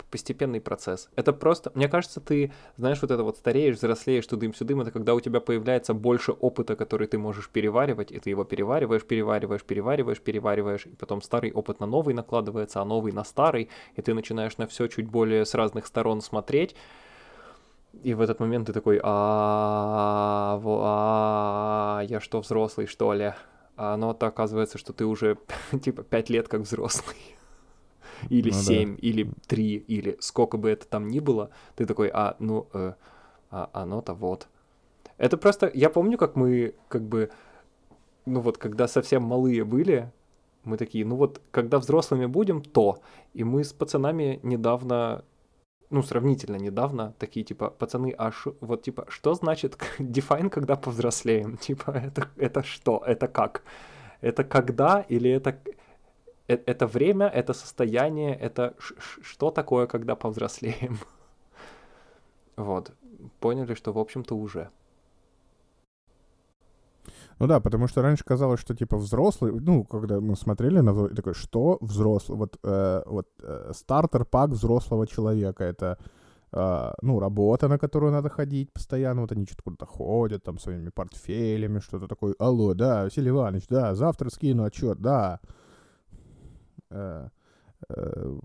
постепенный 0.10 0.62
процесс. 0.62 1.10
Это 1.16 1.34
просто, 1.34 1.72
мне 1.76 1.88
кажется, 1.88 2.20
ты, 2.20 2.52
знаешь, 2.78 3.02
вот 3.02 3.12
это 3.12 3.24
вот 3.24 3.38
стареешь, 3.38 3.78
взрослеешь, 3.78 4.26
тудым-сюдым, 4.26 4.82
это 4.82 4.91
когда 4.91 5.14
у 5.14 5.20
тебя 5.20 5.39
появляется 5.39 5.93
больше 5.93 6.32
опыта, 6.32 6.76
который 6.76 7.08
ты 7.08 7.18
можешь 7.18 7.50
переваривать, 7.50 8.12
и 8.12 8.20
ты 8.20 8.30
его 8.30 8.43
перевариваешь, 8.43 9.04
перевариваешь, 9.04 9.64
перевариваешь, 9.64 10.22
перевариваешь, 10.22 10.86
и 10.86 10.95
потом 10.95 11.22
старый 11.22 11.52
опыт 11.52 11.80
на 11.80 11.86
новый 11.86 12.14
накладывается, 12.14 12.82
а 12.82 12.86
новый 12.86 13.12
на 13.12 13.24
старый, 13.24 13.70
и 13.95 14.02
ты 14.02 14.14
начинаешь 14.14 14.58
на 14.58 14.68
все 14.68 14.88
чуть 14.88 15.08
более 15.08 15.45
с 15.45 15.54
разных 15.54 15.86
сторон 15.86 16.22
смотреть, 16.22 16.76
и 18.03 18.13
в 18.13 18.21
этот 18.21 18.39
момент 18.39 18.67
ты 18.67 18.73
такой, 18.73 18.99
а, 19.03 20.59
а, 20.63 22.01
я 22.03 22.19
что, 22.19 22.39
взрослый, 22.39 22.87
что 22.87 23.13
ли? 23.13 23.33
А 23.75 23.93
оно-то 23.93 24.27
оказывается, 24.27 24.77
что 24.77 24.93
ты 24.93 25.05
уже 25.05 25.37
типа 25.83 26.03
пять 26.03 26.29
лет 26.29 26.47
как 26.47 26.61
взрослый. 26.61 27.17
Или 28.29 28.51
ну, 28.51 28.57
7, 28.57 28.95
да. 28.95 28.99
или 29.01 29.31
3, 29.47 29.75
или 29.77 30.17
сколько 30.19 30.57
бы 30.57 30.69
это 30.69 30.85
там 30.85 31.07
ни 31.07 31.19
было, 31.19 31.51
ты 31.77 31.85
такой, 31.85 32.09
а, 32.13 32.35
ну, 32.39 32.67
э, 32.73 32.93
а 33.49 33.69
оно-то 33.71 34.13
вот. 34.13 34.49
Это 35.17 35.37
просто, 35.37 35.71
я 35.73 35.89
помню, 35.89 36.17
как 36.17 36.35
мы, 36.35 36.75
как 36.89 37.03
бы, 37.03 37.29
ну 38.25 38.41
вот, 38.41 38.57
когда 38.57 38.89
совсем 38.89 39.23
малые 39.23 39.63
были, 39.63 40.11
мы 40.63 40.75
такие, 40.75 41.05
ну 41.05 41.15
вот, 41.15 41.41
когда 41.51 41.79
взрослыми 41.79 42.25
будем, 42.25 42.61
то. 42.61 42.99
И 43.33 43.45
мы 43.45 43.63
с 43.63 43.71
пацанами 43.71 44.41
недавно 44.43 45.23
ну, 45.89 46.03
сравнительно 46.03 46.57
недавно, 46.57 47.13
такие, 47.19 47.43
типа, 47.43 47.69
пацаны, 47.69 48.13
а 48.17 48.31
ш, 48.31 48.51
вот, 48.61 48.83
типа, 48.83 49.05
что 49.09 49.33
значит 49.33 49.77
define, 49.99 50.49
когда 50.55 50.75
повзрослеем? 50.75 51.57
Типа, 51.67 51.91
это, 51.91 52.27
это 52.37 52.63
что? 52.63 53.03
Это 53.05 53.27
как? 53.27 53.63
Это 54.21 54.43
когда 54.43 55.05
или 55.09 55.29
это... 55.29 55.59
Э, 56.47 56.57
это 56.65 56.87
время, 56.87 57.27
это 57.27 57.53
состояние, 57.53 58.35
это 58.35 58.75
что 59.21 59.51
такое, 59.51 59.87
когда 59.87 60.15
повзрослеем? 60.15 60.99
Вот. 62.57 62.91
Поняли, 63.39 63.73
что, 63.73 63.93
в 63.93 63.97
общем-то, 63.97 64.35
уже. 64.35 64.69
Ну 67.39 67.47
да, 67.47 67.59
потому 67.61 67.87
что 67.87 68.01
раньше 68.01 68.23
казалось, 68.25 68.59
что 68.59 68.75
типа 68.75 68.97
взрослый, 68.97 69.53
ну, 69.61 69.85
когда 69.85 70.19
мы 70.19 70.35
смотрели 70.35 70.81
на 70.81 70.91
взрослый, 70.91 71.15
такой, 71.15 71.33
что 71.33 71.77
взрослый? 71.81 72.37
Вот, 72.37 72.59
э, 72.63 73.03
вот 73.05 73.27
э, 73.41 73.71
стартер-пак 73.73 74.49
взрослого 74.49 75.07
человека, 75.07 75.63
это, 75.63 75.97
э, 76.51 76.91
ну, 77.01 77.19
работа, 77.19 77.69
на 77.69 77.79
которую 77.79 78.11
надо 78.11 78.29
ходить 78.29 78.73
постоянно, 78.73 79.21
вот 79.21 79.31
они 79.31 79.45
что-то 79.45 79.63
куда-то 79.63 79.85
ходят, 79.85 80.43
там, 80.43 80.59
своими 80.59 80.89
портфелями, 80.89 81.79
что-то 81.79 82.07
такое, 82.07 82.35
алло, 82.39 82.73
да, 82.73 83.03
Василий 83.03 83.29
Иванович, 83.29 83.67
да, 83.69 83.95
завтра 83.95 84.29
скину 84.29 84.63
отчет, 84.63 84.99
да. 84.99 85.39
Э, 86.89 87.29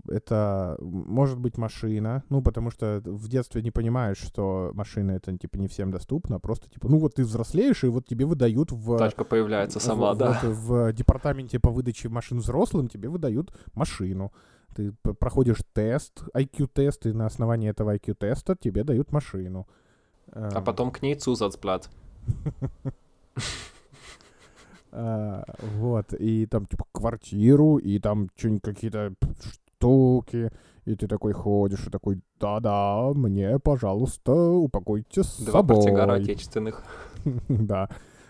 это 0.09 0.75
может 0.79 1.39
быть 1.39 1.57
машина, 1.57 2.23
ну, 2.29 2.41
потому 2.41 2.71
что 2.71 3.01
в 3.05 3.27
детстве 3.27 3.61
не 3.61 3.71
понимаешь, 3.71 4.17
что 4.17 4.71
машина 4.73 5.11
это, 5.11 5.37
типа, 5.37 5.57
не 5.57 5.67
всем 5.67 5.91
доступна, 5.91 6.39
просто, 6.39 6.69
типа, 6.69 6.87
ну, 6.87 6.97
вот 6.97 7.15
ты 7.15 7.23
взрослеешь, 7.23 7.83
и 7.83 7.87
вот 7.87 8.07
тебе 8.07 8.25
выдают 8.25 8.71
в... 8.71 8.97
Тачка 8.97 9.23
появляется 9.23 9.79
сама, 9.79 10.13
в, 10.13 10.17
да. 10.17 10.39
Вот, 10.41 10.55
в 10.55 10.93
департаменте 10.93 11.59
по 11.59 11.69
выдаче 11.69 12.09
машин 12.09 12.39
взрослым 12.39 12.87
тебе 12.87 13.07
выдают 13.07 13.55
машину. 13.75 14.31
Ты 14.75 14.93
проходишь 15.19 15.59
тест, 15.73 16.23
IQ-тест, 16.33 17.05
и 17.05 17.13
на 17.13 17.27
основании 17.27 17.69
этого 17.69 17.95
IQ-теста 17.95 18.55
тебе 18.59 18.83
дают 18.83 19.11
машину. 19.11 19.67
А 20.31 20.57
эм. 20.57 20.63
потом 20.63 20.91
к 20.91 21.01
ней 21.03 21.15
Zusatzblatt. 21.15 21.87
А, 24.97 25.43
вот, 25.77 26.13
и 26.13 26.45
там, 26.45 26.65
типа, 26.65 26.85
квартиру, 26.93 27.77
и 27.77 27.99
там 27.99 28.29
что-нибудь 28.37 28.61
какие-то 28.61 29.13
штуки, 29.75 30.51
и 30.85 30.95
ты 30.95 31.07
такой 31.07 31.33
ходишь, 31.33 31.85
и 31.85 31.89
такой, 31.89 32.21
да-да, 32.39 33.11
мне, 33.13 33.59
пожалуйста, 33.59 34.33
упакуйте 34.33 35.23
с 35.23 35.37
Два 35.39 35.59
собой. 35.59 35.75
Два 35.75 35.75
портсигара 35.75 36.13
отечественных. 36.21 36.83
да, 37.49 37.89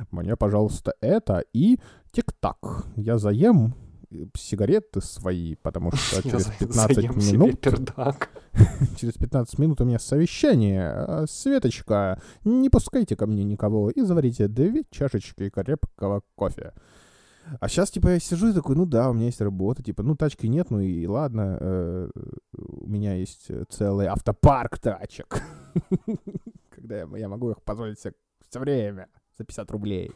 мне, 0.09 0.35
пожалуйста, 0.35 0.95
это 1.01 1.43
и 1.53 1.77
тик-так. 2.11 2.85
Я 2.95 3.19
заем 3.19 3.75
сигареты 4.35 5.01
свои, 5.01 5.55
потому 5.55 5.91
что 5.93 6.21
через 6.21 6.45
15 6.59 7.31
минут... 7.31 7.61
через 8.97 9.13
15 9.13 9.59
минут 9.59 9.81
у 9.81 9.85
меня 9.85 9.99
совещание. 9.99 10.89
А, 10.89 11.25
Светочка, 11.27 12.21
не 12.43 12.69
пускайте 12.69 13.15
ко 13.15 13.27
мне 13.27 13.43
никого 13.43 13.89
и 13.89 14.01
заварите 14.01 14.47
две 14.47 14.83
чашечки 14.91 15.49
крепкого 15.49 16.21
кофе. 16.35 16.73
А 17.59 17.67
сейчас, 17.67 17.91
типа, 17.91 18.09
я 18.09 18.19
сижу 18.19 18.49
и 18.49 18.53
такой, 18.53 18.75
ну 18.75 18.85
да, 18.85 19.09
у 19.09 19.13
меня 19.13 19.25
есть 19.25 19.41
работа, 19.41 19.83
типа, 19.83 20.01
ну 20.01 20.15
тачки 20.15 20.47
нет, 20.47 20.71
ну 20.71 20.79
и 20.79 21.05
ладно, 21.05 21.57
э, 21.59 22.09
у 22.57 22.87
меня 22.87 23.13
есть 23.13 23.51
целый 23.69 24.07
автопарк 24.07 24.79
тачек. 24.79 25.43
Когда 26.71 26.97
я, 26.97 27.07
я 27.17 27.29
могу 27.29 27.51
их 27.51 27.61
позволить 27.61 27.99
себе 27.99 28.13
все 28.49 28.59
время 28.59 29.09
за 29.37 29.43
50 29.43 29.71
рублей 29.71 30.11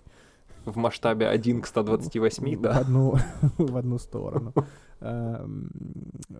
в 0.71 0.77
масштабе 0.77 1.27
1 1.27 1.61
к 1.61 1.67
128, 1.67 2.61
да? 2.61 2.73
В 2.73 2.77
одну, 2.81 3.15
в 3.57 3.77
одну 3.77 3.97
сторону. 3.97 4.53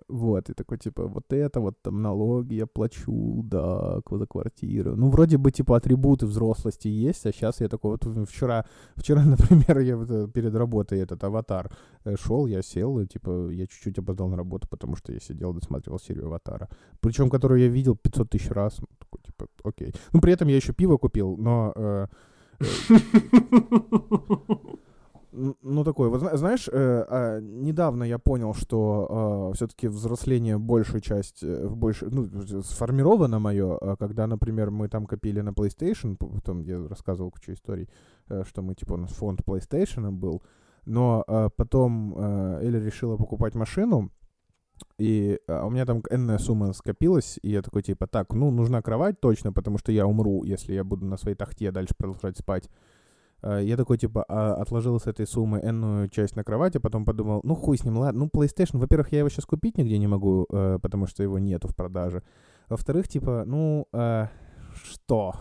Вот, 0.08 0.50
и 0.50 0.54
такой, 0.54 0.78
типа, 0.78 1.06
вот 1.06 1.32
это, 1.32 1.60
вот 1.60 1.80
там 1.82 2.02
налоги 2.02 2.54
я 2.54 2.66
плачу, 2.66 3.42
да, 3.44 4.00
за 4.10 4.26
квартиру. 4.26 4.96
Ну, 4.96 5.08
вроде 5.10 5.38
бы, 5.38 5.50
типа, 5.50 5.76
атрибуты 5.76 6.26
взрослости 6.26 6.88
есть, 6.88 7.26
а 7.26 7.32
сейчас 7.32 7.60
я 7.60 7.68
такой, 7.68 7.92
вот 7.92 8.28
вчера, 8.28 8.64
вчера, 8.96 9.24
например, 9.24 9.78
я 9.78 9.96
э, 9.96 10.28
перед 10.28 10.54
работой 10.54 11.00
этот 11.00 11.24
аватар 11.24 11.72
э, 12.04 12.16
шел, 12.16 12.46
я 12.46 12.62
сел, 12.62 13.00
и, 13.00 13.06
типа, 13.06 13.48
я 13.50 13.66
чуть-чуть 13.66 13.98
опоздал 13.98 14.28
на 14.28 14.36
работу, 14.36 14.68
потому 14.68 14.96
что 14.96 15.12
я 15.12 15.20
сидел, 15.20 15.54
досматривал 15.54 15.98
серию 15.98 16.26
аватара. 16.26 16.68
Причем, 17.00 17.30
которую 17.30 17.60
я 17.60 17.68
видел 17.68 17.96
500 17.96 18.30
тысяч 18.30 18.50
раз. 18.50 18.80
Такой, 18.98 19.20
типа, 19.24 19.46
окей. 19.64 19.94
Ну, 20.12 20.20
при 20.20 20.32
этом 20.32 20.48
я 20.48 20.56
еще 20.56 20.72
пиво 20.72 20.98
купил, 20.98 21.36
но 21.36 21.72
э, 21.74 22.06
ну, 25.32 25.84
такой, 25.84 26.08
вот 26.08 26.20
знаешь, 26.20 26.68
э, 26.68 27.04
э, 27.08 27.40
недавно 27.40 28.04
я 28.04 28.18
понял, 28.18 28.54
что 28.54 29.50
э, 29.52 29.56
все-таки 29.56 29.88
взросление 29.88 30.58
большую 30.58 31.00
часть, 31.00 31.42
э, 31.42 31.68
больше, 31.68 32.06
ну, 32.10 32.26
сформировано 32.62 33.38
мое, 33.38 33.78
э, 33.80 33.96
когда, 33.98 34.26
например, 34.26 34.70
мы 34.70 34.88
там 34.88 35.06
копили 35.06 35.40
на 35.40 35.50
PlayStation, 35.50 36.16
потом 36.16 36.62
я 36.62 36.86
рассказывал 36.88 37.30
кучу 37.30 37.52
историй, 37.52 37.88
э, 38.28 38.42
что 38.46 38.62
мы, 38.62 38.74
типа, 38.74 38.94
у 38.94 38.96
нас 38.96 39.10
фонд 39.12 39.40
PlayStation 39.46 40.10
был, 40.10 40.42
но 40.86 41.24
потом 41.56 42.16
Эля 42.18 42.80
решила 42.80 43.16
покупать 43.16 43.54
машину, 43.54 44.10
и 44.98 45.38
а, 45.48 45.66
у 45.66 45.70
меня 45.70 45.86
там 45.86 46.02
энная 46.10 46.38
сумма 46.38 46.72
скопилась, 46.72 47.38
и 47.42 47.50
я 47.50 47.62
такой, 47.62 47.82
типа, 47.82 48.06
так, 48.06 48.32
ну, 48.32 48.50
нужна 48.50 48.82
кровать 48.82 49.20
точно, 49.20 49.52
потому 49.52 49.78
что 49.78 49.92
я 49.92 50.06
умру, 50.06 50.44
если 50.44 50.74
я 50.74 50.84
буду 50.84 51.06
на 51.06 51.16
своей 51.16 51.36
тахте 51.36 51.70
дальше 51.70 51.94
продолжать 51.96 52.38
спать. 52.38 52.68
А, 53.42 53.58
я 53.58 53.76
такой, 53.76 53.98
типа, 53.98 54.24
а, 54.28 54.54
отложил 54.54 54.98
с 54.98 55.06
этой 55.06 55.26
суммы 55.26 55.60
энную 55.62 56.08
часть 56.08 56.36
на 56.36 56.44
кровать, 56.44 56.76
а 56.76 56.80
потом 56.80 57.04
подумал, 57.04 57.40
ну, 57.42 57.54
хуй 57.54 57.78
с 57.78 57.84
ним, 57.84 57.98
ладно. 57.98 58.20
Ну, 58.20 58.26
PlayStation, 58.26 58.78
во-первых, 58.78 59.12
я 59.12 59.20
его 59.20 59.28
сейчас 59.28 59.46
купить 59.46 59.78
нигде 59.78 59.98
не 59.98 60.06
могу, 60.06 60.46
э, 60.50 60.78
потому 60.80 61.06
что 61.06 61.22
его 61.22 61.38
нету 61.38 61.68
в 61.68 61.74
продаже. 61.74 62.22
Во-вторых, 62.68 63.08
типа, 63.08 63.44
ну, 63.46 63.86
э, 63.92 64.26
что? 64.74 65.34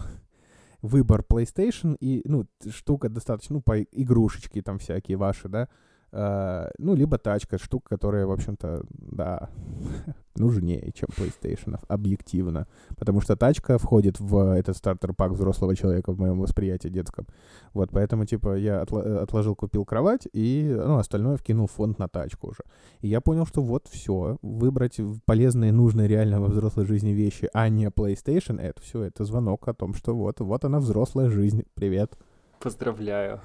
Выбор 0.82 1.26
PlayStation 1.30 1.98
и, 2.00 2.22
ну, 2.26 2.46
штука 2.70 3.10
достаточно, 3.10 3.56
ну, 3.56 3.62
по 3.62 3.82
игрушечки 3.82 4.62
там 4.62 4.80
всякие 4.80 5.18
ваши, 5.18 5.50
да? 5.50 5.68
Э, 6.12 6.70
ну, 6.78 6.95
либо 6.95 7.18
тачка, 7.18 7.57
штука, 7.57 7.89
которая, 7.89 8.26
в 8.26 8.32
общем-то, 8.32 8.84
да, 8.89 9.49
нужнее, 10.36 10.91
чем 10.93 11.10
PlayStation, 11.16 11.80
объективно. 11.88 12.68
Потому 12.97 13.22
что 13.22 13.36
тачка 13.36 13.78
входит 13.78 14.20
в 14.20 14.55
этот 14.55 14.78
стартер-пак 14.78 15.32
взрослого 15.32 15.76
человека 15.76 16.12
в 16.12 16.20
моем 16.20 16.39
восприятии 16.39 16.88
детском. 16.88 17.28
Вот, 17.74 17.91
поэтому, 17.91 18.26
типа, 18.26 18.57
я 18.57 18.82
отла- 18.82 19.20
отложил, 19.20 19.55
купил 19.55 19.86
кровать, 19.86 20.28
и, 20.34 20.74
ну, 20.76 20.97
остальное 20.97 21.38
вкинул 21.38 21.68
фонд 21.68 21.99
на 21.99 22.07
тачку 22.07 22.49
уже. 22.49 22.64
И 23.01 23.07
я 23.07 23.22
понял, 23.22 23.45
что 23.45 23.62
вот 23.62 23.88
все, 23.88 24.38
выбрать 24.41 24.99
полезные, 25.26 25.72
нужные 25.72 26.07
реально 26.07 26.41
во 26.41 26.47
взрослой 26.47 26.86
жизни 26.86 27.12
вещи, 27.12 27.49
а 27.53 27.70
не 27.70 27.88
PlayStation, 27.88 28.60
это 28.60 28.82
все, 28.82 29.03
это 29.03 29.26
звонок 29.26 29.68
о 29.68 29.74
том, 29.74 29.93
что 29.93 30.16
вот, 30.16 30.39
вот 30.39 30.66
она 30.66 30.80
взрослая 30.80 31.30
жизнь. 31.30 31.64
Привет. 31.76 32.18
Поздравляю. 32.60 33.41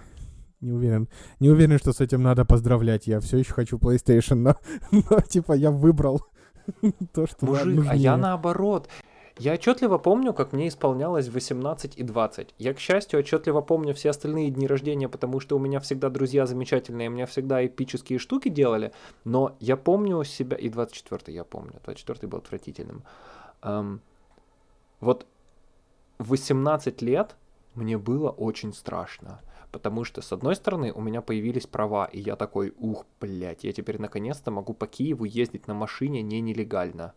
Не 0.65 0.73
уверен. 0.73 1.09
Не 1.41 1.51
уверен, 1.51 1.79
что 1.79 1.93
с 1.93 2.01
этим 2.01 2.23
надо 2.23 2.47
поздравлять. 2.47 3.07
Я 3.07 3.21
все 3.21 3.37
еще 3.37 3.53
хочу 3.53 3.77
PlayStation, 3.77 4.37
но, 4.37 4.57
но 5.11 5.21
типа 5.21 5.53
я 5.53 5.71
выбрал 5.71 6.23
то, 7.13 7.27
что 7.27 7.45
Мужик, 7.45 7.67
нужнее. 7.67 7.91
а 7.91 7.95
я 7.95 8.17
наоборот. 8.17 8.89
Я 9.37 9.55
отчетливо 9.55 9.99
помню, 9.99 10.33
как 10.33 10.53
мне 10.53 10.69
исполнялось 10.69 11.29
18 11.29 11.99
и 11.99 12.03
20. 12.03 12.55
Я, 12.57 12.73
к 12.73 12.79
счастью, 12.79 13.19
отчетливо 13.19 13.61
помню 13.61 13.93
все 13.93 14.11
остальные 14.11 14.51
дни 14.51 14.67
рождения, 14.67 15.09
потому 15.09 15.39
что 15.41 15.57
у 15.57 15.59
меня 15.59 15.81
всегда 15.81 16.09
друзья 16.09 16.47
замечательные, 16.47 17.09
у 17.09 17.13
меня 17.13 17.27
всегда 17.27 17.67
эпические 17.67 18.19
штуки 18.19 18.49
делали, 18.49 18.93
но 19.25 19.57
я 19.61 19.77
помню 19.77 20.23
себя, 20.25 20.57
и 20.57 20.71
24 20.71 21.37
я 21.37 21.45
помню, 21.45 21.75
24 21.85 22.29
был 22.29 22.39
отвратительным. 22.39 23.03
Эм, 23.63 24.01
вот 25.01 25.27
18 26.19 27.03
лет 27.03 27.35
мне 27.75 27.99
было 27.99 28.31
очень 28.31 28.73
страшно. 28.73 29.41
Потому 29.75 30.05
что, 30.05 30.23
с 30.23 30.33
одной 30.33 30.55
стороны, 30.55 30.93
у 30.93 31.01
меня 31.01 31.21
появились 31.21 31.67
права, 31.67 32.05
и 32.05 32.21
я 32.21 32.37
такой, 32.37 32.73
ух, 32.79 33.07
блядь, 33.21 33.65
я 33.65 33.73
теперь 33.73 34.01
наконец-то 34.01 34.53
могу 34.53 34.73
по 34.73 34.87
Киеву 34.87 35.25
ездить 35.25 35.67
на 35.67 35.75
машине 35.75 36.23
не 36.23 36.41
нелегально. 36.41 37.13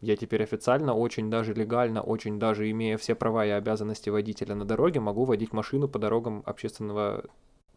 Я 0.00 0.16
теперь 0.16 0.42
официально, 0.42 0.94
очень 0.94 1.28
даже 1.28 1.52
легально, 1.52 2.00
очень 2.00 2.38
даже 2.38 2.70
имея 2.70 2.96
все 2.96 3.14
права 3.14 3.44
и 3.44 3.50
обязанности 3.50 4.08
водителя 4.08 4.54
на 4.54 4.64
дороге, 4.64 5.00
могу 5.00 5.26
водить 5.26 5.52
машину 5.52 5.86
по 5.86 5.98
дорогам 5.98 6.42
общественного 6.46 7.24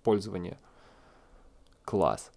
пользования. 0.02 0.58
Класс. 1.84 2.32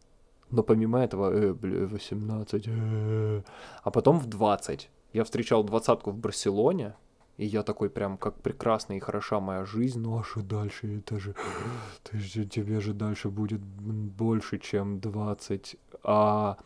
Но 0.51 0.64
помимо 0.64 0.99
этого, 0.99 1.32
э, 1.32 1.53
бля, 1.55 1.86
18, 1.86 2.64
э, 2.66 3.42
а 3.84 3.90
потом 3.92 4.18
в 4.18 4.26
20. 4.26 4.90
Я 5.12 5.22
встречал 5.22 5.62
двадцатку 5.62 6.11
в 6.11 6.18
Барселоне, 6.18 6.97
и 7.37 7.45
я 7.45 7.62
такой 7.62 7.91
прям, 7.91 8.16
как 8.16 8.41
прекрасна 8.41 8.95
и 8.95 9.01
хороша 9.01 9.41
моя 9.41 9.64
жизнь, 9.64 10.01
ну 10.01 10.18
а 10.18 10.24
что 10.24 10.43
дальше, 10.43 10.99
это 10.99 11.18
же, 11.18 11.34
ты 12.03 12.18
же, 12.18 12.47
тебе 12.47 12.80
же 12.80 12.95
дальше 12.95 13.28
будет 13.28 13.61
больше, 13.61 14.59
чем 14.59 15.01
20. 15.01 15.76
А 16.03 16.57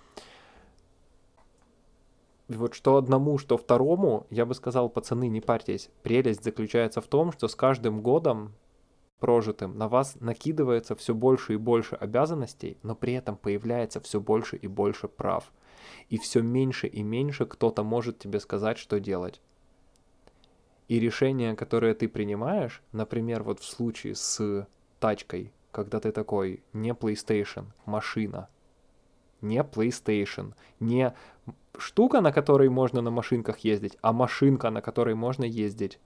вот 2.48 2.74
что 2.74 2.96
одному, 2.96 3.38
что 3.38 3.56
второму, 3.56 4.26
я 4.30 4.46
бы 4.46 4.54
сказал, 4.54 4.88
пацаны, 4.88 5.28
не 5.28 5.40
парьтесь. 5.40 5.90
Прелесть 6.02 6.44
заключается 6.44 7.00
в 7.00 7.06
том, 7.06 7.32
что 7.32 7.48
с 7.48 7.54
каждым 7.54 8.00
годом 8.00 8.52
прожитым 9.20 9.76
на 9.76 9.88
вас 9.88 10.16
накидывается 10.20 10.96
все 10.96 11.14
больше 11.14 11.54
и 11.54 11.56
больше 11.56 11.94
обязанностей, 11.94 12.78
но 12.82 12.94
при 12.94 13.12
этом 13.12 13.36
появляется 13.36 14.00
все 14.00 14.20
больше 14.20 14.56
и 14.56 14.66
больше 14.66 15.08
прав. 15.08 15.52
И 16.08 16.18
все 16.18 16.42
меньше 16.42 16.86
и 16.86 17.02
меньше 17.02 17.46
кто-то 17.46 17.84
может 17.84 18.18
тебе 18.18 18.40
сказать, 18.40 18.78
что 18.78 18.98
делать. 18.98 19.40
И 20.90 20.98
решение, 20.98 21.54
которое 21.54 21.94
ты 21.94 22.08
принимаешь, 22.08 22.82
например, 22.90 23.44
вот 23.44 23.60
в 23.60 23.64
случае 23.64 24.16
с 24.16 24.66
тачкой, 24.98 25.52
когда 25.70 26.00
ты 26.00 26.10
такой, 26.10 26.64
не 26.72 26.90
PlayStation, 26.90 27.66
машина, 27.86 28.48
не 29.40 29.60
PlayStation, 29.60 30.52
не 30.80 31.14
штука, 31.78 32.20
на 32.20 32.32
которой 32.32 32.68
можно 32.70 33.02
на 33.02 33.12
машинках 33.12 33.60
ездить, 33.60 33.98
а 34.02 34.12
машинка, 34.12 34.70
на 34.70 34.82
которой 34.82 35.14
можно 35.14 35.44
ездить. 35.44 36.00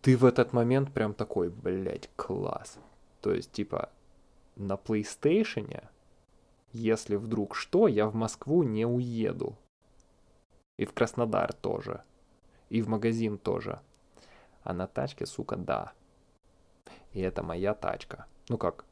Ты 0.00 0.16
в 0.16 0.24
этот 0.24 0.54
момент 0.54 0.94
прям 0.94 1.12
такой, 1.12 1.50
блядь, 1.50 2.08
класс. 2.16 2.78
То 3.20 3.34
есть, 3.34 3.52
типа, 3.52 3.90
на 4.56 4.76
PlayStation, 4.76 5.84
если 6.72 7.16
вдруг 7.16 7.54
что, 7.54 7.86
я 7.86 8.06
в 8.06 8.14
Москву 8.14 8.62
не 8.62 8.86
уеду. 8.86 9.58
И 10.80 10.86
в 10.86 10.94
Краснодар 10.94 11.52
тоже. 11.52 12.00
И 12.70 12.80
в 12.80 12.88
магазин 12.88 13.36
тоже. 13.36 13.80
А 14.62 14.72
на 14.72 14.86
тачке, 14.86 15.26
сука, 15.26 15.56
да. 15.56 15.92
И 17.12 17.20
это 17.20 17.42
моя 17.42 17.74
тачка. 17.74 18.24
Ну 18.48 18.56
как, 18.56 18.86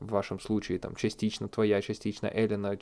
в 0.00 0.08
вашем 0.08 0.40
случае 0.40 0.80
там 0.80 0.96
частично 0.96 1.46
твоя, 1.46 1.80
частично 1.80 2.26
Эллина, 2.26 2.76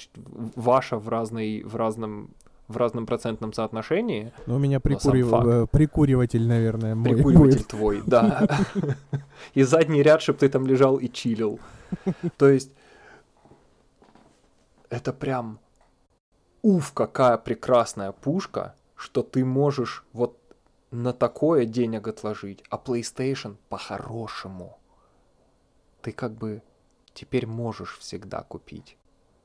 ваша 0.56 0.96
в 0.96 1.10
разной, 1.10 1.62
в 1.64 1.76
разном 1.76 2.30
в 2.66 2.78
разном 2.78 3.04
процентном 3.04 3.52
соотношении. 3.52 4.32
Ну, 4.46 4.54
у 4.54 4.58
меня 4.58 4.80
прикурив... 4.80 5.30
Э, 5.32 5.66
прикуриватель, 5.70 6.46
наверное, 6.46 6.94
мой 6.94 7.14
Прикуриватель 7.14 7.56
будет. 7.56 7.66
твой, 7.66 8.02
да. 8.06 8.48
И 9.54 9.64
задний 9.64 10.02
ряд, 10.02 10.22
чтобы 10.22 10.38
ты 10.38 10.48
там 10.48 10.66
лежал 10.66 10.96
и 10.96 11.08
чилил. 11.08 11.60
То 12.38 12.48
есть 12.48 12.70
это 14.88 15.12
прям 15.12 15.58
уф, 16.62 16.92
какая 16.92 17.38
прекрасная 17.38 18.12
пушка, 18.12 18.74
что 18.96 19.22
ты 19.22 19.44
можешь 19.44 20.04
вот 20.12 20.38
на 20.90 21.12
такое 21.12 21.64
денег 21.64 22.08
отложить, 22.08 22.64
а 22.68 22.76
PlayStation 22.76 23.56
по-хорошему. 23.68 24.78
Ты 26.02 26.12
как 26.12 26.32
бы 26.32 26.62
теперь 27.14 27.46
можешь 27.46 27.98
всегда 27.98 28.42
купить. 28.42 28.96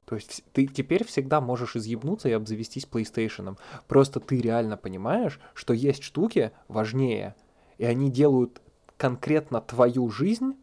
То 0.06 0.16
есть 0.16 0.44
ты 0.54 0.68
теперь 0.68 1.04
всегда 1.04 1.42
можешь 1.42 1.76
изъебнуться 1.76 2.30
и 2.30 2.34
обзавестись 2.34 2.88
PlayStation. 2.90 3.58
Просто 3.88 4.20
ты 4.20 4.40
реально 4.40 4.78
понимаешь, 4.78 5.40
что 5.54 5.74
есть 5.74 6.04
штуки 6.04 6.52
важнее, 6.68 7.36
и 7.78 7.86
они 7.86 8.12
делают 8.12 8.62
конкретно 8.98 9.62
твою 9.62 10.10
жизнь 10.10 10.56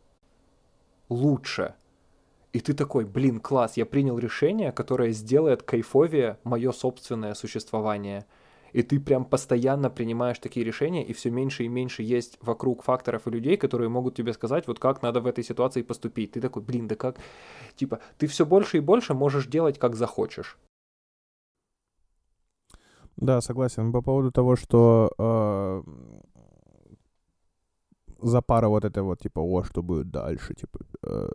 лучше, 1.08 1.74
и 2.52 2.60
ты 2.60 2.74
такой, 2.74 3.04
блин, 3.06 3.40
класс, 3.40 3.76
я 3.76 3.86
принял 3.86 4.18
решение, 4.18 4.72
которое 4.72 5.12
сделает 5.12 5.62
кайфовее 5.62 6.38
мое 6.44 6.72
собственное 6.72 7.34
существование. 7.34 8.26
И 8.72 8.82
ты 8.82 9.00
прям 9.00 9.24
постоянно 9.24 9.90
принимаешь 9.90 10.38
такие 10.38 10.64
решения, 10.64 11.04
и 11.04 11.12
все 11.12 11.30
меньше 11.30 11.64
и 11.64 11.68
меньше 11.68 12.02
есть 12.02 12.38
вокруг 12.42 12.82
факторов 12.82 13.26
и 13.26 13.30
людей, 13.30 13.56
которые 13.56 13.88
могут 13.88 14.14
тебе 14.16 14.32
сказать, 14.32 14.66
вот 14.66 14.78
как 14.78 15.02
надо 15.02 15.20
в 15.20 15.26
этой 15.26 15.44
ситуации 15.44 15.82
поступить. 15.82 16.32
Ты 16.32 16.40
такой, 16.40 16.62
блин, 16.62 16.88
да 16.88 16.94
как? 16.94 17.16
Типа, 17.74 18.00
ты 18.18 18.26
все 18.26 18.44
больше 18.46 18.78
и 18.78 18.80
больше 18.80 19.14
можешь 19.14 19.46
делать, 19.46 19.78
как 19.78 19.94
захочешь. 19.94 20.58
Да, 23.16 23.40
согласен. 23.40 23.92
По 23.92 24.02
поводу 24.02 24.32
того, 24.32 24.56
что 24.56 25.12
э, 25.18 25.82
за 28.22 28.42
пара 28.42 28.68
вот 28.68 28.84
это 28.84 29.02
вот, 29.02 29.20
типа, 29.20 29.40
о, 29.40 29.64
что 29.64 29.82
будет 29.82 30.10
дальше, 30.10 30.54
типа, 30.54 30.80
э, 31.02 31.28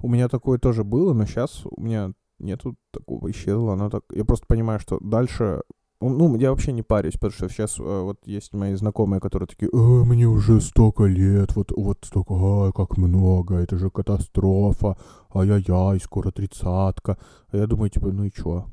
у 0.00 0.08
меня 0.08 0.28
такое 0.28 0.58
тоже 0.58 0.84
было, 0.84 1.12
но 1.12 1.26
сейчас 1.26 1.62
у 1.64 1.80
меня 1.80 2.12
нету 2.38 2.76
такого, 2.92 3.30
исчезло. 3.30 3.72
Оно 3.72 3.90
так... 3.90 4.04
Я 4.12 4.24
просто 4.24 4.46
понимаю, 4.46 4.80
что 4.80 4.98
дальше... 5.00 5.62
Ну, 6.00 6.36
я 6.36 6.50
вообще 6.50 6.72
не 6.72 6.82
парюсь, 6.82 7.14
потому 7.14 7.32
что 7.32 7.48
сейчас 7.48 7.80
э, 7.80 7.82
вот 7.82 8.18
есть 8.24 8.54
мои 8.54 8.74
знакомые, 8.76 9.20
которые 9.20 9.48
такие, 9.48 9.68
э, 9.72 9.76
мне 10.04 10.26
уже 10.28 10.60
столько 10.60 11.06
лет, 11.06 11.56
вот, 11.56 11.72
вот 11.76 11.98
столько, 12.04 12.34
ай, 12.34 12.72
как 12.72 12.96
много, 12.98 13.56
это 13.56 13.76
же 13.76 13.90
катастрофа, 13.90 14.96
ай-яй-яй, 15.34 15.98
скоро 15.98 16.30
тридцатка. 16.30 17.18
А 17.48 17.56
я 17.56 17.66
думаю, 17.66 17.90
типа, 17.90 18.12
ну 18.12 18.22
и 18.22 18.30
чё? 18.30 18.66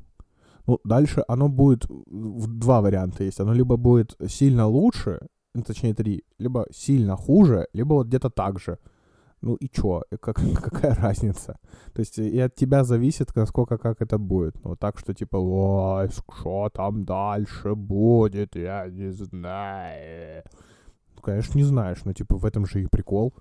Ну, 0.68 0.78
дальше 0.84 1.24
оно 1.26 1.48
будет, 1.48 1.86
два 2.06 2.80
варианта 2.80 3.24
есть. 3.24 3.40
Оно 3.40 3.52
либо 3.54 3.76
будет 3.76 4.16
сильно 4.28 4.68
лучше, 4.68 5.18
точнее 5.66 5.94
три, 5.94 6.22
либо 6.38 6.66
сильно 6.70 7.16
хуже, 7.16 7.66
либо 7.72 7.94
вот 7.94 8.06
где-то 8.06 8.30
так 8.30 8.60
же 8.60 8.78
ну 9.46 9.54
и 9.54 9.68
чё, 9.68 10.02
как, 10.20 10.36
какая 10.62 10.94
разница? 10.94 11.58
То 11.94 12.00
есть 12.00 12.18
и 12.18 12.40
от 12.40 12.54
тебя 12.54 12.84
зависит, 12.84 13.36
насколько 13.36 13.78
как 13.78 14.02
это 14.02 14.18
будет. 14.18 14.64
Ну 14.64 14.76
так 14.76 14.98
что 14.98 15.14
типа, 15.14 15.36
ой, 15.36 16.08
что 16.10 16.68
там 16.72 17.04
дальше 17.04 17.74
будет, 17.74 18.56
я 18.56 18.88
не 18.88 19.12
знаю. 19.12 20.42
Ну, 21.14 21.22
конечно, 21.22 21.58
не 21.58 21.64
знаешь, 21.64 22.04
но 22.04 22.12
типа 22.12 22.36
в 22.36 22.44
этом 22.44 22.66
же 22.66 22.82
и 22.82 22.86
прикол. 22.86 23.32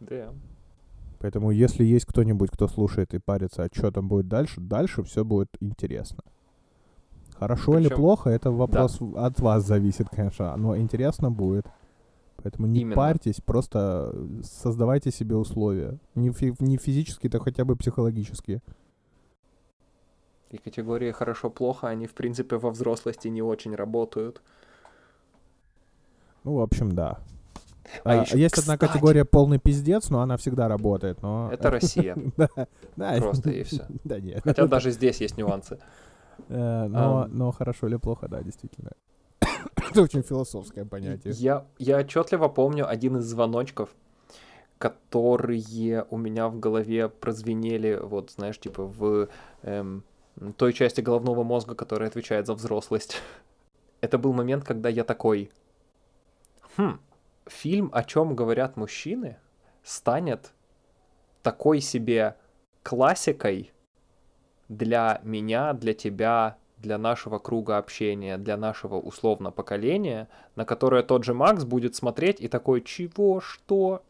Да. 0.00 0.28
Поэтому 1.20 1.50
если 1.50 1.84
есть 1.84 2.06
кто-нибудь, 2.06 2.50
кто 2.50 2.68
слушает 2.68 3.14
и 3.14 3.18
парится, 3.18 3.62
а 3.64 3.68
что 3.72 3.90
там 3.90 4.08
будет 4.08 4.28
дальше, 4.28 4.60
дальше 4.60 5.02
все 5.02 5.24
будет 5.24 5.48
интересно. 5.60 6.22
Хорошо 7.38 7.72
Причем... 7.72 7.86
или 7.86 7.94
плохо, 7.94 8.30
это 8.30 8.50
вопрос 8.50 8.98
да. 9.00 9.26
от 9.26 9.40
вас 9.40 9.64
зависит, 9.64 10.08
конечно, 10.10 10.56
но 10.56 10.76
интересно 10.76 11.30
будет. 11.30 11.66
Поэтому 12.42 12.68
не 12.68 12.82
Именно. 12.82 12.94
парьтесь, 12.96 13.40
просто 13.40 14.14
создавайте 14.42 15.10
себе 15.10 15.34
условия. 15.36 15.98
Не, 16.14 16.30
фи- 16.30 16.54
не 16.60 16.76
физические, 16.76 17.30
то 17.30 17.40
хотя 17.40 17.64
бы 17.64 17.74
психологические. 17.74 18.62
И 20.50 20.56
категории 20.56 21.10
хорошо-плохо, 21.10 21.88
они, 21.88 22.06
в 22.06 22.14
принципе, 22.14 22.56
во 22.56 22.70
взрослости 22.70 23.28
не 23.28 23.42
очень 23.42 23.74
работают. 23.74 24.40
Ну, 26.44 26.54
в 26.54 26.60
общем, 26.60 26.92
да. 26.94 27.18
А, 28.04 28.12
А 28.12 28.22
ещё- 28.22 28.38
есть 28.38 28.56
одна 28.58 28.76
кстати. 28.76 28.92
категория 28.92 29.24
полный 29.24 29.58
пиздец, 29.58 30.08
но 30.10 30.20
она 30.20 30.36
всегда 30.36 30.68
работает. 30.68 31.20
Но... 31.22 31.50
Это 31.52 31.70
Россия. 31.70 32.16
Просто 32.96 33.50
и. 33.50 33.64
Да 34.04 34.20
нет. 34.20 34.42
Хотя 34.44 34.66
даже 34.66 34.90
здесь 34.92 35.20
есть 35.20 35.36
нюансы. 35.36 35.78
Э, 36.48 36.86
но 36.86 37.50
хорошо 37.50 37.88
или 37.88 37.96
плохо, 37.96 38.28
да, 38.28 38.42
действительно. 38.42 38.92
Это 39.90 40.02
очень 40.02 40.22
философское 40.22 40.84
понятие. 40.84 41.34
Я, 41.34 41.66
я 41.78 41.98
отчетливо 41.98 42.48
помню 42.48 42.88
один 42.88 43.16
из 43.16 43.24
звоночков, 43.24 43.90
которые 44.78 46.06
у 46.10 46.16
меня 46.16 46.48
в 46.48 46.58
голове 46.58 47.08
прозвенели, 47.08 47.98
вот, 48.00 48.30
знаешь, 48.30 48.58
типа 48.58 48.84
в 48.84 49.28
эм, 49.62 50.04
той 50.56 50.72
части 50.72 51.00
головного 51.00 51.42
мозга, 51.42 51.74
которая 51.74 52.08
отвечает 52.08 52.46
за 52.46 52.54
взрослость. 52.54 53.20
Это 54.00 54.18
был 54.18 54.32
момент, 54.32 54.64
когда 54.64 54.88
я 54.88 55.04
такой, 55.04 55.50
хм, 56.76 57.00
фильм 57.46 57.90
«О 57.92 58.04
чем 58.04 58.36
говорят 58.36 58.76
мужчины» 58.76 59.38
станет 59.82 60.52
такой 61.42 61.80
себе 61.80 62.36
классикой 62.82 63.72
для 64.68 65.20
меня, 65.24 65.72
для 65.72 65.94
тебя, 65.94 66.58
для 66.80 66.98
нашего 66.98 67.38
круга 67.38 67.78
общения, 67.78 68.38
для 68.38 68.56
нашего 68.56 68.96
условно 68.96 69.50
поколения, 69.50 70.28
на 70.56 70.64
которое 70.64 71.02
тот 71.02 71.24
же 71.24 71.34
Макс 71.34 71.64
будет 71.64 71.94
смотреть 71.94 72.40
и 72.40 72.48
такой, 72.48 72.82
чего, 72.82 73.40
что, 73.40 74.02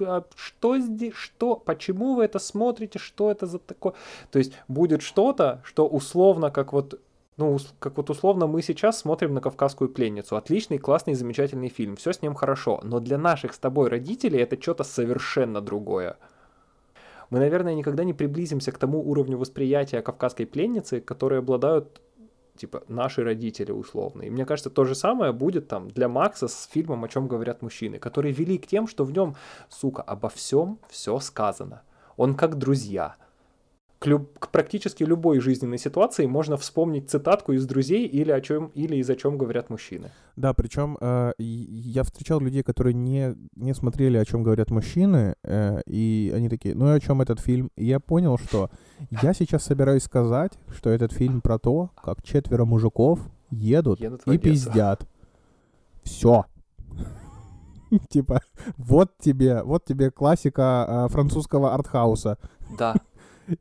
а, 0.00 0.24
что 0.34 0.78
здесь, 0.78 1.14
что, 1.14 1.56
почему 1.56 2.14
вы 2.14 2.24
это 2.24 2.38
смотрите, 2.38 2.98
что 2.98 3.30
это 3.30 3.46
за 3.46 3.58
такое? 3.58 3.94
То 4.30 4.38
есть 4.38 4.52
будет 4.68 5.02
что-то, 5.02 5.60
что 5.64 5.86
условно, 5.86 6.50
как 6.50 6.72
вот 6.72 7.00
ну, 7.36 7.58
как 7.78 7.96
вот 7.96 8.10
условно 8.10 8.46
мы 8.46 8.60
сейчас 8.60 8.98
смотрим 8.98 9.32
на 9.32 9.40
«Кавказскую 9.40 9.88
пленницу». 9.88 10.36
Отличный, 10.36 10.76
классный, 10.76 11.14
замечательный 11.14 11.70
фильм. 11.70 11.96
Все 11.96 12.12
с 12.12 12.20
ним 12.20 12.34
хорошо. 12.34 12.80
Но 12.82 13.00
для 13.00 13.16
наших 13.16 13.54
с 13.54 13.58
тобой 13.58 13.88
родителей 13.88 14.40
это 14.40 14.60
что-то 14.60 14.84
совершенно 14.84 15.62
другое. 15.62 16.18
Мы, 17.30 17.38
наверное, 17.38 17.74
никогда 17.74 18.04
не 18.04 18.12
приблизимся 18.12 18.72
к 18.72 18.78
тому 18.78 19.08
уровню 19.08 19.38
восприятия 19.38 20.02
«Кавказской 20.02 20.44
пленницы», 20.44 21.00
которые 21.00 21.38
обладают 21.38 22.00
типа 22.56 22.82
наши 22.88 23.22
родители 23.22 23.72
условно. 23.72 24.22
И 24.22 24.30
мне 24.30 24.44
кажется, 24.44 24.68
то 24.68 24.84
же 24.84 24.94
самое 24.94 25.32
будет 25.32 25.68
там 25.68 25.88
для 25.88 26.08
Макса 26.08 26.48
с 26.48 26.68
фильмом 26.70 27.04
«О 27.04 27.08
чем 27.08 27.28
говорят 27.28 27.62
мужчины», 27.62 27.98
который 27.98 28.32
велик 28.32 28.66
тем, 28.66 28.86
что 28.86 29.04
в 29.04 29.12
нем, 29.12 29.36
сука, 29.68 30.02
обо 30.02 30.28
всем 30.28 30.78
все 30.88 31.18
сказано. 31.20 31.82
Он 32.16 32.34
как 32.34 32.58
друзья. 32.58 33.16
К, 34.00 34.06
люб- 34.06 34.38
к 34.38 34.48
практически 34.50 35.04
любой 35.04 35.40
жизненной 35.40 35.76
ситуации 35.76 36.24
можно 36.24 36.56
вспомнить 36.56 37.10
цитатку 37.10 37.52
из 37.52 37.66
друзей 37.66 38.06
или 38.06 38.32
о 38.32 38.40
чем 38.40 38.72
или 38.74 38.96
из 38.96 39.10
о 39.10 39.14
чем 39.14 39.36
говорят 39.36 39.68
мужчины. 39.68 40.10
Да, 40.36 40.54
причем 40.54 40.96
э, 40.98 41.32
я 41.38 42.02
встречал 42.02 42.40
людей, 42.40 42.62
которые 42.62 42.94
не, 42.94 43.36
не 43.56 43.74
смотрели, 43.74 44.16
о 44.16 44.24
чем 44.24 44.42
говорят 44.42 44.70
мужчины, 44.70 45.34
э, 45.44 45.82
и 45.86 46.32
они 46.34 46.48
такие, 46.48 46.74
ну 46.74 46.88
и 46.88 46.96
о 46.96 47.00
чем 47.00 47.20
этот 47.20 47.40
фильм? 47.40 47.70
И 47.76 47.84
я 47.84 48.00
понял, 48.00 48.38
что 48.38 48.70
я 49.22 49.34
сейчас 49.34 49.64
собираюсь 49.64 50.04
сказать, 50.04 50.52
что 50.74 50.88
этот 50.88 51.12
фильм 51.12 51.42
про 51.42 51.58
то, 51.58 51.90
как 52.02 52.22
четверо 52.22 52.64
мужиков 52.64 53.20
едут 53.50 54.00
Едут 54.00 54.26
и 54.26 54.38
пиздят. 54.38 55.06
Все. 56.04 56.46
Типа, 58.08 58.40
вот 58.78 59.10
тебе, 59.18 59.62
вот 59.62 59.84
тебе 59.84 60.10
классика 60.10 60.86
э, 60.88 61.12
французского 61.12 61.74
артхауса. 61.74 62.38
Да, 62.78 62.94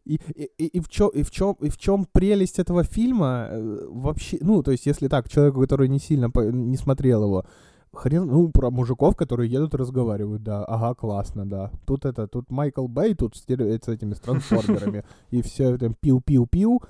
И, 0.06 0.20
и, 0.36 0.66
и, 0.66 0.80
в 0.80 0.90
чем, 0.90 1.10
и 1.10 1.24
в 1.24 1.32
чем, 1.32 1.56
и 1.62 1.70
в 1.70 1.78
чем 1.78 2.06
прелесть 2.12 2.60
этого 2.60 2.84
фильма 2.84 3.48
э, 3.50 3.88
вообще, 3.90 4.38
ну, 4.42 4.64
то 4.64 4.72
есть, 4.72 4.86
если 4.86 5.08
так, 5.08 5.30
человеку, 5.30 5.62
который 5.62 5.88
не 5.88 6.00
сильно 6.00 6.30
по- 6.30 6.42
не 6.52 6.78
смотрел 6.78 7.24
его, 7.24 7.46
хрен, 7.94 8.28
ну, 8.28 8.50
про 8.50 8.70
мужиков, 8.70 9.16
которые 9.16 9.52
едут 9.52 9.74
и 9.74 9.78
разговаривают, 9.78 10.44
да, 10.44 10.64
ага, 10.66 10.94
классно, 10.96 11.50
да. 11.50 11.72
Тут 11.86 12.06
это, 12.06 12.28
тут 12.28 12.52
Майкл 12.52 12.88
Бэй, 12.88 13.16
тут 13.16 13.36
с, 13.36 13.42
с 13.42 13.88
этими 13.88 14.14
с 14.14 14.20
трансформерами, 14.20 15.04
и 15.32 15.42
все 15.42 15.78
там 15.78 15.96
пиу-пиу-пиу, 16.00 16.82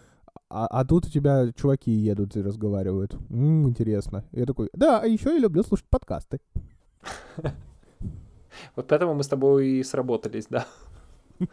а, 0.50 0.68
а 0.68 0.86
тут 0.86 1.06
у 1.06 1.10
тебя 1.10 1.52
чуваки 1.54 1.92
едут 1.92 2.36
и 2.36 2.42
разговаривают. 2.42 3.14
М, 3.30 3.68
интересно. 3.68 4.24
Я 4.32 4.46
такой, 4.46 4.70
да, 4.74 5.00
а 5.00 5.06
еще 5.06 5.34
я 5.34 5.40
люблю 5.40 5.64
слушать 5.64 5.88
подкасты. 5.90 6.40
Вот 8.76 8.88
поэтому 8.88 9.14
мы 9.14 9.24
с 9.24 9.28
тобой 9.28 9.68
и 9.68 9.84
сработались, 9.84 10.48
да. 10.50 10.66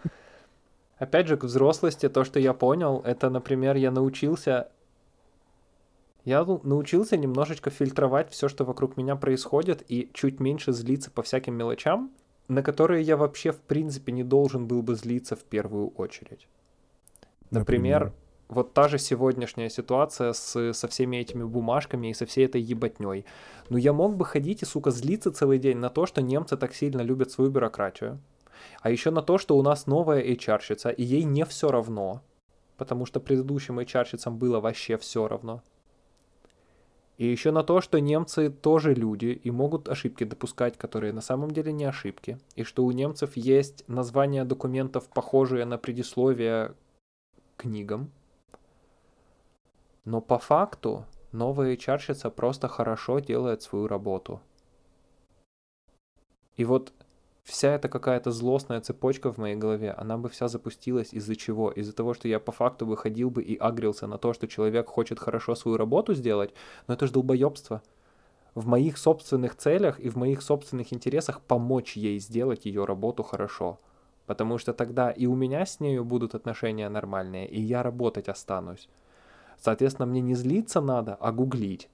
Опять 0.98 1.26
же, 1.26 1.36
к 1.36 1.44
взрослости, 1.44 2.08
то, 2.08 2.24
что 2.24 2.40
я 2.40 2.54
понял, 2.54 3.02
это, 3.04 3.30
например, 3.30 3.76
я 3.76 3.90
научился... 3.90 4.68
Я 6.24 6.44
научился 6.44 7.16
немножечко 7.16 7.70
фильтровать 7.70 8.30
все, 8.30 8.48
что 8.48 8.64
вокруг 8.64 8.96
меня 8.96 9.14
происходит, 9.14 9.84
и 9.88 10.10
чуть 10.12 10.40
меньше 10.40 10.72
злиться 10.72 11.10
по 11.10 11.22
всяким 11.22 11.54
мелочам, 11.54 12.10
на 12.48 12.62
которые 12.62 13.02
я 13.02 13.16
вообще, 13.16 13.52
в 13.52 13.60
принципе, 13.60 14.10
не 14.10 14.24
должен 14.24 14.66
был 14.66 14.82
бы 14.82 14.96
злиться 14.96 15.36
в 15.36 15.44
первую 15.44 15.88
очередь. 15.90 16.48
Например, 17.50 18.12
вот 18.48 18.74
та 18.74 18.88
же 18.88 18.98
сегодняшняя 18.98 19.70
ситуация 19.70 20.32
с, 20.32 20.72
со 20.72 20.88
всеми 20.88 21.16
этими 21.18 21.44
бумажками 21.44 22.08
и 22.08 22.14
со 22.14 22.26
всей 22.26 22.46
этой 22.46 22.60
ебатней. 22.60 23.24
Ну 23.68 23.76
я 23.76 23.92
мог 23.92 24.16
бы 24.16 24.24
ходить 24.24 24.62
и, 24.62 24.64
сука, 24.64 24.90
злиться 24.90 25.32
целый 25.32 25.58
день 25.58 25.78
на 25.78 25.90
то, 25.90 26.06
что 26.06 26.22
немцы 26.22 26.56
так 26.56 26.74
сильно 26.74 27.02
любят 27.02 27.30
свою 27.30 27.50
бюрократию. 27.50 28.20
А 28.80 28.90
еще 28.90 29.10
на 29.10 29.22
то, 29.22 29.38
что 29.38 29.56
у 29.56 29.62
нас 29.62 29.86
новая 29.86 30.22
HR-щица, 30.22 30.90
и 30.90 31.02
ей 31.02 31.24
не 31.24 31.44
все 31.44 31.70
равно. 31.70 32.22
Потому 32.76 33.06
что 33.06 33.20
предыдущим 33.20 33.78
HR-щицам 33.78 34.38
было 34.38 34.60
вообще 34.60 34.96
все 34.96 35.28
равно. 35.28 35.62
И 37.16 37.26
еще 37.26 37.50
на 37.50 37.62
то, 37.62 37.80
что 37.80 37.98
немцы 37.98 38.50
тоже 38.50 38.92
люди 38.94 39.26
и 39.26 39.50
могут 39.50 39.88
ошибки 39.88 40.24
допускать, 40.24 40.76
которые 40.76 41.14
на 41.14 41.22
самом 41.22 41.50
деле 41.50 41.72
не 41.72 41.84
ошибки. 41.84 42.38
И 42.56 42.62
что 42.62 42.84
у 42.84 42.92
немцев 42.92 43.36
есть 43.36 43.88
названия 43.88 44.44
документов, 44.44 45.08
похожие 45.08 45.64
на 45.64 45.78
предисловия 45.78 46.74
книгам. 47.56 48.10
Но 50.04 50.20
по 50.20 50.38
факту 50.38 51.06
новая 51.32 51.74
HR-щица 51.74 52.30
просто 52.30 52.68
хорошо 52.68 53.18
делает 53.20 53.62
свою 53.62 53.86
работу. 53.86 54.40
И 56.56 56.64
вот 56.64 56.92
вся 57.46 57.74
эта 57.74 57.88
какая-то 57.88 58.32
злостная 58.32 58.80
цепочка 58.80 59.32
в 59.32 59.38
моей 59.38 59.54
голове, 59.54 59.92
она 59.92 60.18
бы 60.18 60.28
вся 60.28 60.48
запустилась 60.48 61.12
из-за 61.12 61.36
чего? 61.36 61.70
Из-за 61.70 61.92
того, 61.92 62.12
что 62.12 62.26
я 62.26 62.40
по 62.40 62.50
факту 62.50 62.86
выходил 62.86 63.30
бы 63.30 63.42
и 63.42 63.56
агрился 63.56 64.08
на 64.08 64.18
то, 64.18 64.32
что 64.32 64.48
человек 64.48 64.88
хочет 64.88 65.20
хорошо 65.20 65.54
свою 65.54 65.76
работу 65.76 66.12
сделать, 66.14 66.52
но 66.88 66.94
это 66.94 67.06
же 67.06 67.12
долбоебство. 67.12 67.82
В 68.56 68.66
моих 68.66 68.98
собственных 68.98 69.54
целях 69.54 70.00
и 70.00 70.08
в 70.08 70.16
моих 70.16 70.42
собственных 70.42 70.92
интересах 70.92 71.40
помочь 71.40 71.96
ей 71.96 72.18
сделать 72.18 72.66
ее 72.66 72.84
работу 72.84 73.22
хорошо. 73.22 73.78
Потому 74.26 74.58
что 74.58 74.72
тогда 74.72 75.10
и 75.10 75.26
у 75.26 75.36
меня 75.36 75.64
с 75.66 75.78
нею 75.78 76.04
будут 76.04 76.34
отношения 76.34 76.88
нормальные, 76.88 77.48
и 77.48 77.60
я 77.60 77.84
работать 77.84 78.28
останусь. 78.28 78.88
Соответственно, 79.56 80.06
мне 80.06 80.20
не 80.20 80.34
злиться 80.34 80.80
надо, 80.80 81.14
а 81.14 81.30
гуглить. 81.30 81.88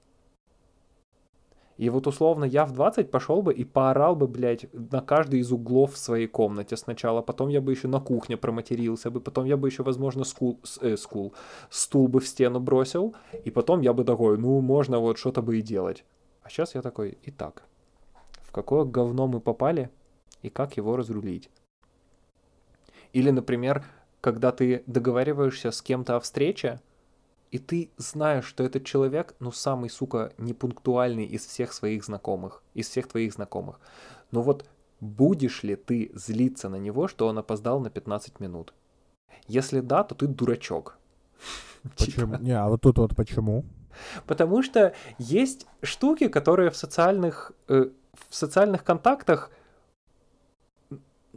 И 1.77 1.89
вот 1.89 2.05
условно 2.05 2.45
я 2.45 2.65
в 2.65 2.71
20 2.71 3.09
пошел 3.09 3.41
бы 3.41 3.53
и 3.53 3.63
поорал 3.63 4.15
бы, 4.15 4.27
блядь, 4.27 4.67
на 4.73 5.01
каждый 5.01 5.39
из 5.39 5.51
углов 5.51 5.93
в 5.93 5.97
своей 5.97 6.27
комнате 6.27 6.77
сначала, 6.77 7.21
потом 7.21 7.49
я 7.49 7.61
бы 7.61 7.71
еще 7.71 7.87
на 7.87 7.99
кухне 7.99 8.37
проматерился 8.37 9.09
бы, 9.09 9.19
потом 9.19 9.45
я 9.45 9.57
бы 9.57 9.67
еще, 9.67 9.83
возможно, 9.83 10.23
скул, 10.23 10.59
э, 10.81 10.97
скул, 10.97 11.33
стул 11.69 12.07
бы 12.07 12.19
в 12.19 12.27
стену 12.27 12.59
бросил, 12.59 13.15
и 13.43 13.49
потом 13.49 13.81
я 13.81 13.93
бы 13.93 14.03
такой, 14.03 14.37
ну, 14.37 14.61
можно 14.61 14.99
вот 14.99 15.17
что-то 15.17 15.41
бы 15.41 15.57
и 15.57 15.61
делать. 15.61 16.05
А 16.43 16.49
сейчас 16.49 16.75
я 16.75 16.81
такой, 16.81 17.17
итак, 17.23 17.63
в 18.43 18.51
какое 18.51 18.83
говно 18.83 19.27
мы 19.27 19.39
попали 19.39 19.89
и 20.43 20.49
как 20.49 20.77
его 20.77 20.95
разрулить? 20.95 21.49
Или, 23.13 23.31
например, 23.31 23.83
когда 24.21 24.51
ты 24.51 24.83
договариваешься 24.85 25.71
с 25.71 25.81
кем-то 25.81 26.17
о 26.17 26.19
встрече, 26.19 26.79
и 27.53 27.59
ты 27.59 27.91
знаешь, 27.97 28.45
что 28.45 28.63
этот 28.63 28.83
человек, 28.83 29.35
ну, 29.39 29.51
самый, 29.51 29.91
сука, 29.91 30.33
непунктуальный 30.39 31.25
из 31.25 31.45
всех 31.45 31.71
своих 31.71 32.03
знакомых, 32.03 32.63
из 32.73 32.89
всех 32.89 33.07
твоих 33.07 33.31
знакомых. 33.31 33.79
Но 34.31 34.41
вот 34.41 34.65
будешь 34.99 35.61
ли 35.61 35.75
ты 35.75 36.11
злиться 36.15 36.67
на 36.67 36.77
него, 36.77 37.07
что 37.07 37.27
он 37.27 37.37
опоздал 37.37 37.79
на 37.79 37.91
15 37.91 38.39
минут? 38.39 38.73
Если 39.47 39.81
да, 39.81 40.03
то 40.03 40.15
ты 40.15 40.25
дурачок. 40.25 40.97
Почему? 41.97 42.37
Не, 42.39 42.59
а 42.59 42.67
вот 42.69 42.81
тут 42.81 42.97
вот 42.97 43.15
почему? 43.15 43.65
Потому 44.25 44.63
что 44.63 44.93
есть 45.19 45.67
штуки, 45.83 46.29
которые 46.29 46.71
в 46.71 46.75
социальных, 46.75 47.51
э, 47.67 47.89
в 48.29 48.35
социальных 48.35 48.83
контактах 48.83 49.51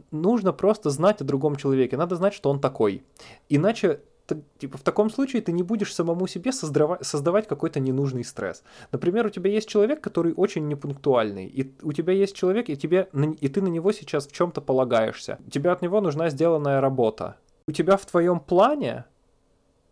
нужно 0.09 0.51
просто 0.51 0.89
знать 0.89 1.21
о 1.21 1.25
другом 1.25 1.57
человеке. 1.57 1.95
Надо 1.95 2.15
знать, 2.15 2.33
что 2.33 2.49
он 2.49 2.59
такой. 2.59 3.03
Иначе, 3.49 3.99
т- 4.27 4.41
типа, 4.59 4.77
в 4.77 4.81
таком 4.81 5.09
случае 5.09 5.41
ты 5.41 5.51
не 5.51 5.63
будешь 5.63 5.93
самому 5.93 6.27
себе 6.27 6.51
создава- 6.51 6.99
создавать 7.01 7.47
какой-то 7.47 7.79
ненужный 7.79 8.23
стресс. 8.23 8.63
Например, 8.91 9.25
у 9.25 9.29
тебя 9.29 9.49
есть 9.49 9.67
человек, 9.69 10.01
который 10.01 10.33
очень 10.33 10.67
непунктуальный, 10.67 11.47
и 11.47 11.73
у 11.81 11.93
тебя 11.93 12.13
есть 12.13 12.35
человек, 12.35 12.69
и, 12.69 12.75
тебе, 12.75 13.07
и 13.41 13.47
ты 13.47 13.61
на 13.61 13.69
него 13.69 13.91
сейчас 13.91 14.27
в 14.27 14.31
чем-то 14.31 14.61
полагаешься. 14.61 15.39
Тебе 15.51 15.71
от 15.71 15.81
него 15.81 16.01
нужна 16.01 16.29
сделанная 16.29 16.81
работа. 16.81 17.37
У 17.67 17.71
тебя 17.71 17.97
в 17.97 18.05
твоем 18.05 18.39
плане 18.39 19.05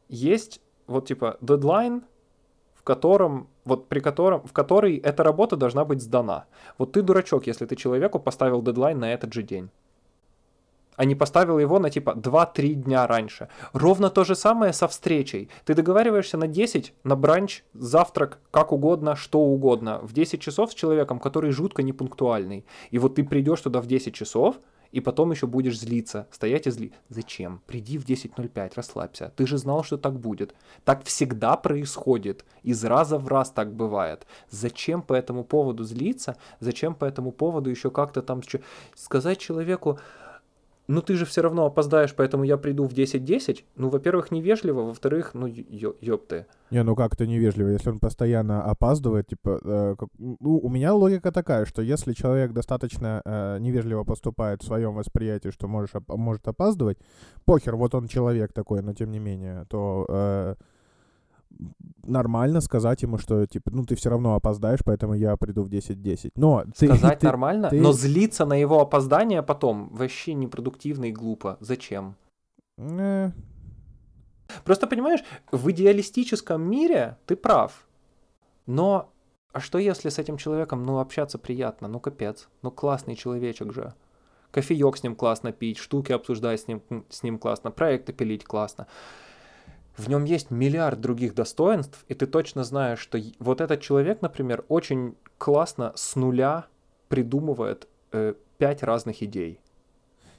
есть 0.10 0.62
вот 0.88 1.08
типа 1.08 1.38
дедлайн, 1.42 2.04
в 2.74 2.84
котором, 2.84 3.48
вот 3.64 3.88
при 3.88 4.00
котором, 4.00 4.46
в 4.46 4.54
которой 4.54 4.98
эта 4.98 5.24
работа 5.24 5.56
должна 5.56 5.86
быть 5.86 6.02
сдана. 6.02 6.46
Вот 6.78 6.92
ты 6.92 7.02
дурачок, 7.02 7.48
если 7.48 7.66
ты 7.66 7.76
человеку 7.76 8.20
поставил 8.20 8.62
дедлайн 8.62 9.00
на 9.00 9.12
этот 9.14 9.34
же 9.34 9.42
день 9.42 9.70
а 10.96 11.06
не 11.06 11.16
поставил 11.16 11.60
его 11.60 11.80
на 11.80 11.90
типа 11.90 12.12
2-3 12.12 12.74
дня 12.74 13.08
раньше. 13.08 13.50
Ровно 13.74 14.10
то 14.10 14.24
же 14.24 14.36
самое 14.36 14.74
со 14.74 14.88
встречей. 14.88 15.50
Ты 15.66 15.74
договариваешься 15.74 16.38
на 16.38 16.48
10, 16.48 16.94
на 17.04 17.16
бранч, 17.16 17.64
завтрак, 17.74 18.40
как 18.52 18.72
угодно, 18.72 19.16
что 19.16 19.40
угодно, 19.40 20.00
в 20.04 20.14
10 20.14 20.42
часов 20.42 20.72
с 20.72 20.76
человеком, 20.76 21.20
который 21.20 21.52
жутко 21.52 21.84
непунктуальный. 21.84 22.66
И 22.92 23.00
вот 23.00 23.16
ты 23.16 23.24
придешь 23.24 23.62
туда 23.62 23.82
в 23.82 23.88
10 23.88 24.14
часов, 24.14 24.56
и 24.96 25.02
потом 25.02 25.32
еще 25.32 25.46
будешь 25.46 25.78
злиться, 25.78 26.26
стоять 26.32 26.68
и 26.68 26.72
зли. 26.72 26.94
Зачем? 27.10 27.62
Приди 27.66 27.98
в 27.98 28.06
10.05, 28.06 28.72
расслабься. 28.76 29.34
Ты 29.36 29.46
же 29.46 29.58
знал, 29.58 29.84
что 29.84 29.98
так 29.98 30.18
будет. 30.18 30.56
Так 30.86 31.04
всегда 31.04 31.58
происходит. 31.58 32.46
Из 32.64 32.82
раза 32.86 33.18
в 33.18 33.28
раз 33.28 33.50
так 33.50 33.74
бывает. 33.74 34.26
Зачем 34.50 35.02
по 35.02 35.14
этому 35.14 35.44
поводу 35.44 35.84
злиться? 35.84 36.38
Зачем 36.62 36.96
по 36.96 37.04
этому 37.04 37.34
поводу 37.34 37.70
еще 37.70 37.92
как-то 37.92 38.22
там 38.22 38.42
сказать 38.96 39.38
человеку, 39.38 40.00
ну 40.88 41.02
ты 41.02 41.16
же 41.16 41.26
все 41.26 41.42
равно 41.42 41.66
опоздаешь, 41.66 42.14
поэтому 42.16 42.44
я 42.44 42.58
приду 42.58 42.86
в 42.86 42.94
10.10. 42.94 43.64
Ну, 43.76 43.90
во-первых, 43.90 44.32
невежливо, 44.32 44.82
во-вторых, 44.82 45.32
ну, 45.34 45.48
ё- 45.48 45.96
ёпты. 46.02 46.46
Не, 46.72 46.84
ну 46.84 46.96
как 46.96 47.14
это 47.14 47.28
невежливо, 47.28 47.70
если 47.70 47.90
он 47.92 48.00
постоянно 48.00 48.64
опаздывает, 48.64 49.28
типа, 49.28 49.60
э, 49.64 49.96
как, 50.00 50.10
ну, 50.18 50.58
у 50.58 50.70
меня 50.70 50.94
логика 50.94 51.32
такая, 51.32 51.66
что 51.66 51.82
если 51.82 52.14
человек 52.14 52.52
достаточно 52.54 53.22
э, 53.26 53.58
невежливо 53.60 54.04
поступает 54.04 54.62
в 54.62 54.66
своем 54.66 54.94
восприятии, 54.96 55.52
что 55.52 55.68
можешь, 55.68 55.92
может 56.08 56.48
опаздывать, 56.48 56.98
похер, 57.46 57.76
вот 57.76 57.96
он 57.96 58.08
человек 58.08 58.54
такой, 58.54 58.82
но 58.82 58.94
тем 58.94 59.12
не 59.12 59.20
менее, 59.20 59.66
то... 59.70 60.06
Э, 60.10 60.56
нормально 62.04 62.62
сказать 62.62 63.04
ему, 63.04 63.18
что, 63.18 63.46
типа, 63.46 63.72
ну, 63.72 63.86
ты 63.86 63.96
все 63.96 64.10
равно 64.10 64.36
опоздаешь, 64.36 64.80
поэтому 64.86 65.14
я 65.14 65.36
приду 65.38 65.64
в 65.64 65.70
10-10. 65.70 66.32
Но 66.36 66.64
ты, 66.78 66.88
Сказать 66.88 67.20
ты, 67.20 67.26
нормально, 67.26 67.70
ты... 67.70 67.82
но 67.82 67.92
злиться 67.92 68.46
на 68.46 68.54
его 68.54 68.82
опоздание 68.82 69.42
потом 69.42 69.90
вообще 69.90 70.34
непродуктивно 70.34 71.06
и 71.06 71.12
глупо. 71.12 71.58
Зачем? 71.60 72.16
Э... 72.78 73.32
Просто, 74.64 74.88
понимаешь, 74.88 75.24
в 75.52 75.72
идеалистическом 75.72 76.62
мире 76.62 77.18
ты 77.26 77.36
прав. 77.36 77.88
Но 78.68 79.12
а 79.52 79.60
что 79.60 79.80
если 79.80 80.10
с 80.10 80.20
этим 80.20 80.38
человеком, 80.38 80.86
ну, 80.86 81.00
общаться 81.00 81.40
приятно? 81.40 81.88
Ну, 81.88 82.00
капец. 82.00 82.48
Ну, 82.62 82.72
классный 82.72 83.16
человечек 83.16 83.74
же. 83.74 83.94
Кофеек 84.52 84.98
с 84.98 85.04
ним 85.04 85.16
классно 85.16 85.52
пить, 85.52 85.78
штуки 85.78 86.12
обсуждать 86.12 86.62
с 86.62 86.68
ним, 86.68 86.82
с 87.10 87.24
ним 87.24 87.40
классно, 87.40 87.72
проекты 87.72 88.14
пилить 88.14 88.46
классно 88.46 88.88
в 89.98 90.10
нем 90.10 90.26
есть 90.26 90.52
миллиард 90.52 91.00
других 91.00 91.36
достоинств, 91.36 92.04
и 92.08 92.14
ты 92.14 92.26
точно 92.26 92.64
знаешь, 92.64 93.00
что 93.00 93.18
вот 93.40 93.62
этот 93.62 93.82
человек, 93.82 94.22
например, 94.22 94.66
очень 94.68 95.16
классно 95.38 95.94
с 95.96 96.16
нуля 96.16 96.66
придумывает 97.08 97.88
э, 98.12 98.34
пять 98.58 98.84
разных 98.84 99.22
идей. 99.24 99.60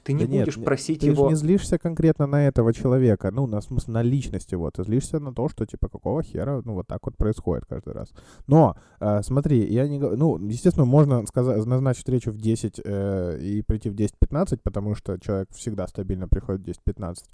Ты 0.03 0.13
не 0.13 0.25
да 0.25 0.31
будешь 0.31 0.55
нет, 0.55 0.65
просить 0.65 1.01
ты 1.01 1.07
его... 1.07 1.25
Ты 1.25 1.31
не 1.31 1.35
злишься 1.35 1.77
конкретно 1.77 2.27
на 2.27 2.47
этого 2.47 2.73
человека, 2.73 3.29
ну, 3.29 3.45
на, 3.45 3.59
смысле, 3.59 3.93
на 3.93 4.03
личность 4.03 4.53
его. 4.53 4.71
Ты 4.71 4.83
злишься 4.83 5.19
на 5.19 5.33
то, 5.33 5.49
что, 5.49 5.65
типа, 5.65 5.89
какого 5.89 6.23
хера, 6.23 6.61
ну, 6.63 6.75
вот 6.75 6.87
так 6.87 7.05
вот 7.05 7.17
происходит 7.17 7.65
каждый 7.65 7.93
раз. 7.93 8.13
Но, 8.47 8.77
э, 9.01 9.21
смотри, 9.23 9.65
я 9.69 9.85
не 9.85 9.99
говорю... 9.99 10.15
Ну, 10.17 10.37
естественно, 10.47 10.85
можно 10.85 11.25
сказать, 11.25 11.65
назначить 11.65 11.99
встречу 11.99 12.31
в 12.31 12.37
10 12.37 12.79
э, 12.85 13.39
и 13.41 13.61
прийти 13.63 13.89
в 13.89 13.95
10-15, 13.95 14.59
потому 14.63 14.95
что 14.95 15.17
человек 15.19 15.49
всегда 15.51 15.87
стабильно 15.87 16.29
приходит 16.29 16.61
в 16.61 16.89
10-15. 16.89 17.25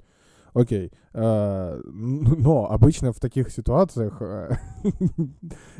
Окей. 0.53 0.91
А, 1.13 1.79
но 1.83 2.69
обычно 2.69 3.11
в 3.11 3.19
таких 3.19 3.49
ситуациях, 3.51 4.21
э, 4.21 4.51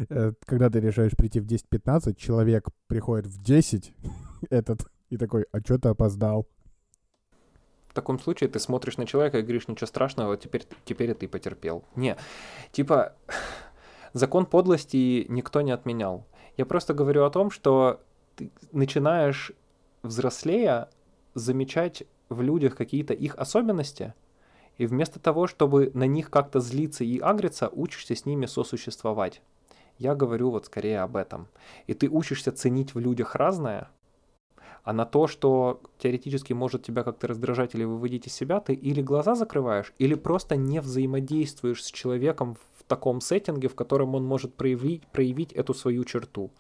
э, 0.10 0.34
когда 0.46 0.70
ты 0.70 0.80
решаешь 0.80 1.16
прийти 1.16 1.40
в 1.40 1.46
10-15, 1.46 2.16
человек 2.16 2.70
приходит 2.88 3.28
в 3.28 3.42
10, 3.42 3.94
этот, 4.50 4.88
и 5.10 5.18
такой, 5.18 5.46
а 5.52 5.60
что 5.60 5.78
ты 5.78 5.90
опоздал? 5.90 6.48
В 7.88 7.94
таком 7.94 8.18
случае 8.20 8.50
ты 8.50 8.60
смотришь 8.60 8.98
на 8.98 9.06
человека 9.06 9.38
и 9.38 9.44
говоришь, 9.44 9.68
ничего 9.68 9.86
страшного, 9.86 10.38
теперь, 10.38 10.64
теперь 10.86 11.14
ты 11.14 11.28
потерпел. 11.28 11.84
Не, 11.96 12.18
типа, 12.72 13.14
закон 14.14 14.48
подлости 14.48 15.28
никто 15.30 15.62
не 15.62 15.72
отменял. 15.72 16.26
Я 16.58 16.66
просто 16.66 16.96
говорю 16.96 17.26
о 17.26 17.30
том, 17.30 17.52
что 17.52 18.02
ты 18.36 18.52
начинаешь, 18.72 19.52
взрослея, 20.02 20.90
замечать 21.36 22.04
в 22.30 22.42
людях 22.42 22.76
какие-то 22.76 23.14
их 23.14 23.36
особенности, 23.36 24.14
и 24.78 24.86
вместо 24.86 25.20
того, 25.20 25.48
чтобы 25.48 25.92
на 25.94 26.08
них 26.08 26.30
как-то 26.30 26.60
злиться 26.60 27.04
и 27.04 27.20
агриться, 27.20 27.70
учишься 27.70 28.16
с 28.16 28.26
ними 28.26 28.46
сосуществовать. 28.46 29.42
Я 29.98 30.16
говорю 30.16 30.50
вот 30.50 30.66
скорее 30.66 31.02
об 31.02 31.16
этом. 31.16 31.48
И 31.88 31.94
ты 31.94 32.10
учишься 32.10 32.52
ценить 32.52 32.96
в 32.96 33.00
людях 33.00 33.36
разное, 33.36 33.90
а 34.84 34.92
на 34.92 35.06
то, 35.06 35.28
что 35.28 35.82
теоретически 35.98 36.52
может 36.54 36.84
тебя 36.84 37.04
как-то 37.04 37.28
раздражать 37.28 37.74
или 37.74 37.86
выводить 37.86 38.28
из 38.28 38.34
себя, 38.34 38.60
ты 38.60 38.74
или 38.74 39.02
глаза 39.02 39.34
закрываешь, 39.34 39.94
или 39.98 40.14
просто 40.14 40.58
не 40.58 40.82
взаимодействуешь 40.82 41.84
с 41.84 41.92
человеком 41.92 42.58
в 42.78 42.84
таком 42.84 43.22
сеттинге, 43.22 43.70
в 43.70 43.76
котором 43.76 44.16
он 44.16 44.26
может 44.26 44.56
проявить, 44.56 45.08
проявить 45.08 45.54
эту 45.54 45.74
свою 45.74 46.04
черту. 46.04 46.52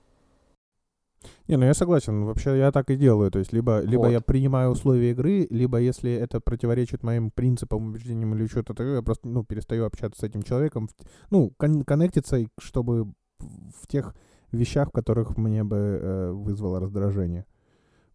Не, 1.47 1.57
ну 1.57 1.65
я 1.65 1.73
согласен. 1.73 2.25
Вообще 2.25 2.57
я 2.57 2.71
так 2.71 2.89
и 2.89 2.95
делаю. 2.95 3.31
То 3.31 3.39
есть 3.39 3.53
либо, 3.53 3.81
либо 3.81 4.03
вот. 4.03 4.11
я 4.11 4.21
принимаю 4.21 4.71
условия 4.71 5.11
игры, 5.11 5.47
либо 5.49 5.77
если 5.77 6.11
это 6.11 6.39
противоречит 6.39 7.03
моим 7.03 7.31
принципам, 7.31 7.89
убеждениям 7.89 8.33
или 8.35 8.47
что-то 8.47 8.73
такое, 8.73 8.95
я 8.95 9.01
просто 9.01 9.27
ну, 9.27 9.43
перестаю 9.43 9.85
общаться 9.85 10.21
с 10.21 10.23
этим 10.23 10.43
человеком. 10.43 10.89
Ну, 11.29 11.51
кон- 11.57 11.83
коннектиться, 11.83 12.45
чтобы 12.59 13.13
в 13.39 13.87
тех 13.87 14.15
вещах, 14.51 14.89
в 14.89 14.91
которых 14.91 15.37
мне 15.37 15.63
бы 15.63 15.77
э, 15.77 16.31
вызвало 16.31 16.79
раздражение. 16.79 17.45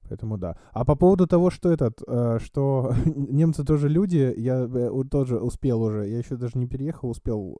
Поэтому 0.09 0.39
да. 0.39 0.57
А 0.73 0.85
по 0.85 0.97
поводу 0.97 1.27
того, 1.27 1.51
что 1.51 1.71
этот, 1.71 2.03
э, 2.07 2.39
что 2.43 2.95
немцы 3.05 3.65
тоже 3.65 3.89
люди, 3.89 4.35
я 4.37 4.69
э, 4.73 5.05
тоже 5.11 5.39
успел 5.39 5.83
уже, 5.83 6.09
я 6.09 6.19
еще 6.19 6.37
даже 6.37 6.59
не 6.59 6.67
переехал, 6.67 7.11
успел 7.11 7.59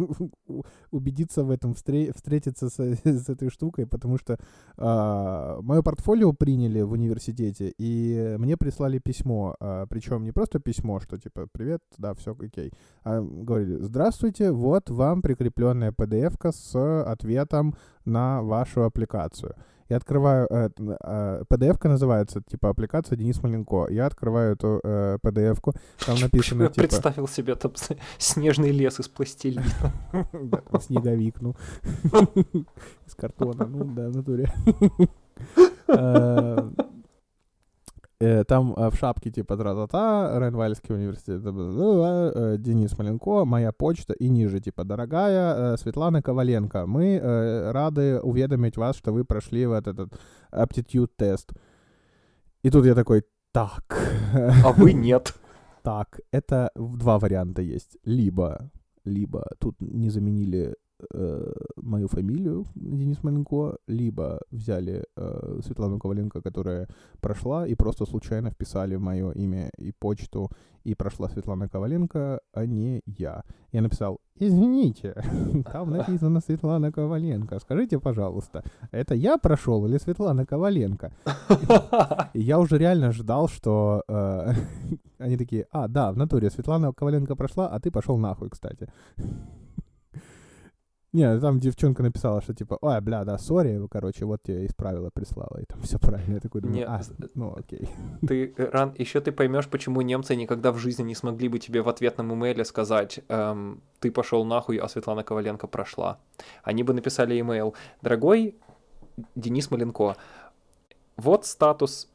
убедиться 0.90 1.44
в 1.44 1.50
этом, 1.50 1.72
встре- 1.72 2.12
встретиться 2.14 2.68
с, 2.68 2.78
с 3.04 3.28
этой 3.28 3.50
штукой, 3.50 3.86
потому 3.86 4.18
что 4.18 4.34
э, 4.34 5.60
мое 5.62 5.82
портфолио 5.82 6.32
приняли 6.32 6.82
в 6.82 6.92
университете, 6.92 7.72
и 7.78 8.36
мне 8.38 8.56
прислали 8.56 8.98
письмо, 8.98 9.56
э, 9.60 9.76
а, 9.76 9.86
причем 9.86 10.24
не 10.24 10.32
просто 10.32 10.58
письмо, 10.58 11.00
что 11.00 11.18
типа 11.18 11.46
«Привет, 11.52 11.82
да, 11.98 12.14
все 12.14 12.32
окей», 12.32 12.72
а 13.04 13.20
говорили 13.20 13.78
«Здравствуйте, 13.80 14.52
вот 14.52 14.90
вам 14.90 15.22
прикрепленная 15.22 15.92
PDF-ка 15.92 16.52
с 16.52 17.02
ответом 17.02 17.74
на 18.04 18.42
вашу 18.42 18.84
аппликацию». 18.84 19.54
Я 19.88 19.98
открываю, 19.98 20.48
э, 20.50 20.68
э, 20.78 21.42
PDF-ка 21.48 21.88
называется, 21.88 22.42
типа, 22.42 22.70
аппликация 22.70 23.16
Денис 23.16 23.40
Маленко. 23.42 23.86
Я 23.88 24.06
открываю 24.06 24.54
эту 24.54 24.80
э, 24.82 25.18
PDF-ку, 25.22 25.74
там 26.04 26.18
написано, 26.20 26.64
Я 26.64 26.68
типа... 26.68 26.88
представил 26.88 27.28
себе 27.28 27.54
там 27.54 27.72
снежный 28.18 28.70
лес 28.70 28.98
из 28.98 29.08
пластилина. 29.08 29.64
Снеговик, 30.80 31.40
ну. 31.40 31.54
Из 33.06 33.14
картона, 33.14 33.66
ну 33.66 33.84
да, 33.84 34.08
в 34.08 34.16
натуре. 34.16 34.52
Э, 38.18 38.44
там 38.44 38.72
э, 38.76 38.90
в 38.90 38.96
шапке 38.96 39.30
типа 39.30 39.56
тра-та-та, 39.56 40.38
Рейнвальский 40.38 40.94
университет, 40.94 41.42
э, 41.44 42.56
Денис 42.58 42.96
Маленко, 42.96 43.44
моя 43.44 43.72
почта 43.72 44.14
и 44.14 44.30
ниже 44.30 44.58
типа 44.60 44.84
дорогая 44.84 45.76
Светлана 45.76 46.22
Коваленко, 46.22 46.86
мы 46.86 47.20
рады 47.72 48.20
уведомить 48.20 48.78
вас, 48.78 48.96
что 48.96 49.12
вы 49.12 49.24
прошли 49.24 49.66
вот 49.66 49.86
этот 49.86 50.18
aptitude 50.50 51.10
тест. 51.16 51.52
И 52.62 52.70
тут 52.70 52.86
я 52.86 52.94
такой, 52.94 53.22
так. 53.52 53.84
А 54.64 54.72
вы 54.72 54.94
нет. 54.94 55.34
Так, 55.82 56.20
это 56.32 56.70
два 56.74 57.18
варианта 57.18 57.60
есть. 57.60 57.98
Либо, 58.04 58.70
либо 59.04 59.44
тут 59.58 59.76
не 59.80 60.08
заменили 60.08 60.74
э, 61.14 61.52
мою 61.76 62.08
фамилию 62.08 62.66
Денис 62.74 63.22
Маленко, 63.22 63.78
либо 63.86 64.40
взяли 64.50 65.04
э, 65.16 65.60
Светлану 65.64 65.98
Коваленко, 65.98 66.40
которая 66.40 66.88
прошла, 67.20 67.66
и 67.66 67.74
просто 67.74 68.06
случайно 68.06 68.50
вписали 68.50 68.96
мое 68.96 69.32
имя 69.32 69.70
и 69.78 69.92
почту, 69.92 70.50
и 70.86 70.94
прошла 70.94 71.28
Светлана 71.28 71.68
Коваленко, 71.68 72.40
а 72.52 72.66
не 72.66 73.02
я. 73.06 73.42
Я 73.72 73.82
написал, 73.82 74.20
извините, 74.40 75.14
там 75.72 75.90
написано 75.90 76.40
Светлана 76.40 76.92
Коваленко, 76.92 77.58
скажите, 77.58 77.98
пожалуйста, 77.98 78.62
это 78.92 79.14
я 79.14 79.36
прошел 79.38 79.86
или 79.86 79.98
Светлана 79.98 80.46
Коваленко? 80.46 81.12
И 82.34 82.40
я 82.40 82.58
уже 82.58 82.78
реально 82.78 83.12
ждал, 83.12 83.48
что 83.48 84.02
э, 84.08 84.52
они 85.18 85.36
такие, 85.36 85.66
а, 85.72 85.88
да, 85.88 86.12
в 86.12 86.16
натуре 86.16 86.50
Светлана 86.50 86.92
Коваленко 86.92 87.34
прошла, 87.34 87.68
а 87.68 87.80
ты 87.80 87.90
пошел 87.90 88.18
нахуй, 88.18 88.48
кстати. 88.50 88.88
Не, 91.16 91.40
там 91.40 91.58
девчонка 91.60 92.02
написала, 92.02 92.42
что 92.42 92.52
типа, 92.52 92.76
ой, 92.82 93.00
бля, 93.00 93.24
да, 93.24 93.38
сори, 93.38 93.80
короче, 93.90 94.24
вот 94.26 94.42
тебе 94.42 94.66
исправила, 94.66 95.08
прислала, 95.10 95.58
и 95.60 95.64
там 95.64 95.80
все 95.80 95.98
правильно. 95.98 96.34
Я 96.34 96.40
такой 96.40 96.60
думаю, 96.60 96.76
Не, 96.76 96.84
а, 96.84 97.02
с- 97.02 97.12
ну 97.34 97.54
окей. 97.56 97.88
Ты 98.28 98.52
э, 98.56 98.68
ран, 98.70 98.94
еще 98.98 99.20
ты 99.20 99.32
поймешь, 99.32 99.66
почему 99.68 100.02
немцы 100.02 100.36
никогда 100.36 100.72
в 100.72 100.76
жизни 100.78 101.04
не 101.04 101.14
смогли 101.14 101.48
бы 101.48 101.58
тебе 101.58 101.80
в 101.80 101.88
ответном 101.88 102.34
имейле 102.34 102.64
сказать, 102.66 103.20
эм, 103.28 103.80
ты 104.00 104.10
пошел 104.10 104.44
нахуй, 104.44 104.76
а 104.76 104.88
Светлана 104.88 105.22
Коваленко 105.24 105.66
прошла. 105.66 106.18
Они 106.62 106.82
бы 106.82 106.92
написали 106.92 107.40
имейл, 107.40 107.74
дорогой 108.02 108.54
Денис 109.34 109.70
Маленко, 109.70 110.16
вот 111.16 111.46
статус 111.46 112.08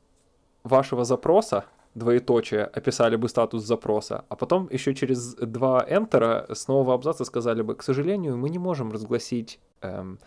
вашего 0.64 1.06
запроса, 1.06 1.66
двоеточие, 1.96 2.64
описали 2.64 3.16
бы 3.18 3.28
статус 3.28 3.64
запроса, 3.64 4.24
а 4.30 4.36
потом 4.36 4.70
еще 4.72 4.94
через 4.94 5.36
два 5.36 5.86
энтера 5.90 6.46
с 6.50 6.68
нового 6.68 6.94
абзаца 6.94 7.26
сказали 7.26 7.62
бы, 7.62 7.76
к 7.76 7.84
сожалению, 7.84 8.38
мы 8.38 8.50
не 8.50 8.60
можем 8.60 8.92
разгласить 8.92 9.60
эм, 9.82 10.20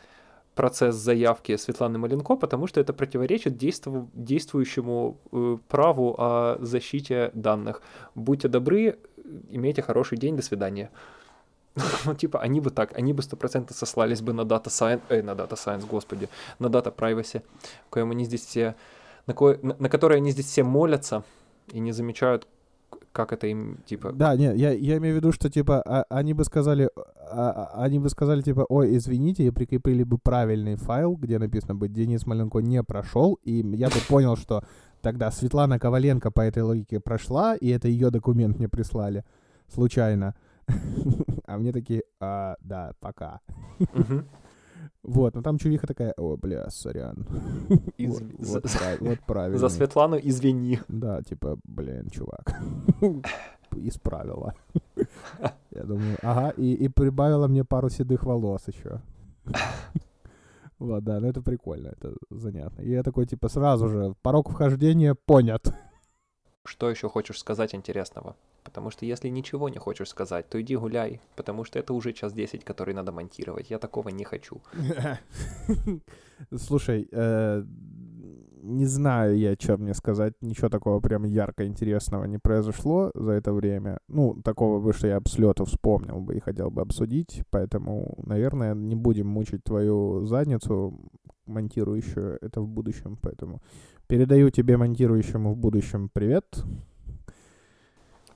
процесс 0.54 0.94
заявки 0.94 1.56
Светланы 1.56 1.98
Маленко, 1.98 2.36
потому 2.36 2.66
что 2.66 2.80
это 2.80 2.92
противоречит 2.92 3.56
действу- 3.56 4.08
действующему 4.12 5.16
э, 5.32 5.58
праву 5.68 6.14
о 6.18 6.58
защите 6.60 7.30
данных. 7.34 7.82
Будьте 8.14 8.48
добры, 8.48 8.98
имейте 9.50 9.82
хороший 9.82 10.18
день, 10.18 10.36
до 10.36 10.42
свидания. 10.42 10.90
Ну, 12.04 12.14
типа, 12.14 12.40
они 12.40 12.60
бы 12.60 12.70
так, 12.70 12.96
они 12.98 13.12
бы 13.12 13.22
стопроцентно 13.22 13.74
сослались 13.74 14.20
бы 14.20 14.32
на 14.32 14.42
Data 14.42 14.66
Science, 14.66 15.00
э, 15.08 15.22
на 15.22 15.30
Data 15.30 15.54
Science, 15.54 15.86
господи, 15.86 16.28
на 16.58 16.66
Data 16.66 16.94
Privacy, 16.94 17.42
коем 17.90 18.10
они 18.10 18.24
здесь 18.24 18.44
все, 18.44 18.74
на, 19.26 19.34
кое, 19.34 19.58
на, 19.62 19.74
на 19.78 19.88
которой 19.88 20.18
они 20.18 20.30
здесь 20.30 20.46
все 20.46 20.62
молятся 20.62 21.24
и 21.72 21.80
не 21.80 21.92
замечают, 21.92 22.46
как 23.12 23.32
это 23.32 23.46
им, 23.46 23.78
типа, 23.86 24.12
Да, 24.12 24.36
не, 24.36 24.54
я, 24.56 24.72
я 24.72 24.96
имею 24.98 25.14
в 25.14 25.18
виду, 25.18 25.32
что 25.32 25.48
типа 25.48 25.82
а- 25.86 26.04
они 26.08 26.34
бы 26.34 26.44
сказали, 26.44 26.90
а- 26.96 27.70
а- 27.74 27.82
они 27.84 27.98
бы 27.98 28.08
сказали 28.08 28.42
типа, 28.42 28.66
ой, 28.68 28.96
извините, 28.96 29.44
и 29.46 29.50
прикрепили 29.50 30.02
бы 30.02 30.18
правильный 30.18 30.76
файл, 30.76 31.16
где 31.16 31.38
написано 31.38 31.74
бы 31.74 31.88
Денис 31.88 32.26
Маленко 32.26 32.58
не 32.58 32.82
прошел, 32.82 33.38
и 33.42 33.62
я 33.76 33.88
бы 33.88 33.96
понял, 34.08 34.36
что 34.36 34.62
тогда 35.00 35.30
Светлана 35.30 35.78
Коваленко 35.78 36.30
по 36.30 36.40
этой 36.40 36.62
логике 36.62 36.98
прошла, 37.00 37.54
и 37.56 37.68
это 37.68 37.88
ее 37.88 38.10
документ 38.10 38.58
мне 38.58 38.68
прислали 38.68 39.24
случайно. 39.72 40.34
А 41.46 41.58
мне 41.58 41.72
такие, 41.72 42.02
а, 42.20 42.56
да, 42.60 42.92
пока. 43.00 43.40
Вот, 45.02 45.34
но 45.34 45.42
там 45.42 45.58
чувиха 45.58 45.86
такая, 45.86 46.14
о, 46.16 46.36
бля, 46.36 46.70
сорян. 46.70 47.26
Из- 47.98 48.20
Вот, 48.38 48.64
за- 48.64 48.96
вот 49.00 49.18
правильно. 49.26 49.58
за 49.58 49.68
Светлану 49.68 50.16
извини. 50.22 50.78
Да, 50.88 51.22
типа, 51.22 51.58
блин, 51.64 52.08
чувак, 52.10 52.54
исправила. 53.76 54.54
Я 55.70 55.82
думаю, 55.84 56.16
ага, 56.22 56.50
и, 56.56 56.74
и 56.74 56.88
прибавила 56.88 57.48
мне 57.48 57.64
пару 57.64 57.90
седых 57.90 58.24
волос 58.24 58.62
еще. 58.68 59.00
Вот, 60.78 61.04
да, 61.04 61.20
ну 61.20 61.28
это 61.28 61.40
прикольно, 61.42 61.88
это 61.88 62.14
занятно. 62.30 62.82
И 62.82 62.90
я 62.90 63.02
такой, 63.02 63.26
типа, 63.26 63.48
сразу 63.48 63.88
же, 63.88 64.14
порог 64.22 64.50
вхождения 64.50 65.14
понят. 65.14 65.74
Что 66.64 66.90
еще 66.90 67.08
хочешь 67.08 67.38
сказать 67.38 67.74
интересного? 67.74 68.34
Потому 68.64 68.90
что 68.90 69.06
если 69.06 69.28
ничего 69.28 69.68
не 69.68 69.78
хочешь 69.78 70.08
сказать, 70.08 70.48
то 70.48 70.60
иди 70.60 70.76
гуляй, 70.76 71.20
потому 71.36 71.64
что 71.64 71.78
это 71.78 71.92
уже 71.92 72.12
час 72.12 72.32
10, 72.32 72.64
который 72.64 72.94
надо 72.94 73.12
монтировать. 73.12 73.70
Я 73.70 73.78
такого 73.78 74.08
не 74.08 74.24
хочу. 74.24 74.60
Слушай, 76.56 77.08
э, 77.12 77.64
не 78.64 78.86
знаю 78.86 79.36
я, 79.38 79.54
что 79.54 79.76
мне 79.76 79.94
сказать. 79.94 80.32
Ничего 80.40 80.68
такого 80.68 81.00
прям 81.00 81.24
ярко 81.24 81.66
интересного 81.66 82.24
не 82.24 82.38
произошло 82.38 83.10
за 83.14 83.32
это 83.32 83.52
время. 83.52 83.98
Ну, 84.08 84.40
такого 84.42 84.80
бы, 84.80 84.92
что 84.94 85.06
я 85.06 85.16
об 85.16 85.28
слету 85.28 85.64
вспомнил 85.64 86.20
бы 86.20 86.36
и 86.36 86.40
хотел 86.40 86.70
бы 86.70 86.80
обсудить. 86.80 87.42
Поэтому, 87.50 88.14
наверное, 88.26 88.74
не 88.74 88.94
будем 88.94 89.26
мучить 89.26 89.64
твою 89.64 90.24
задницу, 90.24 90.98
монтирующую 91.46 92.38
это 92.40 92.62
в 92.62 92.68
будущем. 92.68 93.18
Поэтому 93.20 93.60
передаю 94.06 94.50
тебе, 94.50 94.76
монтирующему 94.76 95.52
в 95.52 95.56
будущем, 95.58 96.08
привет. 96.08 96.64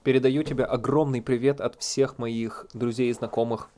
Передаю 0.05 0.43
тебе 0.43 0.65
огромный 0.65 1.21
привет 1.21 1.61
от 1.61 1.77
всех 1.77 2.19
моих 2.19 2.67
друзей 2.73 3.11
и 3.11 3.13
знакомых, 3.13 3.71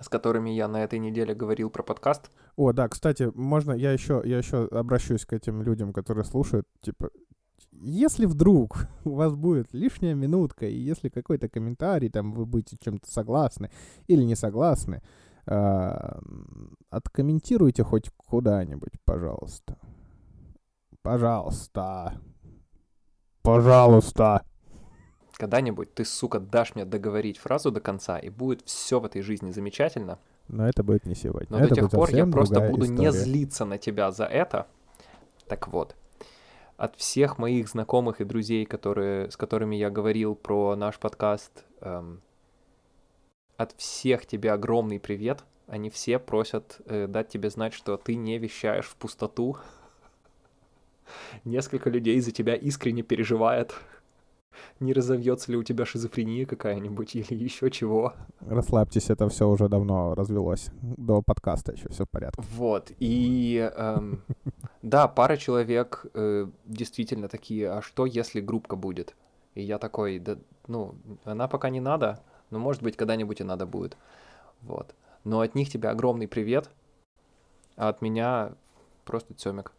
с 0.00 0.08
которыми 0.08 0.50
я 0.50 0.68
на 0.68 0.82
этой 0.82 0.98
неделе 0.98 1.34
говорил 1.34 1.70
про 1.70 1.82
подкаст. 1.82 2.30
О, 2.56 2.72
да, 2.72 2.88
кстати, 2.88 3.30
можно 3.34 3.72
я 3.72 3.92
еще, 3.92 4.22
я 4.24 4.38
еще 4.38 4.66
обращусь 4.66 5.26
к 5.26 5.32
этим 5.32 5.62
людям, 5.62 5.92
которые 5.92 6.24
слушают, 6.24 6.66
типа, 6.80 7.10
если 7.70 8.26
вдруг 8.26 8.88
у 9.04 9.14
вас 9.14 9.34
будет 9.34 9.72
лишняя 9.72 10.14
минутка, 10.14 10.66
и 10.66 10.76
если 10.76 11.08
какой-то 11.08 11.48
комментарий, 11.48 12.08
там, 12.08 12.32
вы 12.32 12.46
будете 12.46 12.76
чем-то 12.82 13.10
согласны 13.10 13.70
или 14.06 14.22
не 14.22 14.34
согласны, 14.34 15.02
а, 15.46 16.20
откомментируйте 16.90 17.84
хоть 17.84 18.10
куда-нибудь, 18.16 18.92
пожалуйста. 19.04 19.78
Пожалуйста. 21.02 22.20
Пожалуйста. 23.42 24.44
Когда-нибудь 25.38 25.94
ты, 25.94 26.04
сука, 26.04 26.40
дашь 26.40 26.74
мне 26.74 26.84
договорить 26.84 27.38
фразу 27.38 27.70
до 27.70 27.80
конца, 27.80 28.18
и 28.18 28.28
будет 28.28 28.62
все 28.64 28.98
в 28.98 29.04
этой 29.04 29.22
жизни 29.22 29.52
замечательно. 29.52 30.18
Но 30.48 30.68
это 30.68 30.82
будет 30.82 31.06
не 31.06 31.14
сегодня. 31.14 31.46
Но 31.48 31.58
это 31.60 31.68
до 31.68 31.74
тех 31.76 31.90
пор 31.90 32.10
я 32.10 32.26
просто 32.26 32.60
буду 32.60 32.86
не 32.86 33.06
история. 33.06 33.12
злиться 33.12 33.64
на 33.64 33.78
тебя 33.78 34.10
за 34.10 34.24
это. 34.24 34.66
Так 35.46 35.68
вот, 35.68 35.94
от 36.76 36.96
всех 36.96 37.38
моих 37.38 37.68
знакомых 37.68 38.20
и 38.20 38.24
друзей, 38.24 38.66
которые, 38.66 39.30
с 39.30 39.36
которыми 39.36 39.76
я 39.76 39.90
говорил 39.90 40.34
про 40.34 40.74
наш 40.74 40.98
подкаст, 40.98 41.64
эм, 41.82 42.20
от 43.56 43.72
всех 43.76 44.26
тебе 44.26 44.50
огромный 44.50 44.98
привет. 44.98 45.44
Они 45.68 45.88
все 45.88 46.18
просят 46.18 46.80
э, 46.86 47.06
дать 47.06 47.28
тебе 47.28 47.50
знать, 47.50 47.74
что 47.74 47.96
ты 47.96 48.16
не 48.16 48.38
вещаешь 48.38 48.86
в 48.86 48.96
пустоту. 48.96 49.56
Несколько 51.44 51.90
людей 51.90 52.20
за 52.20 52.32
тебя 52.32 52.56
искренне 52.56 53.04
переживает. 53.04 53.74
Не 54.80 54.92
разовьется 54.92 55.50
ли 55.50 55.58
у 55.58 55.62
тебя 55.62 55.84
шизофрения 55.84 56.46
какая-нибудь 56.46 57.16
или 57.16 57.34
еще 57.34 57.70
чего. 57.70 58.14
Расслабьтесь, 58.40 59.10
это 59.10 59.28
все 59.28 59.48
уже 59.48 59.68
давно 59.68 60.14
развелось. 60.14 60.68
До 60.82 61.20
подкаста 61.22 61.72
еще 61.72 61.88
все 61.88 62.04
в 62.04 62.10
порядке. 62.10 62.42
Вот, 62.52 62.92
и 63.00 63.70
эм, 63.76 64.22
да, 64.82 65.08
пара 65.08 65.36
человек 65.36 66.06
э, 66.14 66.46
действительно 66.64 67.28
такие, 67.28 67.70
а 67.70 67.82
что 67.82 68.06
если 68.06 68.40
группка 68.40 68.76
будет? 68.76 69.16
И 69.54 69.62
я 69.62 69.78
такой, 69.78 70.20
да, 70.20 70.38
ну, 70.68 70.94
она 71.24 71.48
пока 71.48 71.70
не 71.70 71.80
надо, 71.80 72.22
но 72.50 72.58
может 72.58 72.82
быть 72.82 72.96
когда-нибудь 72.96 73.40
и 73.40 73.44
надо 73.44 73.66
будет. 73.66 73.96
Вот. 74.62 74.94
Но 75.24 75.40
от 75.40 75.54
них 75.54 75.70
тебе 75.70 75.88
огромный 75.88 76.28
привет, 76.28 76.70
а 77.76 77.88
от 77.88 78.00
меня 78.00 78.52
просто 79.04 79.34
цемик. 79.34 79.72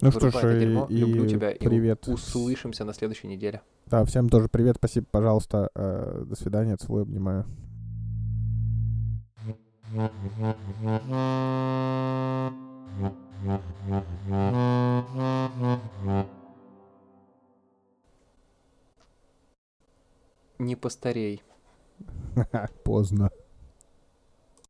Ну 0.00 0.12
что 0.12 0.30
ж, 0.30 0.60
дерьмо, 0.60 0.86
и, 0.88 0.96
люблю 0.96 1.24
и 1.24 1.28
тебя, 1.28 1.50
и 1.50 1.58
привет. 1.58 2.06
услышимся 2.06 2.84
на 2.84 2.94
следующей 2.94 3.26
неделе. 3.26 3.62
Да, 3.86 4.04
всем 4.04 4.28
тоже 4.28 4.48
привет, 4.48 4.76
спасибо, 4.76 5.06
пожалуйста. 5.10 5.70
э, 5.74 6.24
до 6.24 6.36
свидания, 6.36 6.76
целую, 6.76 7.02
обнимаю. 7.02 7.46
Не 20.58 20.76
постарей. 20.76 21.42
Поздно. 22.84 23.30